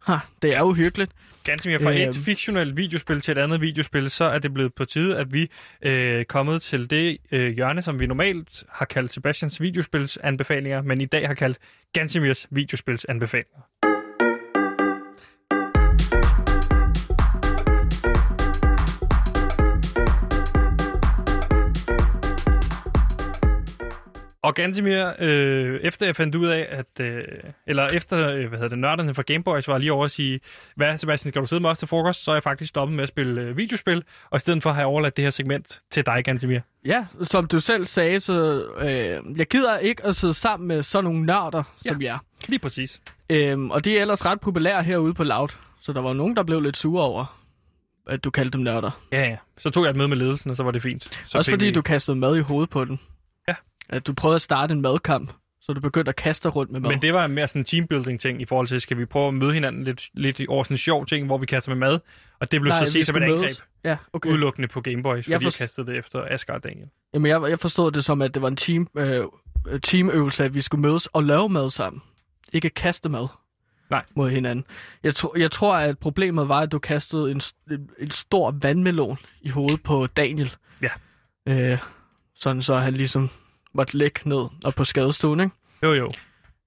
Ha, 0.06 0.16
det 0.42 0.54
er 0.54 0.58
jo 0.58 0.72
hyggeligt. 0.72 1.12
Gansimir, 1.44 1.78
fra 1.78 1.90
et 1.92 2.08
Øhm. 2.08 2.14
fiktionelt 2.14 2.76
videospil 2.76 3.20
til 3.20 3.32
et 3.32 3.38
andet 3.38 3.60
videospil, 3.60 4.10
så 4.10 4.24
er 4.24 4.38
det 4.38 4.54
blevet 4.54 4.74
på 4.74 4.84
tide, 4.84 5.18
at 5.18 5.32
vi 5.32 5.50
øh, 5.82 6.20
er 6.20 6.24
kommet 6.24 6.62
til 6.62 6.90
det 6.90 7.18
øh, 7.32 7.50
hjørne, 7.54 7.82
som 7.82 8.00
vi 8.00 8.06
normalt 8.06 8.64
har 8.68 8.84
kaldt 8.84 9.12
Sebastians 9.12 9.60
videospils 9.60 10.16
anbefalinger, 10.16 10.82
men 10.82 11.00
i 11.00 11.06
dag 11.06 11.26
har 11.26 11.34
kaldt 11.34 11.58
Gansimirs 11.92 12.46
videospils 12.50 13.04
anbefalinger. 13.04 13.81
Og 24.42 24.54
Gansimir, 24.54 25.12
øh, 25.18 25.80
efter 25.80 26.06
jeg 26.06 26.16
fandt 26.16 26.34
ud 26.34 26.46
af, 26.46 26.66
at... 26.70 27.00
Øh, 27.00 27.22
eller 27.66 27.88
efter, 27.88 28.28
øh, 28.28 28.48
hvad 28.48 28.58
hedder 28.58 28.68
det, 28.68 28.78
nørderne 28.78 29.14
fra 29.14 29.22
Gameboys 29.22 29.68
var 29.68 29.78
lige 29.78 29.92
over 29.92 30.04
at 30.04 30.10
sige, 30.10 30.40
hvad 30.76 30.96
Sebastian, 30.96 31.32
skal 31.32 31.42
du 31.42 31.46
sidde 31.46 31.62
med 31.62 31.70
os 31.70 31.78
til 31.78 31.88
frokost? 31.88 32.24
Så 32.24 32.30
er 32.30 32.34
jeg 32.34 32.42
faktisk 32.42 32.68
stoppet 32.68 32.96
med 32.96 33.02
at 33.02 33.08
spille 33.08 33.40
øh, 33.40 33.56
videospil, 33.56 34.04
og 34.30 34.36
i 34.36 34.40
stedet 34.40 34.62
for 34.62 34.70
har 34.70 34.80
jeg 34.80 34.86
overladt 34.86 35.16
det 35.16 35.24
her 35.24 35.30
segment 35.30 35.80
til 35.90 36.06
dig, 36.06 36.24
Gansimir. 36.24 36.60
Ja, 36.84 37.06
som 37.22 37.46
du 37.46 37.60
selv 37.60 37.86
sagde, 37.86 38.20
så 38.20 38.64
øh, 38.78 39.38
jeg 39.38 39.46
gider 39.46 39.78
ikke 39.78 40.06
at 40.06 40.16
sidde 40.16 40.34
sammen 40.34 40.68
med 40.68 40.82
sådan 40.82 41.04
nogle 41.04 41.26
nørder, 41.26 41.62
ja. 41.84 41.90
som 41.90 42.02
jeg 42.02 42.18
Lige 42.48 42.58
præcis. 42.58 43.00
Øhm, 43.30 43.70
og 43.70 43.84
de 43.84 43.98
er 43.98 44.00
ellers 44.00 44.26
ret 44.26 44.40
populære 44.40 44.82
herude 44.82 45.14
på 45.14 45.24
Loud. 45.24 45.48
Så 45.80 45.92
der 45.92 46.00
var 46.00 46.12
nogen, 46.12 46.36
der 46.36 46.42
blev 46.42 46.60
lidt 46.60 46.76
sure 46.76 47.04
over, 47.04 47.38
at 48.06 48.24
du 48.24 48.30
kaldte 48.30 48.50
dem 48.58 48.60
nørder. 48.60 48.90
Ja, 49.12 49.28
ja. 49.28 49.36
Så 49.58 49.70
tog 49.70 49.84
jeg 49.84 49.90
et 49.90 49.96
møde 49.96 50.08
med 50.08 50.16
ledelsen, 50.16 50.50
og 50.50 50.56
så 50.56 50.62
var 50.62 50.70
det 50.70 50.82
fint. 50.82 51.20
Så 51.26 51.38
Også 51.38 51.50
fordi 51.50 51.66
vi... 51.66 51.72
du 51.72 51.82
kastede 51.82 52.16
mad 52.16 52.36
i 52.36 52.40
hovedet 52.40 52.70
på 52.70 52.84
den. 52.84 53.00
At 53.92 54.06
du 54.06 54.12
prøvede 54.14 54.34
at 54.34 54.42
starte 54.42 54.72
en 54.74 54.80
madkamp, 54.80 55.32
så 55.60 55.72
du 55.72 55.80
begyndte 55.80 56.08
at 56.08 56.16
kaste 56.16 56.48
rundt 56.48 56.72
med 56.72 56.80
mad. 56.80 56.90
Men 56.90 57.02
det 57.02 57.14
var 57.14 57.26
mere 57.26 57.48
sådan 57.48 57.60
en 57.60 57.64
teambuilding-ting 57.64 58.42
i 58.42 58.44
forhold 58.44 58.66
til, 58.66 58.80
skal 58.80 58.98
vi 58.98 59.04
prøve 59.04 59.28
at 59.28 59.34
møde 59.34 59.52
hinanden 59.54 59.84
lidt, 59.84 60.08
lidt 60.14 60.40
over 60.48 60.64
sådan 60.64 60.74
en 60.74 60.78
sjov 60.78 61.06
ting, 61.06 61.26
hvor 61.26 61.38
vi 61.38 61.46
kaster 61.46 61.70
med 61.70 61.76
mad, 61.76 61.98
og 62.40 62.52
det 62.52 62.60
blev 62.60 62.70
Nej, 62.72 62.84
så 62.84 62.92
set 62.92 63.06
som 63.06 63.16
et 63.16 63.22
angreb. 63.22 63.50
Ja, 63.84 63.96
okay. 64.12 64.30
udelukkende 64.30 64.68
på 64.68 64.80
Gameboys, 64.80 65.24
fordi 65.24 65.32
Jeg 65.32 65.40
jeg, 65.42 65.46
forst- 65.46 65.58
kastede 65.58 65.86
det 65.86 65.96
efter 65.98 66.24
Asger 66.30 66.52
og 66.54 66.64
Daniel. 66.64 66.88
Jamen, 67.14 67.30
jeg, 67.30 67.42
jeg 67.50 67.58
forstod 67.58 67.92
det 67.92 68.04
som, 68.04 68.22
at 68.22 68.34
det 68.34 68.42
var 68.42 68.48
en 68.48 68.56
team, 68.56 68.86
øh, 68.96 69.24
teamøvelse, 69.82 70.44
at 70.44 70.54
vi 70.54 70.60
skulle 70.60 70.82
mødes 70.82 71.06
og 71.06 71.24
lave 71.24 71.48
mad 71.48 71.70
sammen. 71.70 72.02
Ikke 72.52 72.70
kaste 72.70 73.08
mad 73.08 73.26
Nej. 73.90 74.04
mod 74.16 74.30
hinanden. 74.30 74.64
Jeg, 75.02 75.14
tro, 75.14 75.34
jeg 75.36 75.50
tror, 75.50 75.76
at 75.76 75.98
problemet 75.98 76.48
var, 76.48 76.60
at 76.60 76.72
du 76.72 76.78
kastede 76.78 77.30
en, 77.30 77.40
en, 77.70 77.90
en 77.98 78.10
stor 78.10 78.54
vandmelon 78.62 79.18
i 79.40 79.48
hovedet 79.48 79.82
på 79.82 80.06
Daniel. 80.06 80.54
Ja. 80.82 80.88
Øh, 81.72 81.78
sådan 82.34 82.62
så 82.62 82.74
han 82.74 82.94
ligesom 82.94 83.30
måtte 83.74 83.98
ligge 83.98 84.28
ned 84.28 84.46
og 84.64 84.74
på 84.74 84.84
skadestuen, 84.84 85.40
ikke? 85.40 85.52
Jo, 85.82 85.92
jo. 85.92 86.12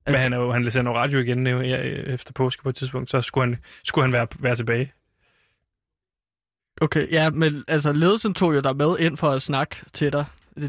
Men 0.07 0.15
han, 0.15 0.33
er 0.33 0.37
jo, 0.37 0.51
han 0.51 0.71
sender 0.71 0.91
jo 0.91 0.97
radio 0.97 1.19
igen 1.19 1.37
nu, 1.43 1.61
ja, 1.61 1.75
efter 2.13 2.33
påske 2.33 2.63
på 2.63 2.69
et 2.69 2.75
tidspunkt, 2.75 3.09
så 3.09 3.21
skulle 3.21 3.45
han, 3.47 3.57
skulle 3.83 4.03
han 4.05 4.13
være, 4.13 4.27
være 4.39 4.55
tilbage. 4.55 4.93
Okay, 6.81 7.11
ja, 7.11 7.29
men 7.29 7.63
altså 7.67 7.93
ledelsen 7.93 8.33
tog 8.33 8.55
jo 8.55 8.59
dig 8.59 8.75
med 8.75 8.97
ind 8.99 9.17
for 9.17 9.29
at 9.29 9.41
snakke 9.41 9.75
til 9.93 10.11
dig. 10.13 10.25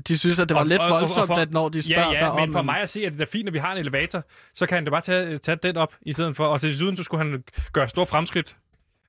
De 0.08 0.18
synes, 0.18 0.38
at 0.38 0.48
det 0.48 0.54
var 0.54 0.60
Og- 0.60 0.66
lidt 0.66 0.80
og- 0.80 0.86
og- 0.86 0.92
og 0.94 1.00
voldsomt, 1.00 1.26
for- 1.26 1.34
at 1.34 1.50
når 1.50 1.68
de 1.68 1.82
spørger 1.82 2.02
Ja, 2.02 2.12
ja, 2.12 2.18
dig 2.18 2.30
om... 2.30 2.40
men 2.40 2.52
for 2.52 2.62
mig 2.62 2.80
at 2.80 2.88
se, 2.88 3.00
at 3.06 3.12
det 3.12 3.20
er 3.20 3.26
fint, 3.26 3.48
at 3.48 3.52
vi 3.52 3.58
har 3.58 3.72
en 3.72 3.78
elevator, 3.78 4.24
så 4.54 4.66
kan 4.66 4.74
han 4.74 4.84
da 4.84 4.90
bare 4.90 5.00
tage, 5.00 5.38
tage 5.38 5.58
den 5.62 5.76
op 5.76 5.94
i 6.02 6.12
stedet 6.12 6.36
for. 6.36 6.46
Og 6.46 6.60
til 6.60 6.68
desuden, 6.68 6.96
så 6.96 7.02
skulle 7.02 7.24
han 7.24 7.44
gøre 7.72 7.88
store 7.88 8.06
fremskridt. 8.06 8.56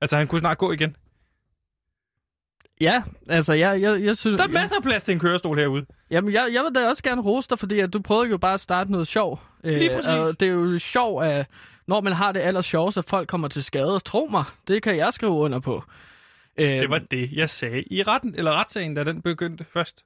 Altså, 0.02 0.18
han 0.18 0.28
kunne 0.28 0.40
snart 0.40 0.58
gå 0.58 0.72
igen. 0.72 0.96
Ja, 2.82 3.04
altså 3.30 3.54
jeg, 3.54 3.82
jeg, 3.82 4.04
jeg 4.04 4.18
synes... 4.18 4.38
Der 4.38 4.44
er 4.44 4.52
masser 4.52 4.76
af 4.78 4.84
plads 4.84 5.04
til 5.04 5.12
en 5.12 5.20
kørestol 5.20 5.60
herude. 5.60 5.86
Jamen, 6.12 6.34
jeg, 6.34 6.50
jeg 6.54 6.64
vil 6.64 6.76
da 6.76 6.90
også 6.90 7.04
gerne 7.04 7.22
rose 7.22 7.50
dig, 7.50 7.60
fordi 7.60 7.80
at 7.80 7.94
du 7.94 8.02
prøvede 8.02 8.30
jo 8.30 8.38
bare 8.38 8.54
at 8.54 8.62
starte 8.62 8.92
noget 8.92 9.08
sjov. 9.08 9.40
Lige 9.64 9.90
præcis. 9.96 10.10
og 10.10 10.40
det 10.40 10.48
er 10.48 10.52
jo 10.52 10.80
sjov, 10.80 11.22
at 11.24 11.48
når 11.88 12.02
man 12.02 12.14
har 12.14 12.32
det 12.32 12.40
aller 12.40 12.62
sjovest, 12.62 12.98
at 12.98 13.06
folk 13.06 13.28
kommer 13.28 13.48
til 13.48 13.64
skade. 13.64 14.00
Tro 14.00 14.28
mig, 14.32 14.44
det 14.68 14.84
kan 14.84 14.98
jeg 14.98 15.14
skrive 15.14 15.32
under 15.32 15.60
på. 15.60 15.84
Øh, 16.60 16.66
Det 16.68 16.90
var 16.90 17.00
det, 17.00 17.30
jeg 17.34 17.50
sagde 17.50 17.84
i 17.92 18.04
retten, 18.04 18.36
eller 18.38 18.52
retssagen, 18.60 18.94
da 18.96 19.04
den 19.04 19.22
begyndte 19.22 19.66
først. 19.74 20.04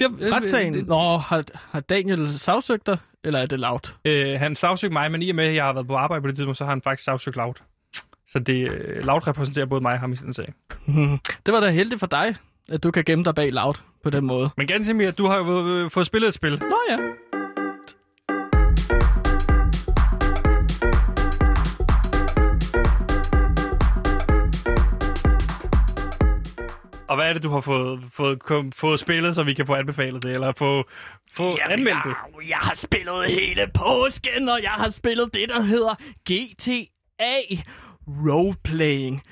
Det, 0.00 0.08
Retssagen? 0.32 0.84
Nå, 0.86 1.16
har, 1.16 1.44
har 1.70 1.80
Daniel 1.80 2.38
sagsøgt 2.38 2.86
dig, 2.86 2.98
eller 3.24 3.38
er 3.38 3.46
det 3.46 3.60
lavt? 3.60 3.96
Øh, 4.04 4.38
han 4.38 4.56
sagsøgte 4.56 4.92
mig, 4.92 5.10
men 5.12 5.22
i 5.22 5.30
og 5.30 5.36
med, 5.36 5.44
at 5.44 5.54
jeg 5.54 5.64
har 5.64 5.72
været 5.72 5.86
på 5.86 5.94
arbejde 5.94 6.22
på 6.22 6.28
det 6.28 6.36
tidspunkt, 6.36 6.58
så 6.58 6.64
har 6.64 6.70
han 6.70 6.82
faktisk 6.82 7.04
sagsøgt 7.04 7.36
Loud. 7.36 7.54
Så 8.28 8.38
det, 8.38 8.70
øh, 8.70 9.04
Loud 9.04 9.26
repræsenterer 9.26 9.66
både 9.66 9.80
mig 9.80 9.92
og 9.92 10.00
ham 10.00 10.12
i 10.12 10.16
sådan 10.16 10.30
en 10.30 10.34
sag. 10.34 10.54
Det 11.46 11.54
var 11.54 11.60
da 11.60 11.70
heldigt 11.70 12.00
for 12.00 12.06
dig, 12.06 12.36
at 12.68 12.82
du 12.82 12.90
kan 12.90 13.04
gemme 13.04 13.24
dig 13.24 13.34
bag 13.34 13.52
Loud 13.52 13.74
på 14.02 14.10
den 14.10 14.26
måde. 14.26 14.50
Men 14.56 14.66
Gansimir, 14.66 15.10
du 15.10 15.26
har 15.26 15.36
jo 15.36 15.68
øh, 15.68 15.90
fået 15.90 16.06
spillet 16.06 16.28
et 16.28 16.34
spil. 16.34 16.58
Nå 16.58 16.76
ja. 16.90 16.98
Og 27.08 27.16
hvad 27.16 27.28
er 27.28 27.32
det, 27.32 27.42
du 27.42 27.50
har 27.50 27.60
fået, 27.60 28.00
fået, 28.12 28.42
kom, 28.42 28.72
fået 28.72 29.00
spillet, 29.00 29.34
så 29.34 29.42
vi 29.42 29.54
kan 29.54 29.66
få 29.66 29.74
anbefalet 29.74 30.22
det, 30.22 30.30
eller 30.30 30.52
få, 30.52 30.84
få 31.32 31.58
anmeldt 31.70 32.04
det? 32.04 32.14
jeg, 32.40 32.48
jeg 32.48 32.58
har 32.58 32.74
spillet 32.74 33.26
hele 33.26 33.70
påsken, 33.74 34.48
og 34.48 34.62
jeg 34.62 34.70
har 34.70 34.88
spillet 34.88 35.34
det, 35.34 35.48
der 35.48 35.62
hedder 35.62 35.94
GTA 36.24 37.62
Roleplaying. 38.08 39.22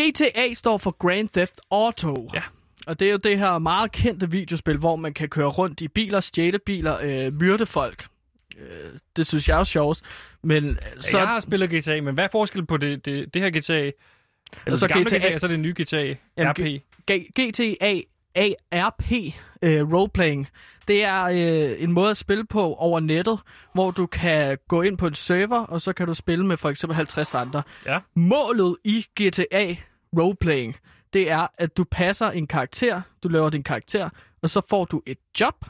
GTA 0.00 0.54
står 0.54 0.78
for 0.78 0.90
Grand 0.90 1.28
Theft 1.28 1.60
Auto. 1.70 2.30
Ja. 2.34 2.42
Og 2.86 3.00
det 3.00 3.08
er 3.08 3.12
jo 3.12 3.18
det 3.18 3.38
her 3.38 3.58
meget 3.58 3.92
kendte 3.92 4.30
videospil, 4.30 4.76
hvor 4.76 4.96
man 4.96 5.14
kan 5.14 5.28
køre 5.28 5.48
rundt 5.48 5.80
i 5.80 5.88
biler, 5.88 6.20
stjæle 6.20 6.58
biler, 6.58 7.26
øh, 7.26 7.34
myrde 7.40 7.66
folk. 7.66 8.06
Øh, 8.58 8.98
det 9.16 9.26
synes 9.26 9.48
jeg 9.48 9.60
er 9.60 9.64
sjovt. 9.64 10.00
Men 10.42 10.68
øh, 10.68 10.76
så, 11.00 11.10
Så... 11.10 11.18
Jeg 11.18 11.28
har 11.28 11.40
spillet 11.40 11.70
GTA, 11.70 12.00
men 12.00 12.14
hvad 12.14 12.24
er 12.24 12.28
forskellen 12.32 12.66
på 12.66 12.76
det, 12.76 13.04
det, 13.04 13.34
det 13.34 13.42
her 13.42 13.50
GTA? 13.50 13.72
Eller 13.72 13.92
Altså 14.66 14.86
det 14.86 14.94
gamle 14.94 15.08
GTA 15.10 15.16
GTA, 15.18 15.34
og 15.34 15.40
så 15.40 15.48
det 15.48 15.60
nye 15.60 15.74
GTA 15.80 16.14
Jamen, 16.36 16.52
RP? 16.52 16.82
G- 17.10 17.30
GTA 17.36 18.00
ARP 18.36 19.12
øh, 19.62 19.92
roleplaying, 19.92 20.48
det 20.88 21.04
er 21.04 21.24
øh, 21.24 21.82
en 21.82 21.92
måde 21.92 22.10
at 22.10 22.16
spille 22.16 22.44
på 22.44 22.74
over 22.74 23.00
nettet, 23.00 23.38
hvor 23.74 23.90
du 23.90 24.06
kan 24.06 24.58
gå 24.68 24.82
ind 24.82 24.98
på 24.98 25.06
en 25.06 25.14
server, 25.14 25.60
og 25.60 25.80
så 25.80 25.92
kan 25.92 26.06
du 26.06 26.14
spille 26.14 26.46
med 26.46 26.56
for 26.56 26.68
eksempel 26.68 26.96
50 26.96 27.34
andre. 27.34 27.62
Ja. 27.86 27.98
Målet 28.14 28.76
i 28.84 29.06
GTA 29.20 29.74
roleplaying, 30.18 30.76
det 31.12 31.30
er, 31.30 31.46
at 31.58 31.76
du 31.76 31.84
passer 31.84 32.30
en 32.30 32.46
karakter, 32.46 33.00
du 33.22 33.28
laver 33.28 33.50
din 33.50 33.62
karakter, 33.62 34.08
og 34.42 34.50
så 34.50 34.60
får 34.70 34.84
du 34.84 35.02
et 35.06 35.18
job, 35.40 35.64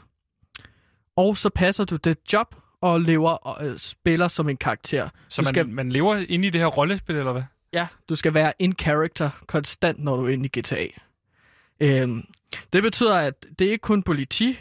og 1.15 1.37
så 1.37 1.49
passer 1.49 1.85
du 1.85 1.95
det 1.95 2.17
job 2.33 2.55
og 2.81 3.01
lever 3.01 3.31
og 3.31 3.67
øh, 3.67 3.79
spiller 3.79 4.27
som 4.27 4.49
en 4.49 4.57
karakter. 4.57 5.09
Så 5.27 5.41
du 5.41 5.45
man, 5.45 5.53
skal, 5.53 5.69
man 5.69 5.91
lever 5.91 6.25
inde 6.29 6.47
i 6.47 6.49
det 6.49 6.61
her 6.61 6.67
rollespil, 6.67 7.15
eller 7.15 7.31
hvad? 7.31 7.43
Ja, 7.73 7.87
du 8.09 8.15
skal 8.15 8.33
være 8.33 8.53
in 8.59 8.75
character 8.79 9.29
konstant, 9.47 10.03
når 10.03 10.15
du 10.17 10.25
er 10.25 10.29
inde 10.29 10.49
i 10.53 10.59
GTA. 10.59 10.85
Øhm, 11.81 12.23
det 12.73 12.83
betyder, 12.83 13.15
at 13.15 13.45
det 13.59 13.67
er 13.67 13.71
ikke 13.71 13.81
kun 13.81 14.03
politi, 14.03 14.59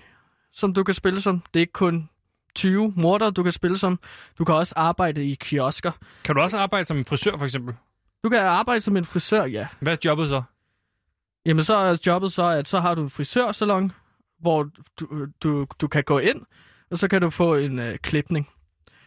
som 0.52 0.74
du 0.74 0.82
kan 0.84 0.94
spille 0.94 1.20
som. 1.20 1.42
Det 1.54 1.60
er 1.60 1.62
ikke 1.62 1.72
kun 1.72 2.08
20 2.54 2.92
morder, 2.96 3.30
du 3.30 3.42
kan 3.42 3.52
spille 3.52 3.78
som. 3.78 3.98
Du 4.38 4.44
kan 4.44 4.54
også 4.54 4.72
arbejde 4.76 5.24
i 5.26 5.34
kiosker. 5.34 5.92
Kan 6.24 6.34
du 6.34 6.40
også 6.40 6.58
arbejde 6.58 6.84
som 6.84 6.96
en 6.96 7.04
frisør, 7.04 7.36
for 7.38 7.44
eksempel? 7.44 7.74
Du 8.24 8.28
kan 8.28 8.38
arbejde 8.38 8.80
som 8.80 8.96
en 8.96 9.04
frisør, 9.04 9.44
ja. 9.44 9.66
Hvad 9.80 9.92
er 9.92 9.96
jobbet 10.04 10.28
så? 10.28 10.42
Jamen 11.46 11.64
så 11.64 11.74
er 11.74 11.96
jobbet 12.06 12.32
så, 12.32 12.42
at 12.44 12.68
så 12.68 12.80
har 12.80 12.94
du 12.94 13.02
en 13.02 13.10
frisørsalon, 13.10 13.92
hvor 14.40 14.68
du, 15.00 15.26
du, 15.42 15.66
du 15.80 15.88
kan 15.88 16.04
gå 16.04 16.18
ind, 16.18 16.42
og 16.90 16.98
så 16.98 17.08
kan 17.08 17.22
du 17.22 17.30
få 17.30 17.54
en 17.54 17.78
øh, 17.78 17.94
klipning. 17.96 18.48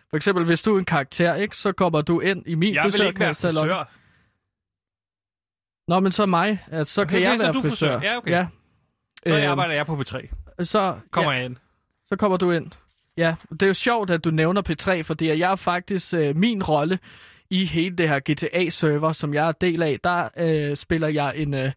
For 0.09 0.18
eksempel, 0.18 0.45
hvis 0.45 0.62
du 0.62 0.76
er 0.76 0.80
en 0.80 0.86
karakter, 0.86 1.36
ikke, 1.36 1.57
så 1.57 1.72
kommer 1.72 2.01
du 2.01 2.20
ind 2.20 2.43
i 2.47 2.55
min 2.55 2.74
Jeg 2.74 2.84
vil 2.86 3.01
ikke 3.01 3.20
være 3.20 3.30
frisørsalon. 3.36 3.68
frisør. 3.70 3.84
Nå, 5.92 6.00
men 6.00 6.12
så 6.12 6.26
mig, 6.26 6.60
at 6.68 6.88
så 6.88 7.02
Okay, 7.02 7.10
kan 7.12 7.22
jeg 7.22 7.30
okay, 7.30 7.38
så 7.38 7.44
være 7.44 7.54
du 7.54 7.62
frisør. 7.62 7.94
frisør. 8.00 8.10
Ja, 8.12 8.18
okay. 8.18 8.32
ja. 8.32 8.48
Så 9.28 9.36
Øhm, 9.38 9.48
arbejder 9.50 9.74
jeg 9.74 9.86
på 9.86 9.96
P3. 9.96 10.28
så, 10.64 10.96
Kommer 11.12 11.32
ja, 11.32 11.38
jeg 11.38 11.46
ind. 11.46 11.56
så 12.08 12.16
kommer 12.16 12.38
du 12.38 12.52
ind. 12.52 12.72
Ja, 13.18 13.36
det 13.52 13.64
er 13.64 13.68
jo 13.68 13.74
sjovt, 13.74 14.10
at 14.10 14.24
du 14.24 14.32
nævner 14.32 14.62
P3, 14.70 15.02
fordi 15.02 15.28
jeg 15.28 15.52
er 15.52 15.56
faktisk 15.56 16.14
øh, 16.14 16.36
min 16.36 16.64
rolle 16.64 17.00
i 17.50 17.66
hele 17.66 17.96
det 17.96 18.10
her 18.10 18.20
GTA-server, 18.20 19.12
som 19.12 19.34
jeg 19.34 19.48
er 19.48 19.52
del 19.52 19.82
af, 19.84 19.98
der 20.04 20.30
øh, 20.38 20.78
spiller 20.78 21.08
jeg 21.08 21.34
en, 21.38 21.54
øh, 21.54 21.72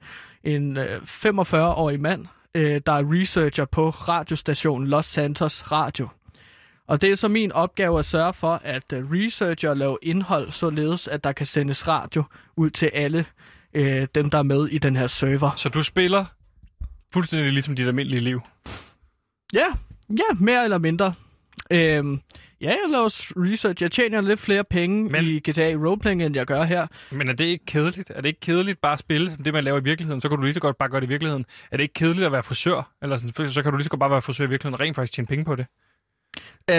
en 0.45 0.77
øh, 0.77 0.97
45-årig 1.03 2.01
mand, 2.01 2.27
øh, 2.55 2.81
der 2.87 2.93
er 2.93 3.13
researcher 3.21 3.65
på 3.65 3.91
radiostationen 3.91 4.89
Los 4.89 5.07
Santos 5.07 5.73
Radio. 5.73 6.09
Og 6.87 7.01
det 7.01 7.11
er 7.11 7.15
så 7.17 7.29
min 7.29 7.53
opgave 7.53 7.99
at 7.99 8.05
sørge 8.05 8.35
for, 8.35 8.61
at 8.65 8.93
øh, 8.93 9.11
researcher 9.11 9.71
og 9.71 9.77
lave 9.77 9.99
indhold, 10.03 10.51
således 10.53 11.09
at 11.09 11.25
der 11.25 11.33
kan 11.33 11.47
sendes 11.47 11.89
radio 11.89 12.25
ud 12.57 12.71
til 12.71 12.91
alle 12.95 13.25
øh, 13.75 14.07
dem, 14.15 14.31
der 14.31 14.39
er 14.39 14.43
med 14.43 14.69
i 14.69 14.79
den 14.79 14.97
her 14.97 15.07
server. 15.07 15.51
Så 15.57 15.69
du 15.69 15.83
spiller 15.83 16.25
fuldstændig 17.13 17.53
ligesom 17.53 17.77
dit 17.77 17.87
almindelige 17.87 18.21
liv. 18.21 18.41
Ja, 19.55 19.67
ja, 20.11 20.35
mere 20.41 20.65
eller 20.65 20.79
mindre. 20.79 21.15
Øhm, 21.71 22.21
ja, 22.61 22.67
jeg 22.69 22.79
laver 22.89 23.33
research. 23.51 23.83
Jeg 23.83 23.93
tjener 23.93 24.21
lidt 24.21 24.41
flere 24.41 24.65
penge 24.65 25.11
Men- 25.11 25.25
i 25.25 25.39
GTA 25.39 25.75
Roleplaying, 25.87 26.23
end 26.23 26.37
jeg 26.37 26.47
gør 26.47 26.63
her. 26.63 26.87
Men 27.11 27.29
er 27.29 27.33
det 27.33 27.45
ikke 27.45 27.65
kedeligt? 27.67 28.11
Er 28.15 28.21
det 28.21 28.29
ikke 28.29 28.41
kedeligt 28.41 28.81
bare 28.81 28.93
at 28.93 28.99
spille 28.99 29.31
som 29.31 29.45
det, 29.45 29.53
man 29.53 29.65
laver 29.65 29.81
i 29.81 29.85
virkeligheden? 29.85 30.21
Så 30.21 30.29
kan 30.29 30.39
du 30.39 30.45
lige 30.45 30.55
så 30.55 30.61
godt 30.61 30.79
bare 30.79 30.89
gøre 30.89 31.01
det 31.01 31.07
i 31.07 31.09
virkeligheden. 31.09 31.45
Er 31.71 31.77
det 31.77 31.85
ikke 31.85 31.95
kedeligt 31.95 32.27
at 32.27 32.33
være 32.33 32.43
frisør? 32.43 32.93
Eller 33.03 33.17
sådan, 33.17 33.49
så 33.49 33.63
kan 33.63 33.73
du 33.73 33.77
lige 33.77 33.85
så 33.85 33.91
godt 33.91 34.01
bare 34.01 34.11
være 34.11 34.23
frisør 34.23 34.45
i 34.45 34.49
virkeligheden 34.49 34.75
og 34.75 34.81
rent 34.81 34.95
faktisk 34.97 35.13
tjene 35.13 35.27
penge 35.27 35.45
på 35.45 35.57
det. 35.57 35.67
Øh, 36.71 36.77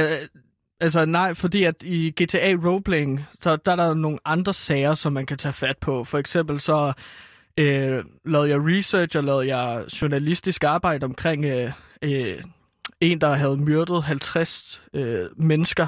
altså 0.79 1.05
nej, 1.05 1.33
fordi 1.33 1.63
at 1.63 1.83
i 1.83 2.09
GTA 2.23 2.55
Roleplaying, 2.65 3.25
så 3.41 3.55
der 3.55 3.71
er 3.71 3.75
der 3.75 3.93
nogle 3.93 4.19
andre 4.25 4.53
sager, 4.53 4.93
som 4.93 5.13
man 5.13 5.25
kan 5.25 5.37
tage 5.37 5.53
fat 5.53 5.77
på. 5.77 6.03
For 6.03 6.17
eksempel 6.17 6.59
så 6.59 6.93
øh, 7.59 8.03
lavede 8.25 8.49
jeg 8.49 8.59
research 8.61 9.17
og 9.17 9.23
lavede 9.23 9.55
jeg 9.57 9.85
journalistisk 10.01 10.63
arbejde 10.63 11.03
omkring 11.05 11.45
øh, 11.45 11.71
øh, 12.01 12.35
en, 13.01 13.21
der 13.21 13.33
havde 13.33 13.57
myrdet 13.57 14.03
50 14.03 14.81
øh, 14.93 15.25
mennesker 15.37 15.87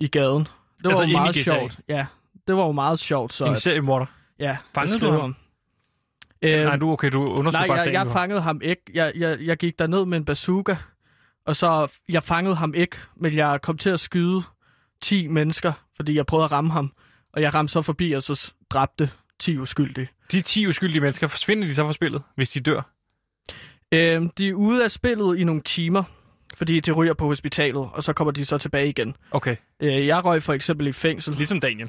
i 0.00 0.08
gaden. 0.08 0.42
Det 0.44 0.84
var 0.84 0.90
Altså 0.90 1.04
jo 1.04 1.12
meget 1.18 1.34
sjovt. 1.34 1.78
Ja, 1.88 2.06
det 2.48 2.56
var 2.56 2.64
jo 2.66 2.72
meget 2.72 2.98
sjovt. 2.98 3.32
Så 3.32 3.44
En 3.44 3.50
at, 3.52 3.62
seriemorder. 3.62 4.06
ja, 4.38 4.56
Fangede 4.74 4.98
du 5.00 5.10
ham? 5.10 5.20
om. 5.20 5.36
Øh, 6.42 6.64
Nej, 6.64 6.76
du 6.76 6.90
okay, 6.90 7.10
du 7.12 7.22
undersøger 7.32 7.60
Nej, 7.60 7.66
bare 7.66 7.74
jeg, 7.76 7.82
sagen 7.84 7.94
jeg 7.94 8.04
nu. 8.04 8.10
fangede 8.10 8.40
ham 8.40 8.60
ikke. 8.64 8.82
Jeg, 8.94 9.12
jeg, 9.16 9.38
jeg 9.40 9.56
gik 9.56 9.78
derned 9.78 10.04
med 10.04 10.18
en 10.18 10.24
bazooka, 10.24 10.74
og 11.46 11.56
så 11.56 11.98
jeg 12.08 12.22
fangede 12.22 12.56
ham 12.56 12.74
ikke, 12.74 12.96
men 13.16 13.34
jeg 13.34 13.60
kom 13.62 13.78
til 13.78 13.90
at 13.90 14.00
skyde 14.00 14.42
10 15.00 15.26
mennesker, 15.28 15.72
fordi 15.96 16.14
jeg 16.14 16.26
prøvede 16.26 16.44
at 16.44 16.52
ramme 16.52 16.72
ham, 16.72 16.92
og 17.32 17.42
jeg 17.42 17.54
ramte 17.54 17.72
så 17.72 17.82
forbi 17.82 18.12
og 18.12 18.22
så 18.22 18.52
dræbte 18.70 19.10
10 19.38 19.58
uskyldige. 19.58 20.08
De 20.32 20.42
10 20.42 20.66
uskyldige 20.66 21.00
mennesker, 21.00 21.26
forsvinder 21.26 21.66
de 21.66 21.74
så 21.74 21.84
fra 21.84 21.92
spillet, 21.92 22.22
hvis 22.34 22.50
de 22.50 22.60
dør? 22.60 22.82
Øhm, 23.92 24.30
de 24.30 24.48
er 24.48 24.54
ude 24.54 24.84
af 24.84 24.90
spillet 24.90 25.38
i 25.38 25.44
nogle 25.44 25.62
timer, 25.62 26.04
fordi 26.54 26.80
de 26.80 26.92
ryger 26.92 27.14
på 27.14 27.24
hospitalet, 27.26 27.88
og 27.92 28.04
så 28.04 28.12
kommer 28.12 28.32
de 28.32 28.44
så 28.44 28.58
tilbage 28.58 28.88
igen. 28.88 29.16
Okay, 29.30 29.56
Øh, 29.80 30.06
jeg 30.06 30.24
røg 30.24 30.42
for 30.42 30.52
eksempel 30.52 30.86
i 30.86 30.92
fængsel. 30.92 31.36
ligesom 31.36 31.60
Daniel. 31.60 31.88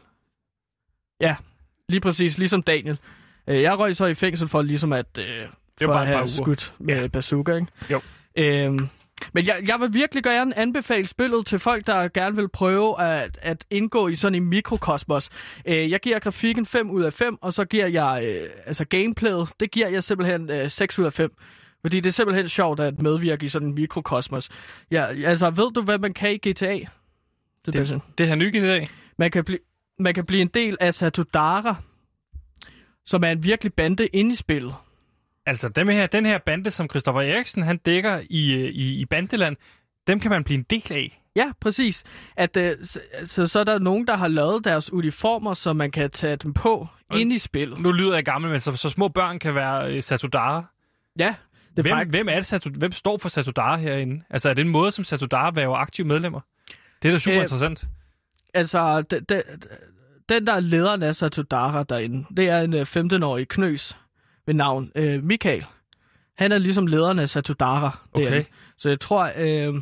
Lige 1.90 2.02
præcis, 2.02 2.38
ligesom 2.38 2.64
Daniel. 2.64 3.00
Øh, 3.48 3.62
jeg 3.62 3.80
røg 3.80 3.96
så 3.96 4.06
i 4.06 4.14
fængsel 4.14 4.48
for 4.48 4.62
ligesom 4.62 4.94
at, 4.94 5.18
øh, 5.20 5.48
for 5.82 5.88
bare 5.88 6.02
at 6.02 6.08
have 6.08 6.28
skudt 6.28 6.74
med 6.80 7.02
ja. 7.02 7.08
bazooka, 7.08 7.56
ikke? 7.56 7.68
Jo. 7.90 8.02
Øhm, 8.38 8.90
men 9.34 9.48
jeg, 9.48 9.64
jeg 9.68 9.80
vil 9.80 9.94
virkelig 9.94 10.24
gerne 10.24 10.58
anbefale 10.58 11.08
spillet 11.08 11.46
til 11.46 11.60
folk, 11.60 11.88
der 11.88 12.08
gerne 12.08 12.36
vil 12.36 12.50
prøve 12.50 13.02
at, 13.02 13.38
at 13.42 13.66
indgå 13.70 14.08
i 14.08 14.16
sådan 14.16 14.36
en 14.36 14.50
mikrokosmos. 14.50 15.30
Øh, 15.66 15.92
jeg 15.92 16.00
giver 16.00 16.20
grafikken 16.20 16.66
5 16.66 16.90
ud 16.90 17.04
af 17.04 17.14
5, 17.14 17.38
og 17.42 17.54
så 17.54 17.66
giver 17.66 17.88
jeg 17.88 18.24
øh, 18.26 18.50
altså 18.66 18.86
gameplayet, 18.86 19.50
det 19.60 19.72
giver 19.72 19.88
jeg 19.88 20.04
simpelthen 20.04 20.50
øh, 20.50 20.70
6 20.70 21.00
ud 21.00 21.06
af 21.06 21.14
5. 21.14 21.32
Fordi 21.82 22.00
det 22.00 22.10
er 22.10 22.14
simpelthen 22.14 22.50
sjovt 22.50 22.80
at 22.80 23.02
medvirke 23.02 23.46
i 23.46 23.50
sådan 23.50 23.68
en 23.68 23.76
mikrokosmos. 23.76 24.50
Ja, 24.92 25.06
altså, 25.06 25.50
ved 25.50 25.72
du, 25.74 25.82
hvad 25.82 26.00
man 26.00 26.14
kan 26.14 26.34
i 26.34 26.38
GTA? 26.38 26.74
Det, 26.74 26.88
Det 28.18 28.28
her 28.28 28.36
nye 28.36 28.52
GTA, 28.60 28.86
man 29.18 29.32
kan, 29.32 29.44
blive, 29.44 29.60
man 30.00 30.14
kan 30.14 30.26
blive 30.26 30.42
en 30.42 30.48
del 30.48 30.78
af 30.80 30.94
Satudara, 30.94 31.76
som 33.06 33.24
er 33.24 33.30
en 33.30 33.44
virkelig 33.44 33.74
bande 33.74 34.08
inde 34.08 34.32
i 34.32 34.36
spillet. 34.36 34.76
Altså 35.46 35.70
dem 35.70 35.88
her, 35.88 36.08
den 36.08 36.26
her 36.26 36.38
bande, 36.38 36.72
som 36.72 36.90
Christoffer 36.90 37.22
Eriksen 37.22 37.64
han 37.64 37.78
dækker 37.78 38.20
i, 38.30 38.54
øh, 38.54 38.70
i, 38.70 38.94
i 39.02 39.06
Bandeland, 39.06 39.56
dem 40.08 40.20
kan 40.20 40.32
man 40.32 40.44
blive 40.44 40.58
en 40.58 40.66
del 40.70 40.94
af. 40.94 41.20
Ja, 41.36 41.52
præcis. 41.62 42.04
At, 42.38 42.58
øh, 42.58 42.76
så, 43.26 43.48
så, 43.48 43.60
er 43.60 43.64
der 43.64 43.80
nogen, 43.80 44.08
der 44.08 44.16
har 44.18 44.28
lavet 44.28 44.64
deres 44.66 44.94
uniformer, 44.94 45.54
så 45.54 45.74
man 45.74 45.92
kan 45.92 46.10
tage 46.12 46.36
dem 46.36 46.54
på 46.54 46.88
Og- 47.10 47.20
ind 47.20 47.34
i 47.34 47.38
spillet. 47.38 47.80
Nu 47.80 47.92
lyder 47.92 48.14
jeg 48.14 48.26
gammel, 48.26 48.52
men 48.52 48.60
så, 48.60 48.76
så 48.76 48.90
små 48.90 49.08
børn 49.08 49.40
kan 49.40 49.56
være 49.56 49.94
øh, 49.96 50.04
Satudara. 50.04 50.66
Ja, 51.20 51.36
det 51.72 51.80
er 51.80 51.82
Hvem, 51.82 51.92
faktisk... 51.92 52.10
hvem, 52.18 52.28
er 52.30 52.36
det, 52.40 52.54
Satu- 52.54 52.78
hvem 52.80 52.92
står 52.92 53.18
for 53.18 53.30
Satudara 53.30 53.76
herinde? 53.78 54.24
Altså 54.30 54.50
er 54.50 54.54
det 54.54 54.62
en 54.66 54.70
måde, 54.72 54.92
som 54.92 55.04
Satudara 55.04 55.52
væver 55.56 55.76
aktive 55.78 56.08
medlemmer? 56.08 56.40
Det 57.02 57.08
er 57.08 57.12
da 57.12 57.20
super 57.20 57.38
Øh, 57.38 57.42
interessant. 57.44 57.86
Altså, 58.54 59.02
de, 59.02 59.20
de, 59.20 59.44
den 60.30 60.48
der 60.48 60.54
er 60.54 60.60
lederen 60.60 61.04
af 61.04 61.16
Satudara 61.16 61.84
derinde, 61.84 62.26
det 62.38 62.50
er 62.50 62.62
en 62.62 62.74
øh, 62.74 62.82
15-årig 62.82 63.48
knøs 63.48 63.98
ved 64.46 64.54
navn 64.54 64.92
øh, 64.96 65.24
Michael. 65.24 65.66
Han 66.38 66.52
er 66.52 66.58
ligesom 66.58 66.88
lederen 66.88 67.20
af 67.20 67.30
Satudara 67.30 67.98
derinde. 68.16 68.30
Okay. 68.38 68.44
Så 68.78 68.90
jeg 68.90 69.00
tror, 69.00 69.32
øh, 69.38 69.74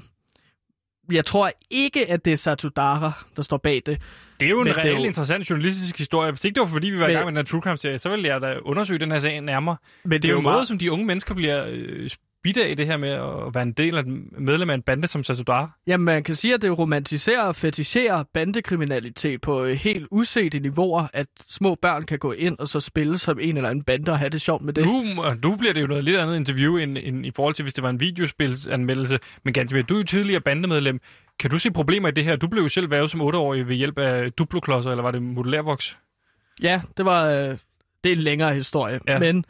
jeg 1.16 1.26
tror 1.26 1.52
ikke, 1.70 2.10
at 2.10 2.26
det 2.26 2.34
er 2.34 2.38
Satudara, 2.38 3.12
der 3.36 3.42
står 3.42 3.58
bag 3.58 3.82
det. 3.86 4.02
Det 4.40 4.46
er 4.46 4.50
jo 4.50 4.60
en 4.62 4.64
Men 4.68 4.76
det 4.76 4.84
reelt 4.86 5.00
jo- 5.00 5.04
interessant 5.04 5.50
journalistisk 5.50 5.98
historie. 5.98 6.32
Hvis 6.32 6.44
ikke 6.46 6.56
det 6.56 6.62
var, 6.62 6.68
fordi 6.68 6.88
vi 6.90 7.00
var 7.00 7.04
i 7.06 7.08
Men- 7.08 7.14
gang 7.16 7.26
med 7.26 7.32
den 7.32 7.38
her 7.38 7.44
True 7.44 7.62
Crime-serie, 7.62 8.00
så 8.00 8.10
ville 8.10 8.28
jeg 8.28 8.42
da 8.42 8.58
undersøge 8.62 9.00
den 9.00 9.12
her 9.12 9.20
sag 9.20 9.42
nærmere. 9.42 9.76
Men 10.04 10.22
Det 10.22 10.28
er 10.28 10.32
jo 10.32 10.38
en 10.38 10.44
meget- 10.44 10.56
måde, 10.58 10.66
som 10.66 10.78
de 10.78 10.92
unge 10.92 11.06
mennesker 11.06 11.36
bliver 11.36 11.66
øh, 11.70 12.10
bidt 12.44 12.58
af 12.58 12.78
det 12.78 12.86
her 12.86 12.98
med 12.98 13.10
at 13.10 13.54
være 13.54 13.64
en 13.64 13.72
del 13.72 13.98
af 13.98 14.04
medlem 14.40 14.70
af 14.70 14.74
en 14.74 14.82
bande 14.82 15.08
som 15.08 15.24
Sasudara? 15.24 15.72
Jamen, 15.88 16.06
man 16.06 16.24
kan 16.24 16.36
sige, 16.36 16.54
at 16.54 16.62
det 16.62 16.78
romantiserer 16.78 17.42
og 17.42 17.56
fetisherer 17.56 18.24
bandekriminalitet 18.34 19.42
på 19.42 19.64
øh, 19.64 19.76
helt 19.76 20.08
usete 20.12 20.60
niveauer, 20.60 21.08
at 21.14 21.28
små 21.48 21.76
børn 21.76 22.04
kan 22.04 22.20
gå 22.20 22.32
ind 22.32 22.60
og 22.60 22.68
så 22.68 22.80
spille 22.80 23.18
som 23.18 23.40
en 23.42 23.58
eller 23.58 23.70
anden 23.70 23.84
bande 23.84 24.12
og 24.12 24.20
have 24.20 24.30
det 24.30 24.42
sjovt 24.42 24.62
med 24.64 24.74
det. 24.74 24.86
Nu, 24.86 25.04
nu 25.44 25.56
bliver 25.56 25.74
det 25.74 25.82
jo 25.82 25.88
noget 25.88 26.04
lidt 26.04 26.18
andet 26.18 26.36
interview 26.36 26.78
end, 26.78 26.98
end 26.98 27.26
i 27.26 27.32
forhold 27.36 27.56
til, 27.56 27.64
hvis 27.64 27.74
det 27.74 27.84
var 27.84 27.90
en 27.90 28.00
videospilsanmeldelse. 28.00 29.20
Men 29.44 29.54
Gantemir, 29.54 29.82
du 29.82 29.94
er 29.94 29.98
jo 29.98 30.04
tidligere 30.04 30.42
bandemedlem. 30.42 31.00
Kan 31.40 31.50
du 31.50 31.58
se 31.58 31.72
problemer 31.72 32.08
i 32.08 32.12
det 32.12 32.24
her? 32.24 32.36
Du 32.36 32.48
blev 32.48 32.64
jo 32.64 32.70
selv 32.70 32.92
været 32.92 33.12
som 33.12 33.22
8-årig 33.22 33.68
ved 33.68 33.76
hjælp 33.76 33.98
af 33.98 34.32
duploklodser, 34.32 34.92
eller 34.92 35.04
var 35.04 35.12
det 35.12 35.22
modulærvoks? 35.22 35.98
Ja, 36.62 36.82
det 36.98 37.06
var 37.06 37.26
øh, 37.26 37.58
det 38.04 38.12
er 38.12 38.16
en 38.16 38.22
længere 38.22 38.54
historie, 38.54 39.00
ja. 39.08 39.20
men 39.20 39.46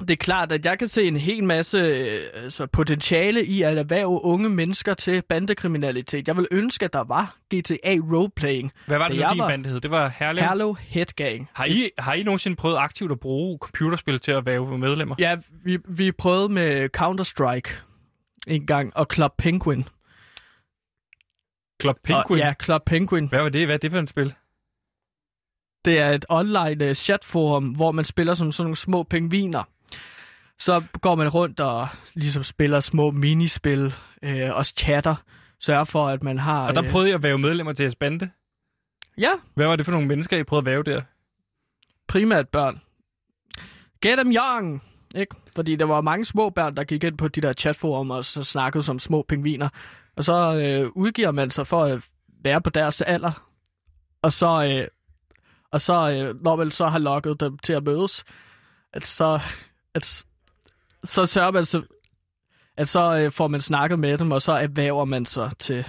det 0.00 0.10
er 0.10 0.16
klart, 0.16 0.52
at 0.52 0.64
jeg 0.64 0.78
kan 0.78 0.88
se 0.88 1.04
en 1.04 1.16
hel 1.16 1.44
masse 1.44 1.78
øh, 1.78 2.20
altså, 2.34 2.66
potentiale 2.66 3.44
i 3.44 3.62
at 3.62 3.78
erhverve 3.78 4.24
unge 4.24 4.48
mennesker 4.48 4.94
til 4.94 5.22
bandekriminalitet. 5.28 6.28
Jeg 6.28 6.36
vil 6.36 6.46
ønske, 6.50 6.84
at 6.84 6.92
der 6.92 7.04
var 7.04 7.36
GTA 7.54 7.94
roleplaying. 8.12 8.72
Hvad 8.86 8.98
var 8.98 9.08
det, 9.08 9.18
Da 9.18 9.26
nu, 9.26 9.32
din 9.32 9.38
bande 9.38 9.68
hed? 9.68 9.80
Det 9.80 9.90
var 9.90 10.08
Herlev. 10.18 10.44
Herlev 10.44 10.76
Headgang. 10.80 11.48
Har 11.54 11.64
I, 11.64 11.90
har 11.98 12.14
I 12.14 12.22
nogensinde 12.22 12.56
prøvet 12.56 12.76
aktivt 12.76 13.12
at 13.12 13.20
bruge 13.20 13.58
computerspil 13.58 14.20
til 14.20 14.32
at 14.32 14.46
være 14.46 14.78
medlemmer? 14.78 15.14
Ja, 15.18 15.36
vi, 15.64 15.78
vi 15.88 16.12
prøvede 16.12 16.48
med 16.48 16.88
Counter-Strike 16.96 17.82
en 18.46 18.66
gang, 18.66 18.96
og 18.96 19.06
Club 19.12 19.32
Penguin. 19.38 19.84
Club 21.82 21.96
Penguin? 22.04 22.40
Og, 22.40 22.46
ja, 22.46 22.54
Club 22.62 22.82
Penguin. 22.86 23.28
Hvad 23.28 23.42
var 23.42 23.48
det? 23.48 23.66
Hvad 23.66 23.74
er 23.74 23.78
det 23.78 23.90
for 23.90 23.98
et 23.98 24.08
spil? 24.08 24.34
Det 25.84 25.98
er 25.98 26.10
et 26.10 26.24
online 26.28 26.86
uh, 26.88 26.92
chatforum, 26.92 27.64
hvor 27.64 27.92
man 27.92 28.04
spiller 28.04 28.34
som 28.34 28.52
sådan 28.52 28.64
nogle 28.64 28.76
små 28.76 29.02
pingviner. 29.02 29.62
Så 30.60 30.82
går 31.02 31.14
man 31.14 31.28
rundt 31.28 31.60
og 31.60 31.88
ligesom 32.14 32.42
spiller 32.42 32.80
små 32.80 33.10
minispil, 33.10 33.94
øh, 34.22 34.56
og 34.56 34.66
chatter, 34.66 35.14
sørger 35.60 35.84
for, 35.84 36.06
at 36.06 36.22
man 36.22 36.38
har... 36.38 36.68
Og 36.68 36.74
der 36.74 36.84
øh, 36.84 36.90
prøvede 36.90 37.08
jeg 37.08 37.14
at 37.16 37.22
være 37.22 37.38
medlemmer 37.38 37.72
til 37.72 37.82
jeres 37.82 37.96
bande. 37.96 38.30
Ja, 39.18 39.30
Hvad 39.54 39.66
var 39.66 39.76
det 39.76 39.84
for 39.84 39.92
nogle 39.92 40.08
mennesker, 40.08 40.36
I 40.36 40.44
prøvede 40.44 40.70
at 40.70 40.74
være 40.86 40.94
der? 40.94 41.02
primært 42.08 42.48
børn. 42.48 42.80
Get 44.00 44.16
them 44.18 44.32
young! 44.32 44.82
Ikke? 45.14 45.36
Fordi 45.56 45.76
der 45.76 45.84
var 45.84 46.00
mange 46.00 46.24
små 46.24 46.50
børn, 46.50 46.76
der 46.76 46.84
gik 46.84 47.04
ind 47.04 47.18
på 47.18 47.28
de 47.28 47.40
der 47.40 47.52
chatforum 47.52 48.10
og 48.10 48.24
så 48.24 48.42
snakkede 48.42 48.82
som 48.82 48.98
små 48.98 49.22
pingviner. 49.28 49.68
Og 50.16 50.24
så 50.24 50.32
øh, 50.32 50.90
udgiver 50.94 51.30
man 51.30 51.50
sig 51.50 51.66
for 51.66 51.84
at 51.84 52.08
være 52.44 52.60
på 52.60 52.70
deres 52.70 53.00
alder. 53.00 53.48
Og 54.22 54.32
så, 54.32 54.80
øh, 54.80 54.88
og 55.72 55.80
så 55.80 56.10
øh, 56.10 56.42
når 56.42 56.56
man 56.56 56.70
så 56.70 56.86
har 56.86 56.98
lukket 56.98 57.40
dem 57.40 57.58
til 57.58 57.72
at 57.72 57.84
mødes, 57.84 58.24
at 58.92 59.06
så, 59.06 59.40
at, 59.94 60.24
så 61.04 61.26
sørger 61.26 61.50
man 61.50 61.64
så, 61.64 61.82
at 62.76 62.88
så 62.88 63.18
øh, 63.18 63.32
får 63.32 63.48
man 63.48 63.60
snakket 63.60 63.98
med 63.98 64.18
dem, 64.18 64.30
og 64.30 64.42
så 64.42 64.52
erhverver 64.52 65.04
man 65.04 65.26
sig 65.26 65.50
til, 65.58 65.86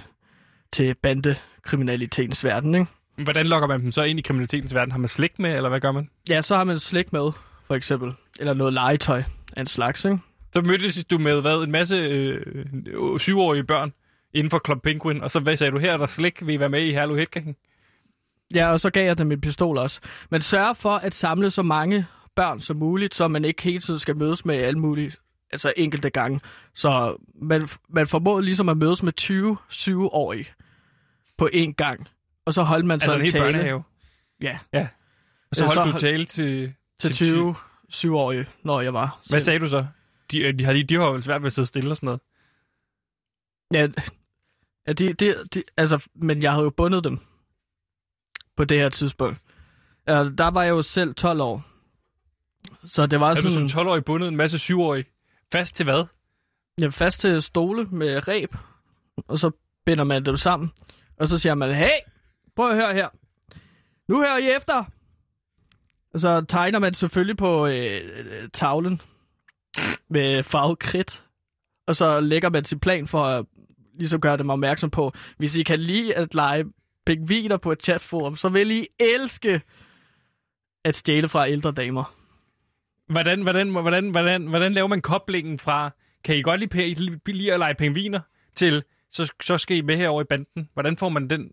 til 0.72 0.94
bandekriminalitetens 0.94 2.44
verden, 2.44 2.74
ikke? 2.74 2.86
Hvordan 3.16 3.46
lokker 3.46 3.68
man 3.68 3.80
dem 3.80 3.92
så 3.92 4.02
ind 4.02 4.18
i 4.18 4.22
kriminalitetens 4.22 4.74
verden? 4.74 4.92
Har 4.92 4.98
man 4.98 5.08
slik 5.08 5.38
med, 5.38 5.56
eller 5.56 5.68
hvad 5.68 5.80
gør 5.80 5.92
man? 5.92 6.08
Ja, 6.28 6.42
så 6.42 6.56
har 6.56 6.64
man 6.64 6.78
slik 6.78 7.12
med, 7.12 7.30
for 7.66 7.74
eksempel. 7.74 8.12
Eller 8.40 8.54
noget 8.54 8.72
legetøj 8.72 9.22
af 9.56 9.60
en 9.60 9.66
slags, 9.66 10.04
ikke? 10.04 10.18
Så 10.52 10.60
mødtes 10.60 11.04
du 11.04 11.18
med 11.18 11.40
hvad, 11.40 11.62
en 11.62 11.70
masse 11.70 11.94
øh, 11.94 12.40
syvårige 13.18 13.64
børn 13.64 13.92
inden 14.34 14.50
for 14.50 14.60
Club 14.66 14.82
Penguin, 14.82 15.22
og 15.22 15.30
så 15.30 15.40
hvad 15.40 15.56
sagde 15.56 15.70
du, 15.70 15.78
her 15.78 15.92
er 15.92 15.96
der 15.96 16.06
slik, 16.06 16.46
vil 16.46 16.54
I 16.54 16.60
være 16.60 16.68
med 16.68 16.82
i 16.82 16.92
Herlev 16.92 17.16
Headgang? 17.16 17.56
Ja, 18.54 18.72
og 18.72 18.80
så 18.80 18.90
gav 18.90 19.04
jeg 19.04 19.18
dem 19.18 19.32
en 19.32 19.40
pistol 19.40 19.78
også. 19.78 20.00
Men 20.30 20.42
sørg 20.42 20.76
for 20.76 20.90
at 20.90 21.14
samle 21.14 21.50
så 21.50 21.62
mange 21.62 22.06
børn 22.40 22.60
som 22.60 22.76
muligt, 22.76 23.14
så 23.14 23.28
man 23.28 23.44
ikke 23.44 23.62
hele 23.62 23.80
tiden 23.80 23.98
skal 23.98 24.16
mødes 24.16 24.44
med 24.44 24.54
alle 24.54 24.80
mulige, 24.80 25.12
altså 25.52 25.72
enkelte 25.76 26.10
gange. 26.10 26.40
Så 26.74 27.16
man, 27.34 27.68
man 27.88 28.06
formår 28.06 28.40
ligesom 28.40 28.68
at 28.68 28.76
mødes 28.76 29.02
med 29.02 29.12
20 29.12 29.56
7-årige 29.72 30.52
på 31.38 31.48
én 31.52 31.72
gang. 31.72 32.08
Og 32.44 32.54
så 32.54 32.62
holdt 32.62 32.86
man 32.86 33.00
så 33.00 33.12
Altså 33.12 33.20
en 33.20 33.26
en 33.26 33.32
tale 33.32 33.44
børnehave. 33.44 33.82
Ja. 34.42 34.58
ja. 34.72 34.88
Og 35.50 35.56
så 35.56 35.64
holdt 35.64 35.90
så 35.90 35.92
du 35.92 35.98
tale 35.98 36.24
til... 36.24 36.74
til 37.00 37.12
20 37.12 37.54
7-årige, 37.92 38.46
når 38.62 38.80
jeg 38.80 38.94
var. 38.94 39.20
Hvad 39.30 39.40
sagde 39.40 39.58
du 39.58 39.68
så? 39.68 39.86
De, 40.30 40.38
øh, 40.38 40.58
de, 40.58 40.64
har, 40.64 40.72
de, 40.72 40.84
de 40.84 40.94
har 40.94 41.04
jo 41.04 41.22
svært 41.22 41.42
ved 41.42 41.46
at 41.46 41.52
sidde 41.52 41.66
stille 41.66 41.90
og 41.90 41.96
sådan 41.96 42.06
noget. 42.06 42.20
Ja, 43.72 44.02
ja 44.86 44.92
de, 44.92 45.12
de, 45.12 45.34
de, 45.54 45.62
altså, 45.76 46.08
men 46.14 46.42
jeg 46.42 46.52
havde 46.52 46.64
jo 46.64 46.70
bundet 46.70 47.04
dem 47.04 47.18
på 48.56 48.64
det 48.64 48.78
her 48.78 48.88
tidspunkt. 48.88 49.38
Ja, 50.08 50.28
der 50.38 50.50
var 50.50 50.62
jeg 50.62 50.70
jo 50.70 50.82
selv 50.82 51.14
12 51.14 51.40
år. 51.40 51.69
Så 52.84 53.06
det 53.06 53.20
var 53.20 53.30
Er 53.30 53.34
du 53.34 53.50
sådan... 53.50 53.68
som 53.68 53.80
12-årig 53.80 54.04
bundet 54.04 54.28
en 54.28 54.36
masse 54.36 54.58
syvårige? 54.58 55.04
Fast 55.52 55.74
til 55.74 55.84
hvad? 55.84 56.04
Er 56.82 56.90
fast 56.90 57.20
til 57.20 57.42
stole 57.42 57.84
med 57.84 58.28
reb, 58.28 58.54
og 59.28 59.38
så 59.38 59.50
binder 59.86 60.04
man 60.04 60.24
dem 60.24 60.36
sammen. 60.36 60.72
Og 61.16 61.28
så 61.28 61.38
siger 61.38 61.54
man, 61.54 61.74
hey, 61.74 61.98
prøv 62.56 62.70
at 62.70 62.76
høre 62.76 62.94
her. 62.94 63.08
Nu 64.08 64.16
hører 64.16 64.36
I 64.36 64.56
efter. 64.56 64.84
Og 66.14 66.20
så 66.20 66.44
tegner 66.48 66.78
man 66.78 66.94
selvfølgelig 66.94 67.36
på 67.36 67.66
øh, 67.66 68.00
øh, 68.18 68.48
tavlen 68.52 69.00
med 70.08 70.42
farvet 70.42 70.78
kridt. 70.78 71.24
Og 71.86 71.96
så 71.96 72.20
lægger 72.20 72.50
man 72.50 72.64
sin 72.64 72.80
plan 72.80 73.06
for 73.06 73.22
at 73.22 73.46
ligesom 73.98 74.20
gøre 74.20 74.36
dem 74.36 74.50
opmærksom 74.50 74.90
på, 74.90 75.12
hvis 75.38 75.56
I 75.56 75.62
kan 75.62 75.78
lide 75.78 76.14
at 76.14 76.34
lege 76.34 76.64
pingviner 77.06 77.56
på 77.56 77.72
et 77.72 77.82
chatforum, 77.82 78.36
så 78.36 78.48
vil 78.48 78.70
I 78.70 78.86
elske 78.98 79.62
at 80.84 80.94
stjæle 80.94 81.28
fra 81.28 81.48
ældre 81.48 81.72
damer. 81.72 82.19
Hvordan, 83.10 83.42
hvordan, 83.42 83.70
hvordan, 83.70 84.10
hvordan, 84.10 84.46
hvordan 84.46 84.72
laver 84.72 84.88
man 84.88 85.00
koblingen 85.00 85.58
fra, 85.58 85.90
kan 86.24 86.36
I 86.36 86.42
godt 86.42 86.60
lide, 86.60 86.94
lide, 86.94 87.18
lide 87.32 87.52
at 87.52 87.58
lege 87.58 87.74
pingviner, 87.74 88.20
til 88.54 88.82
så, 89.12 89.32
så 89.42 89.58
skal 89.58 89.76
I 89.76 89.80
med 89.80 89.96
herover 89.96 90.22
i 90.22 90.24
banden? 90.24 90.68
Hvordan 90.74 90.96
får 90.96 91.08
man 91.08 91.30
den? 91.30 91.50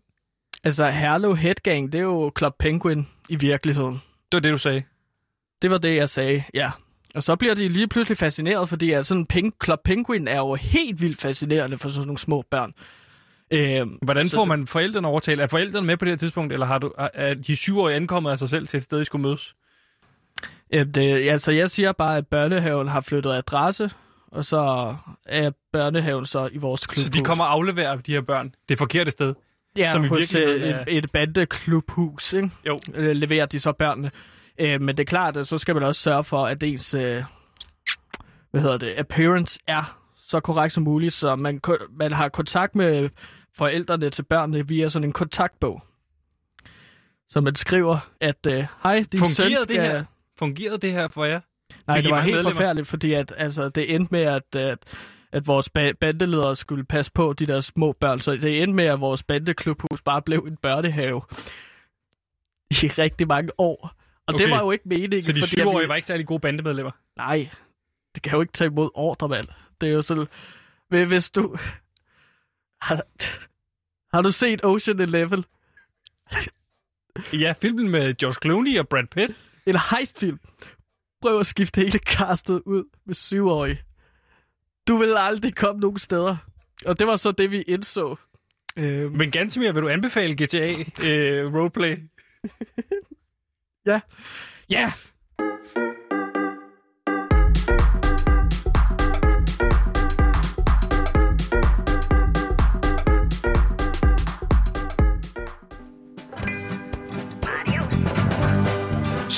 Altså, 0.64 0.86
Herlev 0.90 1.36
Headgang, 1.36 1.92
det 1.92 1.98
er 1.98 2.02
jo 2.02 2.32
Club 2.38 2.52
Penguin 2.58 3.08
i 3.28 3.36
virkeligheden. 3.36 3.94
Det 4.32 4.36
var 4.36 4.40
det, 4.40 4.52
du 4.52 4.58
sagde. 4.58 4.82
Det 5.62 5.70
var 5.70 5.78
det, 5.78 5.96
jeg 5.96 6.08
sagde, 6.08 6.44
ja. 6.54 6.70
Og 7.14 7.22
så 7.22 7.36
bliver 7.36 7.54
de 7.54 7.68
lige 7.68 7.88
pludselig 7.88 8.18
fascineret, 8.18 8.68
fordi 8.68 8.90
at 8.90 9.06
sådan 9.06 9.26
Pink 9.26 9.54
Club 9.64 9.78
Penguin 9.84 10.28
er 10.28 10.38
jo 10.38 10.54
helt 10.54 11.00
vildt 11.02 11.20
fascinerende 11.20 11.78
for 11.78 11.88
sådan 11.88 12.06
nogle 12.06 12.18
små 12.18 12.44
børn. 12.50 12.72
Øhm, 13.50 13.88
Hvordan 14.02 14.28
får 14.28 14.44
man 14.44 14.66
forældrene 14.66 15.08
overtalt? 15.08 15.40
Er 15.40 15.46
forældrene 15.46 15.86
med 15.86 15.96
på 15.96 16.04
det 16.04 16.12
her 16.12 16.16
tidspunkt, 16.18 16.52
eller 16.52 16.66
har 16.66 16.78
du, 16.78 16.92
er- 16.98 17.08
er 17.14 17.34
de 17.34 17.56
syvårige 17.56 17.96
ankommet 17.96 18.30
af 18.30 18.38
sig 18.38 18.48
selv 18.48 18.66
til 18.68 18.76
et 18.76 18.82
sted, 18.82 19.02
I 19.02 19.04
skulle 19.04 19.22
mødes? 19.22 19.54
Øhm, 20.74 20.92
det, 20.92 21.28
altså, 21.30 21.52
jeg 21.52 21.70
siger 21.70 21.92
bare, 21.92 22.16
at 22.16 22.26
børnehaven 22.26 22.88
har 22.88 23.00
flyttet 23.00 23.32
adresse, 23.32 23.90
og 24.32 24.44
så 24.44 24.94
er 25.26 25.50
børnehaven 25.72 26.26
så 26.26 26.48
i 26.52 26.56
vores 26.58 26.86
klubhus. 26.86 27.04
Så 27.06 27.10
de 27.20 27.24
kommer 27.24 27.44
og 27.44 27.52
afleverer 27.52 27.96
de 27.96 28.12
her 28.12 28.20
børn 28.20 28.54
det 28.68 28.78
forkerte 28.78 29.10
sted? 29.10 29.34
ja, 29.76 29.92
som 29.92 30.04
i 30.04 30.08
hos 30.08 30.18
virkeligheden 30.18 30.62
øh, 30.62 30.68
er- 30.68 30.84
et, 30.88 31.04
et 31.04 31.12
bandeklubhus, 31.12 32.32
ikke? 32.32 32.50
Jo. 32.66 32.80
Øh, 32.94 33.10
leverer 33.16 33.46
de 33.46 33.60
så 33.60 33.72
børnene. 33.72 34.10
Øh, 34.60 34.80
men 34.80 34.88
det 34.96 35.00
er 35.00 35.04
klart, 35.04 35.36
at 35.36 35.46
så 35.48 35.58
skal 35.58 35.74
man 35.74 35.82
også 35.84 36.00
sørge 36.00 36.24
for, 36.24 36.46
at 36.46 36.62
ens 36.62 36.94
øh, 36.94 37.24
hvad 38.50 38.60
hedder 38.60 38.78
det, 38.78 38.94
appearance 38.98 39.58
er 39.66 39.98
så 40.16 40.40
korrekt 40.40 40.74
som 40.74 40.82
muligt, 40.82 41.14
så 41.14 41.36
man, 41.36 41.60
man 41.98 42.12
har 42.12 42.28
kontakt 42.28 42.74
med 42.74 43.08
forældrene 43.56 44.10
til 44.10 44.22
børnene 44.22 44.68
via 44.68 44.88
sådan 44.88 45.08
en 45.08 45.12
kontaktbog. 45.12 45.82
Så 47.28 47.40
man 47.40 47.54
skriver, 47.56 47.98
at 48.20 48.46
øh, 48.46 48.64
hej, 48.82 49.04
din 49.12 49.18
søn 49.18 49.18
Fungerede 49.28 49.62
skal... 49.62 49.74
det 49.76 49.82
her? 49.82 50.04
Fungerede 50.38 50.78
det 50.78 50.92
her 50.92 51.08
for 51.08 51.24
jer? 51.24 51.40
Nej, 51.86 51.96
Fik 51.96 52.04
det 52.04 52.12
var 52.12 52.20
helt 52.20 52.34
medlemmer? 52.36 52.52
forfærdeligt, 52.52 52.88
fordi 52.88 53.12
at, 53.12 53.32
altså, 53.36 53.68
det 53.68 53.94
endte 53.94 54.12
med, 54.12 54.20
at, 54.22 54.56
at, 54.56 54.78
at 55.32 55.46
vores 55.46 55.68
ba- 55.78 55.92
bandeledere 56.00 56.56
skulle 56.56 56.84
passe 56.84 57.12
på 57.12 57.32
de 57.32 57.46
der 57.46 57.60
små 57.60 57.92
børn. 57.92 58.20
Så 58.20 58.32
det 58.36 58.62
endte 58.62 58.76
med, 58.76 58.84
at 58.84 59.00
vores 59.00 59.22
bandeklubhus 59.22 60.02
bare 60.02 60.22
blev 60.22 60.38
en 60.48 60.56
børnehave 60.56 61.22
i 62.70 62.74
rigtig 62.74 63.28
mange 63.28 63.50
år. 63.60 63.90
Og 64.26 64.34
okay. 64.34 64.44
det 64.44 64.50
var 64.52 64.58
jo 64.60 64.70
ikke 64.70 64.88
meningen. 64.88 65.22
Så 65.22 65.32
de 65.32 65.46
syvårige 65.46 65.84
vi- 65.84 65.88
var 65.88 65.94
ikke 65.94 66.06
særlig 66.06 66.26
gode 66.26 66.40
bandemedlemmer? 66.40 66.92
Nej, 67.16 67.48
det 68.14 68.22
kan 68.22 68.32
jo 68.32 68.40
ikke 68.40 68.52
tage 68.52 68.68
imod 68.70 68.90
ordre, 68.94 69.28
mand. 69.28 69.48
Det 69.80 69.88
er 69.88 69.92
jo 69.92 70.02
sådan... 70.02 70.26
Men 70.90 71.08
hvis 71.08 71.30
du... 71.30 71.56
Har, 72.82 73.00
har 74.16 74.22
du 74.22 74.30
set 74.30 74.64
Ocean 74.64 75.00
Eleven? 75.00 75.44
Ja, 77.32 77.54
filmen 77.60 77.88
med 77.88 78.14
George 78.14 78.36
Clooney 78.42 78.78
og 78.78 78.88
Brad 78.88 79.06
Pitt. 79.06 79.32
En 79.68 79.76
heistfilm. 79.90 80.38
Prøv 81.22 81.40
at 81.40 81.46
skifte 81.46 81.80
hele 81.80 81.98
castet 81.98 82.62
ud 82.66 82.84
med 83.06 83.14
syvårige. 83.14 83.82
Du 84.88 84.96
vil 84.96 85.14
aldrig 85.18 85.54
komme 85.54 85.80
nogen 85.80 85.98
steder. 85.98 86.36
Og 86.86 86.98
det 86.98 87.06
var 87.06 87.16
så 87.16 87.32
det, 87.32 87.50
vi 87.50 87.62
indså. 87.62 88.16
Øhm, 88.76 89.12
Men 89.12 89.30
Gantemir, 89.30 89.72
vil 89.72 89.82
du 89.82 89.88
anbefale 89.88 90.44
GTA 90.44 90.74
øh, 91.04 91.54
roleplay? 91.54 91.96
ja. 93.86 94.00
Ja! 94.70 94.92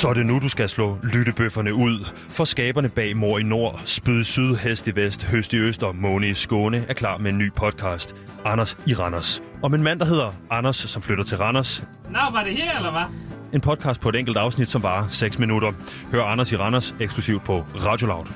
Så 0.01 0.09
er 0.09 0.15
det 0.15 0.27
nu, 0.27 0.39
du 0.39 0.49
skal 0.49 0.69
slå 0.69 0.99
lyttebøfferne 1.03 1.75
ud. 1.75 2.09
For 2.29 2.45
skaberne 2.45 2.89
bag 2.89 3.17
Mor 3.17 3.39
i 3.39 3.43
Nord, 3.43 3.81
Spyd 3.85 4.21
i 4.21 4.25
Syd, 4.25 4.55
Hest 4.55 4.87
i 4.87 4.97
Vest, 4.97 5.23
Høst 5.23 5.53
i 5.53 5.57
Øst 5.57 5.83
og 5.83 5.97
Måne 5.97 6.29
i 6.29 6.35
Skåne 6.35 6.85
er 6.89 6.95
klar 6.95 7.19
med 7.19 7.31
en 7.31 7.39
ny 7.39 7.53
podcast. 7.53 8.15
Anders 8.45 8.77
i 8.87 8.95
Randers. 8.95 9.43
Om 9.63 9.75
en 9.75 9.83
mand, 9.83 10.01
der 10.01 10.07
hedder 10.07 10.33
Anders, 10.51 10.77
som 10.77 11.03
flytter 11.03 11.25
til 11.25 11.39
Randers. 11.39 11.85
Nå, 12.11 12.19
var 12.33 12.45
det 12.45 12.53
her, 12.53 12.77
eller 12.77 12.91
hvad? 12.91 13.05
En 13.53 13.61
podcast 13.61 14.01
på 14.01 14.09
et 14.09 14.17
enkelt 14.17 14.37
afsnit, 14.37 14.69
som 14.69 14.83
varer 14.83 15.09
6 15.09 15.39
minutter. 15.39 15.73
Hør 16.13 16.23
Anders 16.23 16.53
i 16.53 16.57
Randers 16.57 16.95
eksklusivt 17.01 17.45
på 17.45 17.65
Radio 17.75 18.07
Loud. 18.07 18.27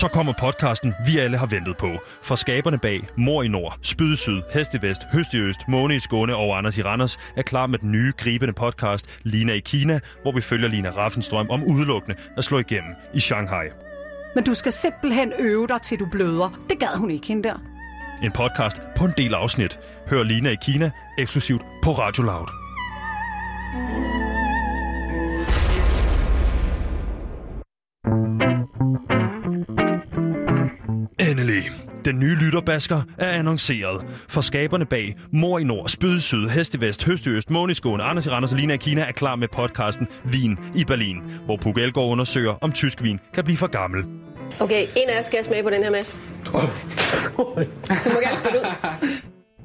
Så 0.00 0.08
kommer 0.08 0.32
podcasten, 0.32 0.94
vi 1.06 1.18
alle 1.18 1.36
har 1.36 1.46
ventet 1.46 1.76
på. 1.76 1.98
For 2.22 2.34
skaberne 2.34 2.78
bag 2.78 3.08
Mor 3.16 3.42
i 3.42 3.48
Nord, 3.48 3.78
Spyd 3.82 4.12
i 4.12 4.16
Syd, 4.16 4.42
Hest 4.52 4.74
i 4.74 4.78
Vest, 4.82 5.02
Høst 5.12 5.34
i 5.34 5.38
Øst, 5.38 5.68
Måne 5.68 5.94
i 5.94 5.98
Skåne 5.98 6.36
og 6.36 6.58
Anders 6.58 6.78
i 6.78 6.82
Randers 6.82 7.18
er 7.36 7.42
klar 7.42 7.66
med 7.66 7.78
den 7.78 7.92
nye 7.92 8.12
gribende 8.16 8.52
podcast 8.52 9.06
Lina 9.22 9.52
i 9.52 9.60
Kina, 9.60 10.00
hvor 10.22 10.32
vi 10.32 10.40
følger 10.40 10.68
Lina 10.68 10.90
Raffenstrøm 10.90 11.50
om 11.50 11.64
udelukkende 11.64 12.16
at 12.36 12.44
slå 12.44 12.58
igennem 12.58 12.94
i 13.14 13.20
Shanghai. 13.20 13.66
Men 14.34 14.44
du 14.44 14.54
skal 14.54 14.72
simpelthen 14.72 15.32
øve 15.38 15.66
dig, 15.66 15.82
til 15.82 15.98
du 15.98 16.06
bløder. 16.06 16.60
Det 16.70 16.78
gad 16.78 16.96
hun 16.96 17.10
ikke, 17.10 17.26
hende 17.26 17.48
der. 17.48 17.62
En 18.22 18.32
podcast 18.32 18.80
på 18.96 19.04
en 19.04 19.14
del 19.16 19.34
afsnit. 19.34 19.78
Hør 20.06 20.22
Lina 20.22 20.50
i 20.50 20.56
Kina 20.62 20.90
eksklusivt 21.18 21.62
på 21.82 21.92
Radio 21.92 22.22
Loud. 22.22 22.48
Endelig. 23.74 24.19
Den 32.04 32.18
nye 32.18 32.34
lytterbasker 32.34 33.02
er 33.18 33.30
annonceret. 33.30 34.04
For 34.28 34.40
skaberne 34.40 34.84
bag 34.86 35.16
Mor 35.32 35.58
i 35.58 35.64
Nord, 35.64 35.88
Spyd 35.88 36.16
i 36.16 36.20
Syd, 36.20 36.48
Hest 36.48 36.74
i 36.74 36.80
Vest, 36.80 37.04
Høst 37.04 37.26
i 37.26 37.28
Øst, 37.30 37.50
Måne 37.50 37.70
i 37.70 37.74
Skåne, 37.74 38.02
Anders 38.02 38.26
i 38.26 38.30
Randers 38.30 38.52
og 38.52 38.58
Lina 38.58 38.74
i 38.74 38.76
Kina 38.76 39.02
er 39.02 39.12
klar 39.12 39.36
med 39.36 39.48
podcasten 39.48 40.08
Vin 40.24 40.58
i 40.74 40.84
Berlin, 40.84 41.16
hvor 41.44 41.56
Puk 41.56 41.76
Elgård 41.78 42.10
undersøger, 42.12 42.52
om 42.60 42.72
tysk 42.72 43.02
vin 43.02 43.20
kan 43.34 43.44
blive 43.44 43.56
for 43.56 43.66
gammel. 43.66 44.04
Okay, 44.60 44.82
en 44.96 45.08
af 45.08 45.20
os 45.20 45.26
skal 45.26 45.44
smage 45.44 45.62
på 45.62 45.70
den 45.70 45.82
her, 45.82 45.90
Mads. 45.90 46.20
Du 46.46 46.52
må 48.14 48.20
gerne 48.20 48.36
spille 48.44 48.58
ud. 48.58 49.08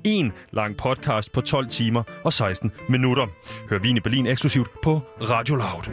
En 0.03 0.33
lang 0.51 0.77
podcast 0.77 1.31
på 1.31 1.41
12 1.41 1.67
timer 1.67 2.03
og 2.23 2.33
16 2.33 2.71
minutter. 2.89 3.27
Hør 3.69 3.79
Vin 3.79 3.97
i 3.97 3.99
Berlin 3.99 4.27
eksklusivt 4.27 4.69
på 4.83 5.01
Radio 5.21 5.55
Loud. 5.55 5.83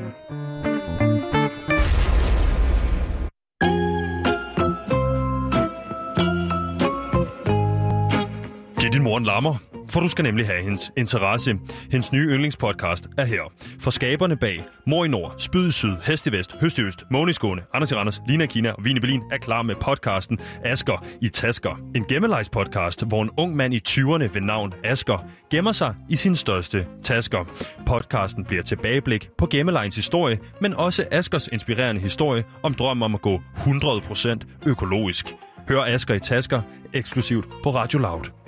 Giv 8.83 8.91
din 8.91 9.03
mor 9.03 9.19
en 9.19 9.25
lammer, 9.25 9.55
for 9.91 10.01
du 10.01 10.09
skal 10.09 10.23
nemlig 10.23 10.47
have 10.47 10.63
hendes 10.63 10.93
interesse. 10.97 11.55
Hendes 11.91 12.13
nye 12.13 12.27
yndlingspodcast 12.27 13.09
er 13.19 13.25
her. 13.25 13.53
For 13.81 13.91
skaberne 13.91 14.37
bag 14.37 14.65
Mor 14.87 15.05
i 15.05 15.09
Nord, 15.09 15.35
Spyd 15.39 15.67
i 15.67 15.71
Syd, 15.71 15.97
Hest 16.05 16.27
i 16.27 16.33
Vest, 16.33 16.57
Høst 16.61 16.79
i 16.79 16.83
Øst, 16.83 17.05
Måne 17.11 17.31
i 17.31 17.33
Skåne, 17.33 17.63
Anders 17.75 17.93
i 17.93 17.95
Randers, 17.95 18.21
Lina 18.29 18.47
Kina 18.47 18.71
og 18.71 18.85
Vine 18.85 19.01
Berlin 19.01 19.23
er 19.33 19.37
klar 19.37 19.63
med 19.63 19.75
podcasten 19.75 20.39
Asker 20.65 21.05
i 21.21 21.29
Tasker. 21.29 21.81
En 21.95 22.05
gemmelejspodcast, 22.05 23.05
hvor 23.07 23.23
en 23.23 23.31
ung 23.37 23.57
mand 23.57 23.75
i 23.75 23.81
20'erne 23.89 24.35
ved 24.35 24.41
navn 24.41 24.75
Asker 24.85 25.29
gemmer 25.51 25.73
sig 25.73 25.95
i 26.09 26.17
sin 26.17 26.37
største 26.37 26.87
tasker. 27.03 27.45
Podcasten 27.87 28.45
bliver 28.45 28.63
tilbageblik 28.63 29.29
på 29.39 29.47
gemmelejens 29.47 29.97
historie, 29.97 30.39
men 30.61 30.75
også 30.75 31.05
Askers 31.11 31.49
inspirerende 31.49 32.01
historie 32.01 32.45
om 32.63 32.75
drømmen 32.75 33.03
om 33.03 33.15
at 33.15 33.23
gå 33.23 33.41
100% 33.57 34.39
økologisk. 34.67 35.35
Hør 35.69 35.85
Asker 35.85 36.15
i 36.15 36.21
Tasker 36.21 36.63
eksklusivt 36.95 37.47
på 37.63 37.71
Radio 37.71 37.99
Loud. 37.99 38.42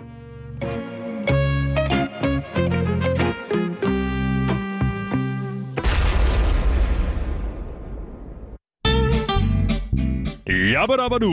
Jabbadabadu. 10.85 11.32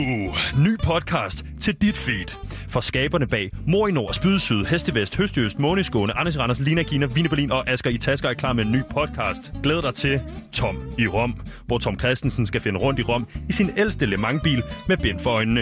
Ny 0.58 0.78
podcast 0.84 1.44
til 1.60 1.74
dit 1.74 1.96
feed. 1.96 2.36
For 2.68 2.80
skaberne 2.80 3.26
bag 3.26 3.50
Mor 3.66 3.88
i 3.88 3.90
Nord, 3.90 4.12
Spyd 4.12 4.38
Syd, 4.38 4.64
Heste 4.64 4.94
Vest, 4.94 5.16
Høst 5.16 5.38
Øst, 5.38 5.56
Anders 5.58 6.38
Randers, 6.38 6.60
Lina 6.60 6.82
Kina, 6.82 7.06
Vine 7.06 7.28
Berlin 7.28 7.52
og 7.52 7.70
Asger 7.70 7.90
i 7.90 7.98
Tasker 7.98 8.28
er 8.28 8.34
klar 8.34 8.52
med 8.52 8.64
en 8.64 8.72
ny 8.72 8.82
podcast. 8.90 9.52
Glæd 9.62 9.82
dig 9.82 9.94
til 9.94 10.20
Tom 10.52 10.76
i 10.98 11.06
Rom, 11.06 11.34
hvor 11.66 11.78
Tom 11.78 11.98
Christensen 11.98 12.46
skal 12.46 12.60
finde 12.60 12.78
rundt 12.80 13.00
i 13.00 13.02
Rom 13.02 13.26
i 13.48 13.52
sin 13.52 13.70
ældste 13.76 14.06
Le 14.06 14.16
Mans-bil 14.16 14.62
med 14.88 14.96
bind 14.96 15.18
for 15.18 15.30
øjnene. 15.30 15.60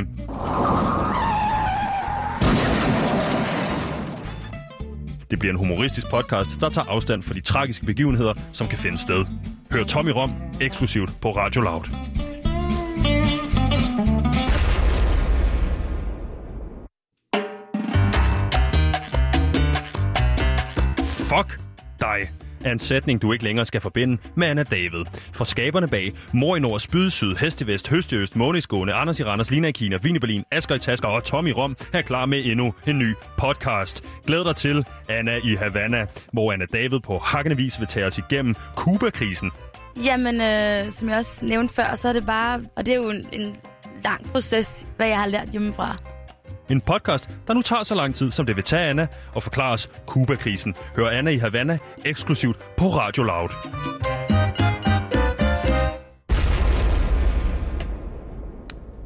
Det 5.30 5.38
bliver 5.38 5.53
en 5.53 5.59
humoristisk 5.59 6.11
podcast, 6.11 6.51
der 6.61 6.68
tager 6.68 6.88
afstand 6.88 7.22
fra 7.22 7.34
de 7.34 7.41
tragiske 7.41 7.86
begivenheder, 7.86 8.34
som 8.53 8.68
kan 8.68 8.78
finde 8.78 8.99
sted. 8.99 9.24
Hør 9.70 9.84
Tom 9.84 10.09
i 10.09 10.12
Rom 10.12 10.32
eksklusivt 10.61 11.11
på 11.20 11.30
Radio 11.30 11.61
Loud. 11.61 12.30
Fuck 21.37 21.61
dig 22.01 22.31
er 22.64 22.72
en 22.72 22.78
sætning, 22.78 23.22
du 23.22 23.33
ikke 23.33 23.45
længere 23.45 23.66
skal 23.66 23.81
forbinde 23.81 24.18
med 24.35 24.47
Anna 24.47 24.62
David. 24.62 25.05
For 25.33 25.45
skaberne 25.45 25.89
bag 25.89 26.12
Mor 26.33 26.57
i 26.57 26.59
Nord, 26.59 26.81
Spyd 26.81 27.11
Syd, 27.11 27.35
Hest 27.37 27.61
i 27.61 27.66
Vest, 27.66 27.89
Høst 27.89 28.12
i 28.12 28.16
Øst, 28.16 28.37
Måneskåne, 28.37 28.93
Anders 28.93 29.20
i 29.20 29.24
Randers, 29.24 29.51
Lina 29.51 29.68
i 29.68 29.72
Kina, 29.72 29.97
Vin 30.03 30.16
i 30.16 30.18
Berlin, 30.18 30.45
Asger 30.53 30.74
i 30.74 30.78
Tasker 30.78 31.09
og 31.09 31.24
Tom 31.24 31.47
i 31.47 31.53
Rom 31.53 31.76
er 31.93 32.03
klar 32.03 32.26
med 32.26 32.45
endnu 32.45 32.74
en 32.87 32.99
ny 32.99 33.14
podcast. 33.39 34.05
Glæd 34.26 34.45
dig 34.45 34.57
til 34.57 34.87
Anna 35.09 35.37
i 35.45 35.55
Havana, 35.55 36.07
hvor 36.33 36.53
Anna 36.53 36.64
David 36.72 37.01
på 37.01 37.18
hakkende 37.18 37.57
vis 37.57 37.81
vil 37.81 37.89
tage 37.89 38.07
os 38.07 38.18
igennem 38.18 38.55
Kuba-krisen. 38.76 39.51
Jamen, 40.05 40.35
øh, 40.35 40.91
som 40.91 41.09
jeg 41.09 41.18
også 41.18 41.47
nævnte 41.47 41.74
før, 41.74 41.95
så 41.95 42.09
er 42.09 42.12
det 42.12 42.26
bare... 42.26 42.61
Og 42.76 42.87
det 42.87 42.93
er 42.93 42.97
jo 42.97 43.11
en, 43.11 43.26
en 43.33 43.57
lang 44.05 44.31
proces, 44.33 44.87
hvad 44.97 45.09
jeg 45.09 45.18
har 45.18 45.26
lært 45.26 45.49
hjemmefra. 45.49 45.97
En 46.71 46.81
podcast, 46.81 47.37
der 47.47 47.55
nu 47.55 47.62
tager 47.62 47.83
så 47.83 47.95
lang 47.95 48.14
tid, 48.14 48.31
som 48.31 48.47
det 48.47 48.57
vil 48.57 48.64
tage 48.64 48.83
Anna 48.91 49.07
og 49.35 49.43
forklare 49.43 49.73
os 49.73 49.91
Kuba-krisen. 50.07 50.75
Hør 50.97 51.09
Anna 51.09 51.31
i 51.31 51.37
Havana 51.39 51.79
eksklusivt 52.05 52.59
på 52.77 52.85
Radio 52.89 53.23
Loud. 53.23 53.49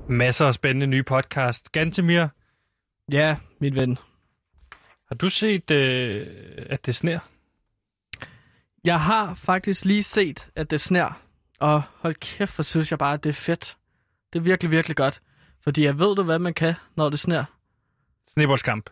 Masser 0.08 0.46
af 0.46 0.54
spændende 0.54 0.86
nye 0.86 1.02
podcast. 1.02 1.72
Gantemir, 1.72 2.26
Ja, 3.12 3.36
mit 3.60 3.74
ven. 3.76 3.98
har 5.08 5.14
du 5.14 5.28
set, 5.28 5.70
øh, 5.70 6.26
at 6.70 6.86
det 6.86 6.94
sner? 6.94 7.18
Jeg 8.84 9.00
har 9.00 9.34
faktisk 9.34 9.84
lige 9.84 10.02
set, 10.02 10.48
at 10.56 10.70
det 10.70 10.80
sner. 10.80 11.20
Og 11.60 11.82
hold 12.00 12.14
kæft, 12.14 12.54
hvor 12.56 12.62
synes 12.62 12.90
jeg 12.90 12.98
bare, 12.98 13.14
at 13.14 13.24
det 13.24 13.28
er 13.30 13.34
fedt. 13.34 13.76
Det 14.32 14.38
er 14.38 14.42
virkelig, 14.42 14.70
virkelig 14.70 14.96
godt. 14.96 15.20
Fordi 15.62 15.84
jeg 15.84 15.98
ved 15.98 16.16
du, 16.16 16.22
hvad 16.22 16.38
man 16.38 16.54
kan, 16.54 16.74
når 16.96 17.08
det 17.10 17.18
sner. 17.18 17.44
Sneboldskamp. 18.34 18.90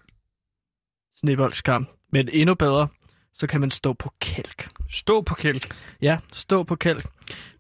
Sneboldskamp. 1.21 1.89
Men 2.13 2.29
endnu 2.33 2.55
bedre, 2.55 2.89
så 3.33 3.47
kan 3.47 3.61
man 3.61 3.71
stå 3.71 3.93
på 3.93 4.13
kælk. 4.21 4.69
Stå 4.91 5.23
på 5.23 5.35
kælk. 5.35 5.75
Ja, 6.03 6.19
stå 6.33 6.63
på 6.63 6.77
kælk. 6.77 7.07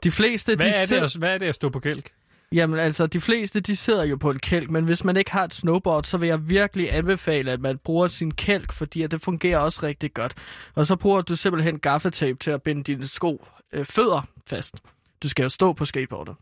De 0.02 0.10
fleste, 0.10 0.56
Hvad 0.56 0.66
de 0.66 0.72
er, 0.72 0.80
det, 0.80 0.88
sidder- 0.88 1.04
at- 1.04 1.14
hvad 1.16 1.34
er 1.34 1.38
det 1.38 1.46
at 1.46 1.54
stå 1.54 1.68
på 1.68 1.80
kælk? 1.80 2.12
Jamen 2.52 2.78
altså, 2.80 3.06
de 3.06 3.20
fleste, 3.20 3.60
de 3.60 3.76
sidder 3.76 4.04
jo 4.04 4.16
på 4.16 4.30
en 4.30 4.38
kælk, 4.38 4.70
men 4.70 4.84
hvis 4.84 5.04
man 5.04 5.16
ikke 5.16 5.30
har 5.30 5.44
et 5.44 5.54
snowboard, 5.54 6.04
så 6.04 6.18
vil 6.18 6.26
jeg 6.26 6.50
virkelig 6.50 6.94
anbefale, 6.94 7.50
at 7.52 7.60
man 7.60 7.78
bruger 7.78 8.08
sin 8.08 8.34
kælk, 8.34 8.72
fordi 8.72 9.02
at 9.02 9.10
det 9.10 9.20
fungerer 9.22 9.58
også 9.58 9.80
rigtig 9.82 10.14
godt. 10.14 10.34
Og 10.74 10.86
så 10.86 10.96
bruger 10.96 11.20
du 11.22 11.36
simpelthen 11.36 11.78
gaffetape 11.78 12.38
til 12.38 12.50
at 12.50 12.62
binde 12.62 12.82
dine 12.84 13.06
sko, 13.06 13.46
øh, 13.72 13.84
fødder 13.84 14.22
fast. 14.46 14.74
Du 15.22 15.28
skal 15.28 15.42
jo 15.42 15.48
stå 15.48 15.72
på 15.72 15.84
skateboardet. 15.84 16.34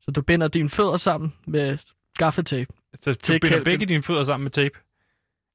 Så 0.00 0.10
du 0.10 0.22
binder 0.22 0.48
dine 0.48 0.68
fødder 0.68 0.96
sammen 0.96 1.32
med 1.46 1.78
gaffetape. 2.18 2.72
Så 3.00 3.10
du 3.10 3.14
Til 3.14 3.32
binder 3.32 3.48
kælken. 3.48 3.64
begge 3.64 3.86
dine 3.86 4.02
fødder 4.02 4.24
sammen 4.24 4.44
med 4.44 4.50
tape? 4.50 4.78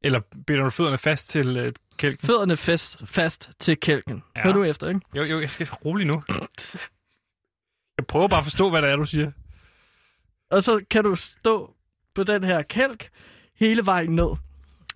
Eller 0.04 0.20
binder 0.48 0.64
du 0.64 0.70
fødderne 0.70 0.98
fast 0.98 1.30
til 1.30 1.58
øh, 1.58 1.74
kælken? 1.98 2.28
Fødderne 2.28 2.58
fast, 2.58 2.98
fast 3.06 3.50
til 3.60 3.78
kælken. 3.80 4.24
Ja. 4.36 4.42
Hør 4.44 4.52
du 4.52 4.64
efter, 4.64 4.88
ikke? 4.88 5.02
Jo, 5.18 5.24
jo, 5.24 5.40
jeg 5.40 5.52
skal 5.52 5.68
rolig 5.86 6.08
nu. 6.08 6.22
Jeg 7.98 8.08
prøver 8.08 8.28
bare 8.28 8.38
at 8.40 8.44
forstå, 8.46 8.70
hvad 8.70 8.82
det 8.82 8.90
er, 8.90 8.96
du 8.96 9.06
siger. 9.06 9.32
Og 10.52 10.64
så 10.64 10.86
kan 10.90 11.04
du 11.04 11.16
stå 11.16 11.74
på 12.16 12.24
den 12.24 12.44
her 12.44 12.62
kælk 12.62 13.10
hele 13.56 13.86
vejen 13.86 14.16
ned. 14.16 14.30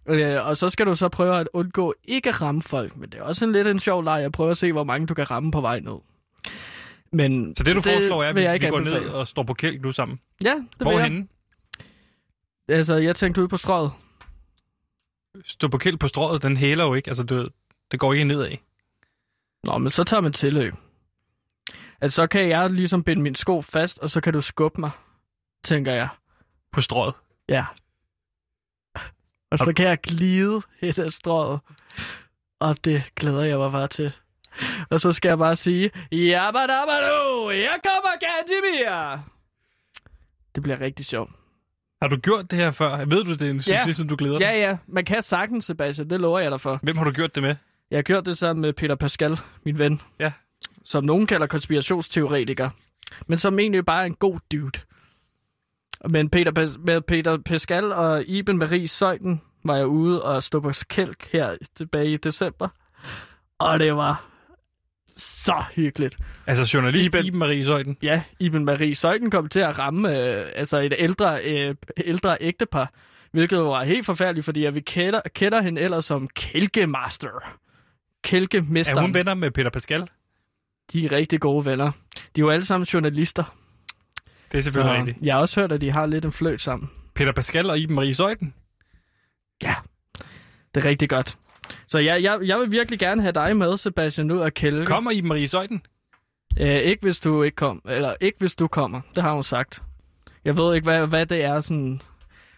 Øh, 0.09 0.47
og 0.47 0.57
så 0.57 0.69
skal 0.69 0.85
du 0.85 0.95
så 0.95 1.09
prøve 1.09 1.39
at 1.39 1.49
undgå 1.53 1.93
ikke 2.03 2.29
at 2.29 2.41
ramme 2.41 2.61
folk. 2.61 2.97
Men 2.97 3.09
det 3.09 3.19
er 3.19 3.23
også 3.23 3.45
en 3.45 3.51
lidt 3.51 3.67
en 3.67 3.79
sjov 3.79 4.03
leg 4.03 4.23
at 4.25 4.31
prøve 4.31 4.51
at 4.51 4.57
se, 4.57 4.71
hvor 4.71 4.83
mange 4.83 5.07
du 5.07 5.13
kan 5.13 5.31
ramme 5.31 5.51
på 5.51 5.61
vej 5.61 5.79
ned. 5.79 5.97
Men 7.13 7.55
Så 7.55 7.63
det, 7.63 7.75
du 7.75 7.81
foreslår, 7.81 8.23
er, 8.23 8.29
at 8.29 8.35
vi, 8.35 8.41
vi 8.41 8.69
går 8.69 8.77
anbefale. 8.77 9.05
ned 9.05 9.09
og 9.13 9.27
står 9.27 9.43
på 9.43 9.53
kælk 9.53 9.81
nu 9.81 9.91
sammen. 9.91 10.19
Ja, 10.43 10.53
det 10.79 10.87
vil 10.87 10.93
jeg. 10.95 11.25
Altså, 12.71 12.95
jeg 12.95 13.15
tænkte 13.15 13.41
ud 13.43 13.47
på 13.47 13.57
strøget. 13.57 13.91
Stå 15.45 15.67
på 15.67 15.77
kælk 15.77 15.99
på 15.99 16.07
strået, 16.07 16.43
den 16.43 16.57
hæler 16.57 16.83
jo 16.83 16.93
ikke. 16.93 17.09
Altså, 17.09 17.25
ved, 17.29 17.49
det 17.91 17.99
går 17.99 18.13
ikke 18.13 18.25
nedad. 18.25 18.57
Nå, 19.63 19.77
men 19.77 19.89
så 19.89 20.03
tager 20.03 20.21
man 20.21 20.33
tilløb. 20.33 20.73
Altså, 22.01 22.15
så 22.15 22.27
kan 22.27 22.49
jeg 22.49 22.69
ligesom 22.69 23.03
binde 23.03 23.21
min 23.21 23.35
sko 23.35 23.61
fast, 23.61 23.99
og 23.99 24.09
så 24.09 24.21
kan 24.21 24.33
du 24.33 24.41
skubbe 24.41 24.79
mig, 24.81 24.91
tænker 25.63 25.91
jeg. 25.91 26.07
På 26.71 26.81
strået? 26.81 27.13
Ja. 27.49 27.65
Og 29.51 29.57
så 29.57 29.73
kan 29.75 29.85
jeg 29.85 29.99
glide 30.01 30.61
helt 30.81 30.99
af 30.99 31.13
strået. 31.13 31.59
Og 32.59 32.85
det 32.85 33.03
glæder 33.15 33.43
jeg 33.43 33.57
mig 33.57 33.71
bare 33.71 33.87
til. 33.87 34.13
Og 34.89 34.99
så 34.99 35.11
skal 35.11 35.29
jeg 35.29 35.37
bare 35.37 35.55
sige, 35.55 35.91
Jabadabadu, 36.11 37.49
jeg 37.49 37.79
kommer 37.83 38.11
Gantimir. 38.19 39.19
Det 40.55 40.63
bliver 40.63 40.79
rigtig 40.79 41.05
sjovt. 41.05 41.40
Har 42.01 42.07
du 42.07 42.17
gjort 42.17 42.51
det 42.51 42.59
her 42.59 42.71
før? 42.71 42.97
Ved 43.05 43.23
du, 43.23 43.31
det 43.31 43.41
er 43.41 43.49
en 43.49 43.61
succes, 43.61 43.95
som 43.97 44.07
du 44.07 44.15
glæder 44.15 44.39
dig? 44.39 44.45
Ja, 44.45 44.59
ja. 44.69 44.77
Man 44.87 45.05
kan 45.05 45.23
sagtens, 45.23 45.65
Sebastian. 45.65 46.09
Det 46.09 46.19
lover 46.19 46.39
jeg 46.39 46.51
dig 46.51 46.61
for. 46.61 46.79
Hvem 46.83 46.97
har 46.97 47.03
du 47.03 47.11
gjort 47.11 47.35
det 47.35 47.43
med? 47.43 47.55
Jeg 47.91 47.97
har 47.97 48.03
gjort 48.03 48.25
det 48.25 48.37
sammen 48.37 48.61
med 48.61 48.73
Peter 48.73 48.95
Pascal, 48.95 49.37
min 49.65 49.79
ven. 49.79 50.01
Ja. 50.19 50.31
Som 50.85 51.03
nogen 51.03 51.27
kalder 51.27 51.47
konspirationsteoretiker. 51.47 52.69
Men 53.27 53.37
som 53.37 53.59
egentlig 53.59 53.85
bare 53.85 54.01
er 54.01 54.05
en 54.05 54.15
god 54.15 54.39
dude. 54.51 54.79
Men 56.09 56.29
Peter, 56.29 56.51
Pas- 56.59 56.77
med 56.85 57.01
Peter 57.01 57.37
Pascal 57.37 57.93
og 57.93 58.23
Iben 58.27 58.57
Marie 58.57 58.87
Søjden 58.87 59.41
var 59.65 59.75
jeg 59.75 59.87
ude 59.87 60.23
og 60.23 60.43
stå 60.43 60.59
på 60.59 60.71
kælk 60.89 61.29
her 61.33 61.55
tilbage 61.75 62.13
i 62.13 62.17
december. 62.17 62.67
Og 63.59 63.79
det 63.79 63.95
var 63.95 64.30
så 65.21 65.63
hyggeligt. 65.75 66.17
Altså 66.47 66.69
journalist 66.73 67.07
Iben- 67.15 67.25
Iben, 67.25 67.39
Marie 67.39 67.65
Søjden. 67.65 67.97
Ja, 68.03 68.23
Iben 68.39 68.65
Marie 68.65 68.95
Søjden 68.95 69.31
kom 69.31 69.49
til 69.49 69.59
at 69.59 69.79
ramme 69.79 70.09
øh, 70.19 70.45
altså 70.55 70.77
et 70.79 70.93
ældre, 70.97 71.43
øh, 71.43 71.75
ældre 71.97 72.37
ægtepar, 72.41 72.91
hvilket 73.31 73.59
var 73.59 73.83
helt 73.83 74.05
forfærdeligt, 74.05 74.45
fordi 74.45 74.63
jeg 74.63 74.75
vi 74.75 74.79
kender, 74.79 75.21
kender 75.35 75.61
hende 75.61 75.81
ellers 75.81 76.05
som 76.05 76.27
Kælkemaster. 76.35 77.57
Kælkemesteren. 78.23 78.97
Er 78.97 79.01
hun 79.01 79.13
venner 79.13 79.33
med 79.33 79.51
Peter 79.51 79.69
Pascal? 79.69 80.07
De 80.93 81.05
er 81.05 81.11
rigtig 81.11 81.39
gode 81.39 81.65
venner. 81.65 81.91
De 82.15 82.41
er 82.41 82.45
jo 82.45 82.49
alle 82.49 82.65
sammen 82.65 82.85
journalister. 82.85 83.43
Det 84.51 84.57
er 84.57 84.61
selvfølgelig 84.61 84.97
rigtigt. 84.99 85.17
jeg 85.21 85.33
har 85.33 85.39
også 85.41 85.59
hørt, 85.59 85.71
at 85.71 85.81
de 85.81 85.91
har 85.91 86.05
lidt 86.05 86.25
en 86.25 86.31
fløjt 86.31 86.61
sammen. 86.61 86.89
Peter 87.15 87.31
Pascal 87.31 87.69
og 87.69 87.79
Iben 87.79 87.95
Marie 87.95 88.15
Søjden? 88.15 88.53
Det 90.75 90.83
er 90.83 90.89
rigtig 90.89 91.09
godt. 91.09 91.37
Så 91.87 91.97
jeg, 91.97 92.23
jeg, 92.23 92.39
jeg 92.43 92.59
vil 92.59 92.71
virkelig 92.71 92.99
gerne 92.99 93.21
have 93.21 93.31
dig 93.31 93.57
med, 93.57 93.77
Sebastian, 93.77 94.31
ud 94.31 94.37
og 94.39 94.53
kælke. 94.53 94.85
Kommer 94.85 95.11
Iben 95.11 95.27
Marie 95.27 95.47
Søjden? 95.47 95.81
Øh, 96.59 96.67
ikke 96.67 97.01
hvis 97.01 97.19
du 97.19 97.43
ikke 97.43 97.55
kom, 97.55 97.81
eller 97.89 98.15
ikke 98.21 98.37
hvis 98.39 98.55
du 98.55 98.67
kommer. 98.67 99.01
Det 99.15 99.23
har 99.23 99.33
hun 99.33 99.43
sagt. 99.43 99.81
Jeg 100.45 100.57
ved 100.57 100.75
ikke, 100.75 100.85
hvad, 100.85 101.07
hvad 101.07 101.25
det 101.25 101.43
er 101.43 101.61
sådan... 101.61 102.01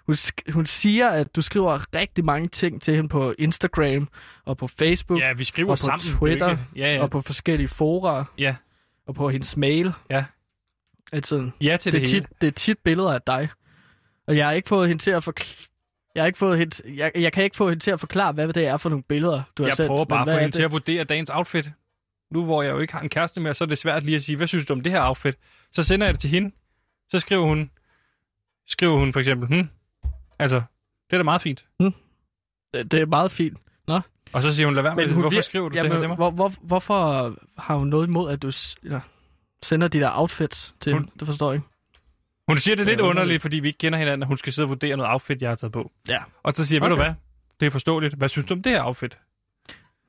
Hun, 0.08 0.16
hun 0.54 0.66
siger, 0.66 1.10
at 1.10 1.36
du 1.36 1.42
skriver 1.42 1.96
rigtig 1.96 2.26
mange 2.26 2.48
ting 2.48 2.82
til 2.82 2.96
hende 2.96 3.10
på 3.10 3.34
Instagram 3.40 4.08
og 4.46 4.58
på 4.58 4.68
Facebook 4.68 5.20
Ja, 5.20 5.34
vi 5.34 5.44
skriver 5.44 5.70
og 5.72 5.78
på 5.78 5.82
sammen. 5.86 6.14
Er 6.14 6.18
Twitter 6.20 6.50
ikke- 6.50 6.64
Ja, 6.76 6.94
ja. 6.96 7.02
og 7.02 7.10
på 7.10 7.22
forskellige 7.22 7.68
fora 7.68 8.26
Ja. 8.38 8.56
og 9.08 9.16
på 9.16 9.30
hendes 9.30 9.58
mail. 9.58 9.94
Ja. 10.10 10.26
Altså, 11.14 11.50
Ja 11.62 11.78
til 11.78 11.92
det, 11.94 12.02
det 12.02 12.10
hele. 12.12 12.26
tit, 12.26 12.42
det 12.42 12.48
er 12.48 12.52
tit 12.52 12.78
billeder 12.84 13.14
af 13.14 13.22
dig. 13.28 13.50
Og 14.28 14.38
jeg 14.38 14.46
har 14.46 14.52
ikke 14.54 14.70
fået 14.70 14.88
hende 14.88 15.04
til 15.04 15.12
at 15.12 15.24
forklare... 15.24 15.68
Jeg, 16.16 16.24
har 16.24 16.28
ikke 16.28 16.40
fået 16.40 16.58
hende, 16.60 16.96
jeg, 16.98 17.12
jeg 17.16 17.34
kan 17.34 17.44
ikke 17.44 17.56
få 17.56 17.70
hende 17.70 17.84
til 17.84 17.92
at 17.92 18.00
forklare, 18.00 18.32
hvad 18.32 18.54
det 18.54 18.68
er 18.68 18.78
for 18.78 18.90
nogle 18.90 19.04
billeder, 19.04 19.42
du 19.58 19.64
har 19.64 19.68
Jeg 19.70 19.78
sendt. 19.78 19.88
prøver 19.88 20.06
bare 20.06 20.22
at 20.30 20.36
få 20.36 20.40
hende 20.40 20.56
til 20.56 20.64
at 20.64 20.72
vurdere 20.72 21.04
dagens 21.04 21.30
outfit. 21.30 21.72
Nu 22.32 22.46
hvor 22.46 22.62
jeg 22.64 22.72
jo 22.72 22.80
ikke 22.80 22.94
har 22.94 23.02
en 23.02 23.10
kæreste 23.10 23.42
mere, 23.42 23.54
så 23.54 23.64
er 23.64 23.68
det 23.68 23.78
svært 23.78 24.04
lige 24.04 24.16
at 24.16 24.24
sige, 24.24 24.36
hvad 24.36 24.48
synes 24.48 24.66
du 24.66 24.74
om 24.74 24.82
det 24.82 24.92
her 24.92 25.08
outfit? 25.08 25.36
Så 25.72 25.84
sender 25.84 26.08
jeg 26.08 26.14
det 26.14 26.22
til 26.22 26.30
hende. 26.30 26.52
Så 27.10 27.20
skriver 27.20 27.44
hun, 27.46 27.72
skriver 28.68 28.98
hun 29.00 29.14
for 29.14 29.20
eksempel, 29.20 29.48
hm, 29.48 29.68
altså, 30.40 30.56
det 31.10 31.14
er 31.14 31.18
da 31.18 31.24
meget 31.24 31.42
fint. 31.42 31.66
Det, 31.80 32.92
det 32.92 32.94
er 33.02 33.06
meget 33.06 33.32
fint. 33.32 33.58
Nå. 33.88 34.00
Og 34.34 34.42
så 34.42 34.54
siger 34.54 34.68
hun, 34.68 34.76
lad 34.76 34.84
være 34.84 34.96
med 34.96 35.08
det. 35.08 35.14
Hvorfor 35.14 35.38
vir- 35.38 35.42
skriver 35.42 35.70
du 35.70 35.76
Jamen, 35.76 35.92
det 35.92 35.98
her 35.98 36.02
til 36.02 36.08
mig? 36.10 36.16
Hvor, 36.16 36.32
hvor, 36.32 36.52
hvorfor 36.62 37.34
har 37.62 37.76
hun 37.76 37.88
noget 37.88 38.08
imod, 38.08 38.32
at 38.32 38.42
du 38.42 38.52
ja, 38.90 39.00
sender 39.64 39.88
de 39.88 40.00
der 40.00 40.10
outfits 40.14 40.76
til 40.80 40.94
Hun- 40.94 41.02
hende? 41.02 41.12
Det 41.20 41.28
forstår 41.28 41.52
jeg 41.52 41.56
ikke. 41.58 41.68
Hun 42.48 42.58
siger 42.58 42.76
det 42.76 42.82
er 42.82 42.86
lidt 42.86 43.00
underligt. 43.00 43.10
underligt, 43.20 43.42
fordi 43.42 43.60
vi 43.60 43.68
ikke 43.68 43.78
kender 43.78 44.00
hinanden, 44.00 44.22
at 44.24 44.28
hun 44.28 44.38
skal 44.38 44.54
sidde 44.54 44.66
og 44.66 44.70
vurdere 44.70 44.98
noget 44.98 45.12
outfit, 45.12 45.42
jeg 45.42 45.50
har 45.52 45.56
taget 45.56 45.72
på. 45.74 45.92
Ja. 46.08 46.24
Og 46.44 46.54
så 46.54 46.66
siger 46.66 46.78
jeg, 46.78 46.82
ved 46.82 46.90
du 46.90 46.96
Okay. 47.02 47.06
hvad? 47.06 47.14
Det 47.60 47.66
er 47.66 47.70
forståeligt. 47.72 48.14
Hvad 48.16 48.30
synes 48.30 48.46
du 48.46 48.54
om 48.54 48.64
det 48.64 48.72
her 48.72 48.84
outfit? 48.84 49.18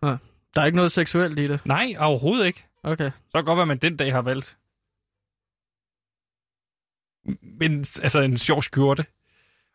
Der 0.03 0.61
er 0.61 0.65
ikke 0.67 0.77
noget 0.77 0.93
seksuelt 0.93 1.39
i 1.39 1.49
det. 1.49 1.61
Nej, 1.67 1.95
overhovedet 1.99 2.47
ikke. 2.47 2.65
Okay. 2.83 3.11
Så 3.11 3.33
kan 3.35 3.39
det 3.39 3.47
godt 3.47 3.57
være, 3.57 3.63
at 3.63 3.69
man 3.69 3.79
den 3.79 3.97
dag 3.97 4.13
har 4.13 4.23
valgt. 4.23 4.57
Men 7.43 7.79
altså 8.03 8.21
en 8.21 8.39
sjov 8.39 8.63
skjorte. 8.63 9.05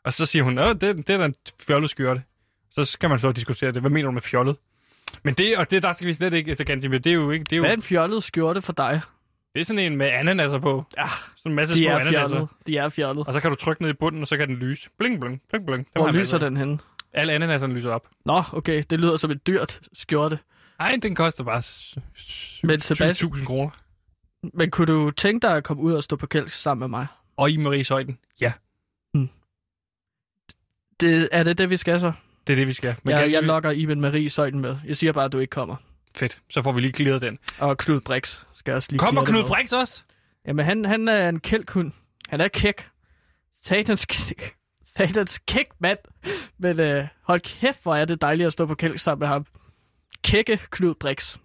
Og 0.03 0.13
så 0.13 0.25
siger 0.25 0.43
hun, 0.43 0.57
at 0.57 0.81
det, 0.81 0.97
det 0.97 1.09
er 1.09 1.17
da 1.17 1.25
en 1.25 1.35
fjollet 1.61 1.89
skjorte. 1.89 2.23
Så 2.69 2.85
skal 2.85 3.09
man 3.09 3.19
så 3.19 3.31
diskutere 3.31 3.71
det. 3.71 3.81
Hvad 3.81 3.91
mener 3.91 4.05
du 4.05 4.11
med 4.11 4.21
fjollet? 4.21 4.55
Men 5.23 5.33
det, 5.33 5.57
og 5.57 5.71
det 5.71 5.83
der 5.83 5.93
skal 5.93 6.07
vi 6.07 6.13
slet 6.13 6.33
ikke, 6.33 6.49
altså 6.49 6.63
Gantimir, 6.63 6.97
det 6.97 7.09
er 7.09 7.13
jo 7.13 7.31
ikke, 7.31 7.43
det 7.43 7.53
er 7.53 7.57
jo, 7.57 7.63
Hvad 7.63 7.71
er 7.71 7.75
en 7.75 7.81
fjollet 7.81 8.23
skjorte 8.23 8.61
for 8.61 8.73
dig? 8.73 9.01
Det 9.53 9.59
er 9.61 9.65
sådan 9.65 9.79
en 9.91 9.97
med 9.97 10.05
ananaser 10.07 10.59
på. 10.59 10.83
Ja, 10.97 11.07
Sådan 11.37 11.51
en 11.51 11.55
masse 11.55 11.75
de 11.75 11.79
små 11.79 11.89
er 11.89 11.97
ananaser. 11.99 12.47
De 12.67 12.77
er 12.77 12.89
fjollet. 12.89 13.27
Og 13.27 13.33
så 13.33 13.39
kan 13.39 13.49
du 13.49 13.55
trykke 13.55 13.81
ned 13.81 13.89
i 13.89 13.93
bunden, 13.93 14.21
og 14.21 14.27
så 14.27 14.37
kan 14.37 14.47
den 14.47 14.55
lyse. 14.55 14.89
Bling, 14.97 15.19
bling, 15.19 15.41
bling, 15.49 15.65
bling. 15.65 15.85
Dem 15.85 15.91
Hvor 15.95 16.05
jeg 16.07 16.13
lyser 16.15 16.37
den 16.37 16.57
henne? 16.57 16.79
Alle 17.13 17.33
ananaserne 17.33 17.73
lyser 17.73 17.91
op. 17.91 18.07
Nå, 18.25 18.43
okay. 18.53 18.83
Det 18.89 18.99
lyder 18.99 19.17
som 19.17 19.31
et 19.31 19.47
dyrt 19.47 19.79
skjorte. 19.93 20.39
Nej, 20.79 20.97
den 21.01 21.15
koster 21.15 21.43
bare 21.43 21.61
s- 21.61 21.95
s- 22.17 22.59
Men 22.63 22.79
Sebastian- 22.81 23.13
7.000 23.13 23.45
kroner. 23.45 23.69
Men 24.53 24.71
kunne 24.71 24.87
du 24.93 25.11
tænke 25.11 25.47
dig 25.47 25.57
at 25.57 25.63
komme 25.63 25.83
ud 25.83 25.93
og 25.93 26.03
stå 26.03 26.15
på 26.15 26.27
kælk 26.27 26.49
sammen 26.51 26.79
med 26.79 26.87
mig? 26.99 27.07
Og 27.37 27.49
i 27.51 27.57
Marie 27.57 27.83
Søjden. 27.83 28.17
Ja, 28.41 28.53
Det, 30.99 31.29
er 31.31 31.43
det 31.43 31.57
det, 31.57 31.69
vi 31.69 31.77
skal 31.77 31.99
så? 31.99 32.11
det 32.47 32.53
er 32.53 32.57
det, 32.57 32.67
vi 32.67 32.73
skal. 32.73 32.95
Men 33.03 33.11
jeg, 33.15 33.25
Gantimir- 33.25 33.31
jeg 33.31 33.43
lokker 33.43 33.71
Iben 33.71 34.01
Marie 34.01 34.29
Søjden 34.29 34.59
med. 34.59 34.77
Jeg 34.85 34.97
siger 34.97 35.13
bare, 35.13 35.25
at 35.25 35.31
du 35.31 35.39
ikke 35.39 35.51
kommer. 35.51 35.75
Fedt. 36.19 36.37
Så 36.49 36.61
får 36.61 36.71
vi 36.71 36.81
lige 36.81 36.93
clearet 36.93 37.21
den. 37.21 37.39
Og 37.59 37.77
Knud 37.77 38.01
Brix 38.01 38.39
skal 38.53 38.73
også 38.73 38.87
lige 38.91 38.99
Kommer 38.99 39.25
Knud. 39.25 39.43
Brix 39.43 39.73
også? 39.73 40.03
Jamen, 40.47 40.65
han, 40.65 40.85
han 40.85 41.07
er 41.07 41.29
en 41.29 41.39
kælkhund. 41.39 41.91
Han 42.29 42.41
er 42.41 42.47
kæk. 42.47 42.87
Satans, 43.61 44.07
satans 44.97 45.39
kæk 45.47 45.65
mand. 45.79 45.97
Men 46.57 46.79
øh, 46.79 47.07
hold 47.23 47.41
kæft, 47.41 47.83
hvor 47.83 47.95
er 47.95 48.05
det 48.05 48.21
dejligt 48.21 48.47
at 48.47 48.53
stå 48.53 48.65
på 48.65 48.75
kælk 48.75 48.99
sammen 48.99 49.19
med 49.19 49.27
ham. 49.27 49.45
Kække 50.23 50.59
Knud 50.69 50.95
Brix. 50.95 51.37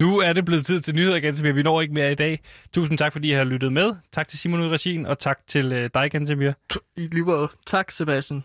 Nu 0.00 0.18
er 0.18 0.32
det 0.32 0.44
blevet 0.44 0.66
tid 0.66 0.80
til 0.80 0.94
nyheder, 0.94 1.20
Gantemir. 1.20 1.52
Vi 1.52 1.62
når 1.62 1.80
ikke 1.80 1.94
mere 1.94 2.12
i 2.12 2.14
dag. 2.14 2.40
Tusind 2.74 2.98
tak, 2.98 3.12
fordi 3.12 3.28
I 3.28 3.32
har 3.32 3.44
lyttet 3.44 3.72
med. 3.72 3.94
Tak 4.12 4.28
til 4.28 4.38
Simon 4.38 4.60
Udregien, 4.60 5.06
og 5.06 5.18
tak 5.18 5.38
til 5.46 5.72
øh, 5.72 5.90
dig, 5.94 6.10
Gantemir. 6.10 6.52
I 6.96 7.06
lige 7.06 7.24
måde. 7.24 7.48
Tak, 7.66 7.90
Sebastian. 7.90 8.44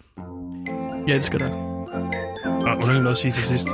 Jeg 1.08 1.16
elsker 1.16 1.38
dig. 1.38 1.77
Og 2.68 2.74
underligt 2.74 3.04
noget 3.04 3.16
at 3.16 3.22
sige 3.22 3.32
til 3.32 3.44
sidst. 3.44 3.68